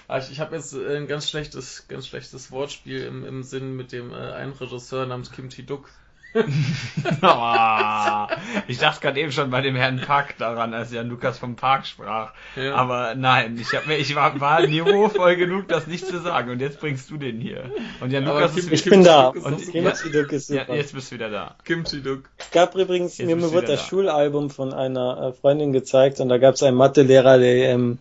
Ah, 0.07 0.19
Ich, 0.19 0.31
ich 0.31 0.39
habe 0.39 0.55
jetzt 0.55 0.73
äh, 0.73 0.97
ein 0.97 1.07
ganz 1.07 1.29
schlechtes, 1.29 1.87
ganz 1.87 2.07
schlechtes 2.07 2.51
Wortspiel 2.51 3.03
im, 3.03 3.25
im 3.25 3.43
Sinn 3.43 3.75
mit 3.75 3.91
dem 3.91 4.11
äh, 4.13 4.15
einen 4.15 4.53
Regisseur 4.53 5.05
namens 5.05 5.31
Kim 5.31 5.49
Chi-duk. 5.49 5.89
Ah, 7.21 8.27
ich 8.67 8.77
dachte 8.79 9.01
gerade 9.01 9.19
eben 9.19 9.31
schon 9.31 9.49
bei 9.49 9.61
dem 9.61 9.75
Herrn 9.75 9.99
Park 10.01 10.37
daran, 10.37 10.73
als 10.73 10.91
Jan 10.91 11.07
Lukas 11.09 11.37
vom 11.37 11.55
Park 11.55 11.85
sprach. 11.85 12.31
Ja. 12.55 12.75
Aber 12.75 13.15
nein, 13.15 13.57
ich, 13.59 13.73
hab, 13.75 13.87
mir- 13.87 13.97
ich 13.97 14.13
war, 14.15 14.39
war 14.39 14.65
niveauvoll 14.65 15.35
genug, 15.35 15.67
das 15.67 15.87
nicht 15.87 16.05
zu 16.05 16.19
sagen. 16.21 16.49
Und 16.51 16.59
jetzt 16.59 16.79
bringst 16.79 17.09
du 17.09 17.17
den 17.17 17.39
hier. 17.39 17.69
Und 18.01 18.11
Jan 18.11 18.25
Lukas 18.25 18.53
Kim- 18.55 18.65
ist 18.65 18.71
Ich 18.71 18.83
bin 18.85 19.03
da. 19.03 19.27
Und. 19.27 19.71
Kimchi 19.71 20.11
Duk 20.11 20.31
ist 20.31 20.49
ja, 20.49 20.61
super. 20.61 20.75
jetzt 20.75 20.93
bist 20.93 21.11
du 21.11 21.15
wieder 21.15 21.29
da. 21.29 21.55
Kim 21.63 21.83
Chi-duk. 21.83 22.23
Es 22.37 22.51
gab 22.51 22.75
übrigens, 22.75 23.17
Jetzt 23.17 23.27
mir 23.27 23.41
wurde 23.51 23.67
das 23.67 23.81
da. 23.81 23.87
Schulalbum 23.87 24.49
von 24.49 24.73
einer 24.73 25.29
äh, 25.29 25.39
Freundin 25.39 25.71
gezeigt 25.73 26.19
und 26.19 26.29
da 26.29 26.37
gab 26.37 26.55
es 26.55 26.63
einen 26.63 26.77
Mathelehrer, 26.77 27.37
der 27.37 27.69
ähm, 27.69 27.97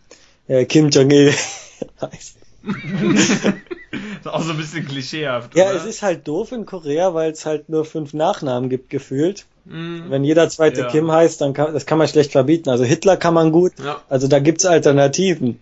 äh, 0.49 0.64
Kim 0.64 0.89
Jong-il 0.91 1.32
heißt. 2.01 2.39
Ist 3.95 4.28
auch 4.28 4.42
so 4.42 4.53
ein 4.53 4.57
bisschen 4.57 4.86
klischeehaft. 4.86 5.55
Ja, 5.57 5.64
oder? 5.66 5.74
es 5.74 5.84
ist 5.84 6.03
halt 6.03 6.26
doof 6.28 6.53
in 6.53 6.66
Korea, 6.66 7.14
weil 7.14 7.30
es 7.32 7.47
halt 7.47 7.68
nur 7.68 7.84
fünf 7.84 8.12
Nachnamen 8.14 8.68
gibt, 8.70 8.90
gefühlt. 8.90 9.47
Mhm. 9.64 10.05
Wenn 10.11 10.24
jeder 10.24 10.49
zweite 10.51 10.82
Ja. 10.82 10.88
Kim 10.88 11.11
heißt, 11.11 11.40
dann 11.40 11.55
kann, 11.55 11.72
das 11.72 11.86
kann 11.86 11.99
man 11.99 12.09
schlecht 12.09 12.32
verbieten. 12.32 12.68
Also 12.70 12.84
Hitler 12.84 13.16
kann 13.16 13.34
man 13.34 13.51
gut, 13.53 13.72
Ja. 13.82 14.01
also 14.09 14.28
da 14.28 14.38
gibt's 14.38 14.66
Alternativen. 14.66 15.61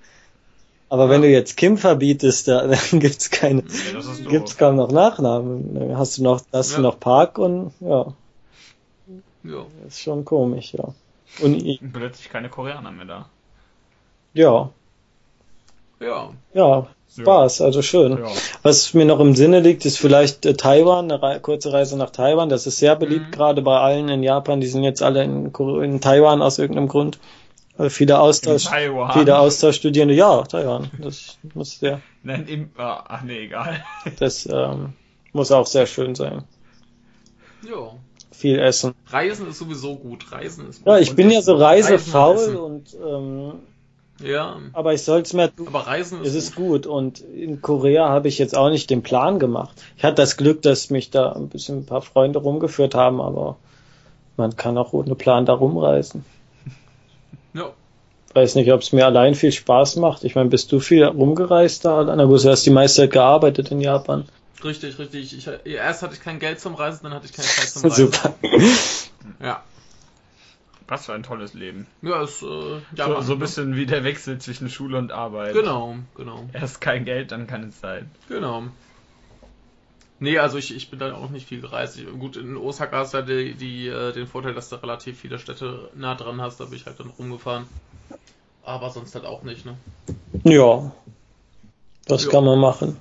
Aber 0.89 1.09
wenn 1.09 1.23
du 1.23 1.29
jetzt 1.29 1.57
Kim 1.57 1.79
verbietest, 1.79 2.49
da, 2.49 2.67
dann 2.91 3.01
gibt's 3.01 3.31
keine, 3.31 3.63
Ja, 3.63 4.29
gibt's 4.31 4.57
kaum 4.59 4.77
noch 4.77 4.91
Nachnamen. 4.93 5.75
Dann 5.75 5.97
hast 5.99 6.19
du 6.19 6.23
noch, 6.25 6.43
hast 6.53 6.73
Ja. 6.73 6.77
du 6.79 6.83
noch 6.83 7.01
Park 7.01 7.39
und, 7.39 7.73
ja, 7.81 8.13
Ja. 9.45 9.65
ist 9.87 10.01
schon 10.01 10.25
komisch, 10.25 10.75
ja. 10.75 10.93
Und, 11.41 11.93
Plötzlich 11.95 12.29
keine 12.29 12.49
Koreaner 12.51 12.91
mehr 12.93 13.07
da. 13.07 13.29
ja, 14.35 14.69
Ja. 16.01 16.31
ja, 16.53 16.87
Spaß, 17.21 17.61
also 17.61 17.83
schön. 17.83 18.19
Ja. 18.19 18.27
Was 18.63 18.95
mir 18.95 19.05
noch 19.05 19.21
im 19.21 19.35
Sinne 19.35 19.61
liegt, 19.61 19.85
ist 19.85 19.99
vielleicht 19.99 20.47
äh, 20.47 20.55
Taiwan, 20.55 21.11
eine 21.11 21.23
Rei 21.23 21.39
kurze 21.39 21.73
Reise 21.73 21.97
nach 21.99 22.11
Taiwan. 22.11 22.49
Das 22.49 22.67
ist 22.67 22.79
sehr 22.79 22.97
beliebt, 22.97 23.27
Mhm. 23.27 23.31
gerade 23.33 23.63
bei 23.63 23.79
allen 23.79 24.09
in 24.09 24.23
Japan. 24.23 24.61
Die 24.61 24.67
sind 24.67 24.83
jetzt 24.85 25.03
alle 25.03 25.23
in, 25.25 25.53
in 25.83 26.01
Taiwan 26.01 26.41
aus 26.43 26.59
irgendeinem 26.59 26.89
Grund. 26.89 27.19
Äh, 27.79 27.91
viele 27.91 28.21
Austausch, 28.21 28.65
Taiwan. 28.65 29.13
viele 29.13 29.39
Austauschstudierende. 29.39 30.15
Ja, 30.15 30.43
Taiwan. 30.43 30.91
Das 31.01 31.39
muss 31.55 31.79
sehr, 31.79 32.01
Nein, 32.23 32.47
im, 32.47 32.71
ah, 32.77 33.05
ach 33.09 33.23
nee, 33.23 33.45
egal. 33.45 33.85
das 34.19 34.47
ähm, 34.51 34.95
muss 35.33 35.53
auch 35.53 35.67
sehr 35.67 35.87
schön 35.87 36.15
sein. 36.15 36.45
Ja. 37.69 37.93
Viel 38.31 38.59
Essen. 38.59 38.95
Reisen 39.09 39.49
ist 39.49 39.59
sowieso 39.59 39.95
gut. 39.97 40.33
Reisen 40.33 40.69
ist 40.69 40.79
gut. 40.85 40.87
Ja, 40.93 40.99
ich 40.99 41.15
bin 41.15 41.31
ja 41.31 41.43
so 41.43 41.55
Reisen 41.55 41.93
und 41.93 41.99
reisefaul 41.99 42.57
und 42.57 42.97
ähm, 43.07 43.53
Ja. 44.23 44.57
aber 44.73 44.95
ich 44.95 45.03
soll 45.03 45.21
es 45.21 45.33
mir 45.33 45.55
tun. 45.55 45.69
Aber 45.69 45.87
Reisen 45.87 46.21
ist, 46.23 46.29
Es 46.29 46.35
ist 46.35 46.55
gut 46.55 46.87
und 46.87 47.21
in 47.21 47.61
Korea 47.61 48.09
habe 48.09 48.29
ich 48.29 48.39
jetzt 48.39 48.57
auch 48.57 48.71
nicht 48.71 48.89
den 48.91 49.03
Plan 49.03 49.39
gemacht. 49.39 49.83
Ich 49.97 50.05
hatte 50.05 50.17
das 50.17 50.37
Glück, 50.37 50.63
dass 50.63 50.91
mich 50.91 51.11
da 51.11 51.33
ein 51.33 51.49
bisschen 51.49 51.79
ein 51.81 51.87
paar 51.87 52.03
Freunde 52.03 52.39
rumgeführt 52.39 52.95
haben, 52.95 53.21
aber 53.21 53.57
man 54.37 54.57
kann 54.57 54.79
auch 54.79 54.93
ohne 54.93 55.15
Plan 55.15 55.47
da 55.47 55.55
rumreisen. 55.55 56.25
Ja. 57.55 57.71
Weiß 58.33 58.55
nicht, 58.55 58.73
ob 58.73 58.81
es 58.81 58.93
mir 58.93 59.05
allein 59.05 59.35
viel 59.35 59.53
Spaß 59.53 59.97
macht. 59.97 60.25
Ich 60.25 60.35
meine, 60.37 60.49
bist 60.49 60.73
du 60.73 60.81
viel 60.81 61.05
rumgereist 61.05 61.85
da? 61.85 62.03
Na 62.03 62.25
gut, 62.25 62.43
du 62.43 62.49
hast 62.49 62.65
die 62.65 62.71
meiste 62.71 63.03
Zeit 63.03 63.11
gearbeitet 63.11 63.71
in 63.71 63.83
Japan. 63.83 64.25
Richtig, 64.65 64.99
richtig. 64.99 65.37
Ich, 65.37 65.47
erst 65.71 66.03
hatte 66.03 66.15
ich 66.15 66.21
kein 66.23 66.39
Geld 66.39 66.61
zum 66.61 66.75
Reisen, 66.75 67.01
dann 67.03 67.13
hatte 67.13 67.27
ich 67.27 67.33
keine 67.35 67.47
Zeit 67.47 67.69
zum 67.69 67.83
Reisen. 67.91 68.07
Super. 68.11 68.35
Ja. 69.43 69.63
Was 70.89 71.07
für 71.07 71.15
ein 71.15 71.23
tolles 71.23 71.55
Leben. 71.55 71.87
Ja, 72.03 72.23
ist, 72.23 72.43
äh, 72.43 72.47
ja, 72.97 73.07
so, 73.07 73.21
so 73.21 73.33
ein 73.35 73.39
bisschen 73.39 73.77
wie 73.77 73.87
der 73.87 74.05
Wechsel 74.05 74.39
zwischen 74.39 74.69
Schule 74.69 74.99
und 74.99 75.13
Arbeit. 75.13 75.55
Genau, 75.55 75.97
genau, 76.17 76.49
Erst 76.53 76.81
kein 76.81 77.05
Geld, 77.05 77.33
dann 77.33 77.47
keine 77.47 77.71
Zeit. 77.71 78.05
genau. 78.29 78.65
Nee, 80.19 80.39
also 80.39 80.57
ich, 80.57 80.75
ich 80.75 80.89
bin 80.89 81.01
da 81.01 81.15
auch 81.15 81.31
nicht 81.31 81.49
viel 81.49 81.61
gereist. 81.61 81.99
Ich, 81.99 82.07
gut, 82.19 82.37
in 82.37 82.57
Osaka 82.57 82.99
hast 82.99 83.13
du 83.13 83.19
ja 83.19 83.23
die, 83.25 83.55
die, 83.55 83.89
äh, 83.89 84.13
den 84.13 84.29
Vorteil, 84.29 84.55
dass 84.55 84.69
du 84.69 84.77
relativ 84.77 85.19
viele 85.19 85.39
Städte 85.41 85.91
nah 85.97 86.15
dran 86.15 86.41
hast. 86.41 86.61
Da 86.61 86.67
bin 86.67 86.75
ich 86.75 86.87
halt 86.87 87.01
dann 87.01 87.11
rumgefahren. 87.11 87.67
Aber 88.63 88.91
sonst 88.91 89.17
halt 89.17 89.25
auch 89.25 89.43
nicht, 89.43 89.67
ne? 89.67 89.77
Ja, 90.45 90.93
das 92.07 92.25
Ja. 92.25 92.31
kann 92.31 92.45
man 92.45 92.61
machen. 92.61 92.97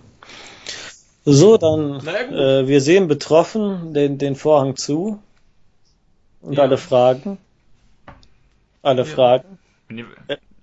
So, 1.25 1.57
dann, 1.57 1.99
äh, 2.07 2.67
wir 2.67 2.81
sehen 2.81 3.07
betroffen 3.07 3.93
den, 3.93 4.17
den 4.17 4.35
Vorhang 4.35 4.75
zu. 4.75 5.21
Und 6.41 6.53
Ja. 6.53 6.63
alle 6.63 6.79
Fragen. 6.79 7.37
Alle. 8.81 9.05
Fragen. 9.05 9.59
Wenn 9.87 9.97
ihr, 9.99 10.05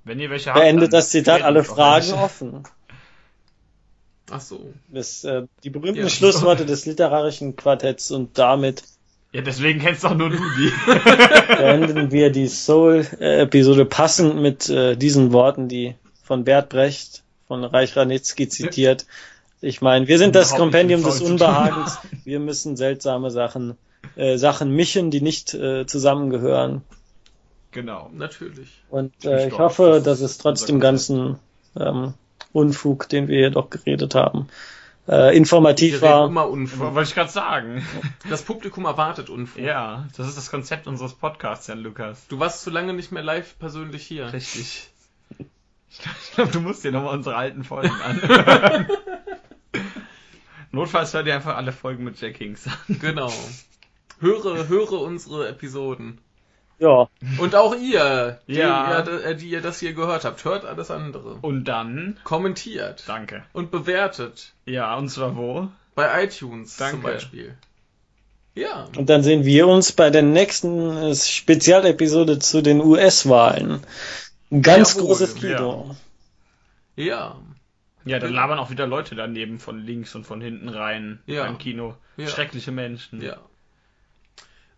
wenn 0.05 0.21
ihr 0.21 0.31
welche 0.31 0.51
habt, 0.51 0.61
Beendet 0.61 0.93
das 0.93 1.11
Zitat, 1.11 1.43
alle 1.43 1.65
Fragen 1.65 2.13
offen. 2.13 2.63
Ach 4.31 4.41
so. 4.41 4.73
Das, 4.89 5.25
äh, 5.25 5.43
die 5.65 5.71
berühmten 5.71 6.03
Ja. 6.03 6.09
Schlussworte 6.09 6.67
des 6.67 6.87
literarischen 6.87 7.57
Quartetts 7.57 8.11
und 8.11 8.37
damit 8.39 8.83
Ja, 9.33 9.41
deswegen 9.43 9.81
kennst 9.81 10.05
doch 10.05 10.15
nur 10.15 10.31
du 10.31 10.37
die. 10.37 10.73
beenden 11.57 12.11
wir 12.11 12.31
die 12.31 12.49
Soul-Episode 12.49 13.85
passend 13.87 14.37
mit 14.37 14.69
äh, 14.69 14.97
diesen 14.97 15.33
Worten, 15.33 15.69
die 15.69 15.95
von 16.23 16.45
Bert 16.45 16.69
Brecht, 16.69 17.23
von 17.47 17.65
Reich 17.65 17.97
Ranitzky 17.97 18.49
zitiert. 18.49 19.07
Ich 19.61 19.81
meine, 19.81 20.07
wir 20.09 20.19
sind 20.19 20.35
das 20.35 20.55
Kompendium 20.55 21.03
des 21.03 21.21
Unbehagens. 21.21 21.99
Wir 22.25 22.39
müssen 22.39 22.77
seltsame 22.77 23.31
Sachen, 23.31 23.77
äh, 24.15 24.37
Sachen 24.37 24.71
mischen, 24.71 25.11
die 25.11 25.21
nicht 25.21 25.55
äh, 25.55 25.87
zusammengehören. 25.87 26.83
Genau. 27.79 28.11
Natürlich. 28.13 28.83
Und 28.91 29.13
äh, 29.25 29.47
ich 29.47 29.55
stolz, 29.55 29.59
hoffe, 29.59 29.91
das 29.95 30.05
dass 30.05 30.21
es 30.21 30.39
trotz 30.39 30.67
dem 30.67 30.81
ganzen 30.81 31.39
ähm, 31.79 32.15
Unfug, 32.53 33.09
den 33.09 33.29
wir 33.29 33.39
hier 33.39 33.51
doch 33.51 33.71
geredet 33.71 34.15
haben, 34.17 34.49
äh, 35.07 35.13
Wir 35.13 35.33
informativ 35.33 35.95
reden 35.95 36.03
war. 36.03 36.27
immer 36.27 36.49
Unfug. 36.49 36.95
Wollte 36.95 37.09
ich 37.09 37.15
gerade 37.15 37.31
sagen. 37.31 37.87
Das 38.29 38.43
Publikum 38.43 38.85
erwartet 38.85 39.31
Unfug. 39.31 39.63
Ja, 39.63 40.07
das 40.17 40.29
ist 40.29 40.37
das 40.37 40.51
Konzept 40.51 40.87
unseres 40.87 41.15
Podcasts, 41.15 41.67
Jan 41.69 41.79
Lukas. 41.79 42.27
Du 42.29 42.41
warst 42.41 42.63
zu 42.63 42.71
lange 42.71 42.93
nicht 42.93 43.13
mehr 43.13 43.23
live 43.23 43.59
persönlich 43.59 44.03
hier. 44.07 44.33
Richtig. 44.33 44.91
Ich 45.89 46.33
glaube, 46.35 46.51
du 46.53 46.61
musst 46.61 46.85
dir 46.85 46.93
nochmal 46.93 47.15
unsere 47.15 47.37
alten 47.37 47.65
Folgen 47.65 47.95
anhören. 48.05 48.87
Notfalls 50.73 51.15
hör 51.15 51.23
dir 51.23 51.35
einfach 51.35 51.57
alle 51.57 51.73
Folgen 51.73 52.05
mit 52.05 52.21
Jack 52.21 52.37
Hinks 52.37 52.67
an. 52.67 52.99
Genau. 53.01 53.33
Höre, 54.21 54.69
höre 54.69 55.01
unsere 55.01 55.49
Episoden. 55.49 56.21
Ja, 56.81 57.09
Und 57.39 57.55
auch 57.57 57.75
ihr, 57.75 58.39
die, 58.47 58.55
Ja. 58.55 59.03
ihr, 59.05 59.25
äh, 59.25 59.35
die 59.37 59.49
ihr 59.51 59.61
das 59.61 59.81
hier 59.81 59.95
gehört 59.95 60.25
habt, 60.25 60.45
hört 60.45 60.65
alles 60.65 60.91
andere. 60.93 61.39
Und 61.43 61.65
dann, 61.65 62.19
Kommentiert 62.25 63.03
danke. 63.09 63.43
und 63.53 63.71
bewertet. 63.73 64.53
Ja, 64.65 64.95
und 64.97 65.09
zwar 65.09 65.37
wo? 65.37 65.69
Bei 65.97 66.23
iTunes 66.25 66.77
Danke. 66.77 66.93
zum 66.95 67.03
Beispiel. 67.03 67.57
Ja, 68.55 68.87
und 68.97 69.09
dann 69.11 69.23
sehen 69.25 69.45
wir 69.45 69.67
uns 69.67 69.91
bei 69.93 70.11
der 70.11 70.23
nächsten 70.23 70.97
äh, 70.97 71.15
Spezialepisode 71.15 72.39
zu 72.39 72.61
den 72.63 72.81
US-Wahlen. 72.81 73.81
Ein 74.51 74.63
Ganz 74.63 74.95
Jawohl, 74.95 75.09
großes 75.09 75.35
Kino. 75.35 75.95
ja, 76.97 77.37
Ja, 78.05 78.19
dann 78.21 78.33
labern 78.33 78.59
auch 78.59 78.71
wieder 78.71 78.87
Leute 78.87 79.15
daneben 79.17 79.59
von 79.59 79.79
links 79.81 80.15
und 80.15 80.25
von 80.25 80.41
hinten 80.41 80.69
rein 80.69 81.21
Ja. 81.27 81.45
beim 81.45 81.59
Kino. 81.59 81.95
Ja. 82.17 82.27
Schreckliche 82.29 82.71
Menschen. 82.73 83.21
ja. 83.21 83.37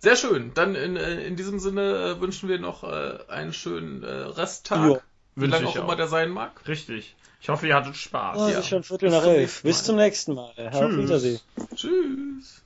Sehr 0.01 0.17
schön. 0.17 0.53
Dann 0.55 0.75
in, 0.75 0.97
äh, 0.97 1.23
in 1.25 1.37
diesem 1.37 1.59
Sinne 1.61 2.17
äh, 2.17 2.21
wünschen 2.21 2.49
wir 2.49 2.59
noch 2.59 2.85
äh, 2.85 3.19
einen 3.29 3.53
schönen 3.53 4.03
Resttag. 4.05 4.87
Jo. 4.87 5.01
Wie 5.37 5.47
lange 5.47 5.69
auch 5.69 5.77
immer 5.77 5.95
der 5.97 6.09
sein 6.09 6.31
mag. 6.31 6.53
Richtig. 6.67 7.15
Ich 7.41 7.49
hoffe, 7.49 7.67
ihr 7.67 7.75
hattet 7.75 7.97
Spaß. 7.97 8.37
Oh, 8.39 8.47
es 8.47 8.53
Ja. 8.53 8.59
ist 8.61 8.69
schon 8.69 8.83
Viertel 8.83 9.09
Bis 9.09 9.15
nach 9.15 9.23
zum 9.23 9.31
elf. 9.33 9.65
nächsten 9.65 9.69
Bis 9.69 9.77
Mal. 9.79 9.85
zum 9.85 9.97
nächsten 9.97 10.35
Mal. 10.35 10.53
Auf 10.73 10.81
Tschüss. 10.81 10.97
Wiedersehen. 10.99 11.41
Tschüss. 11.75 12.63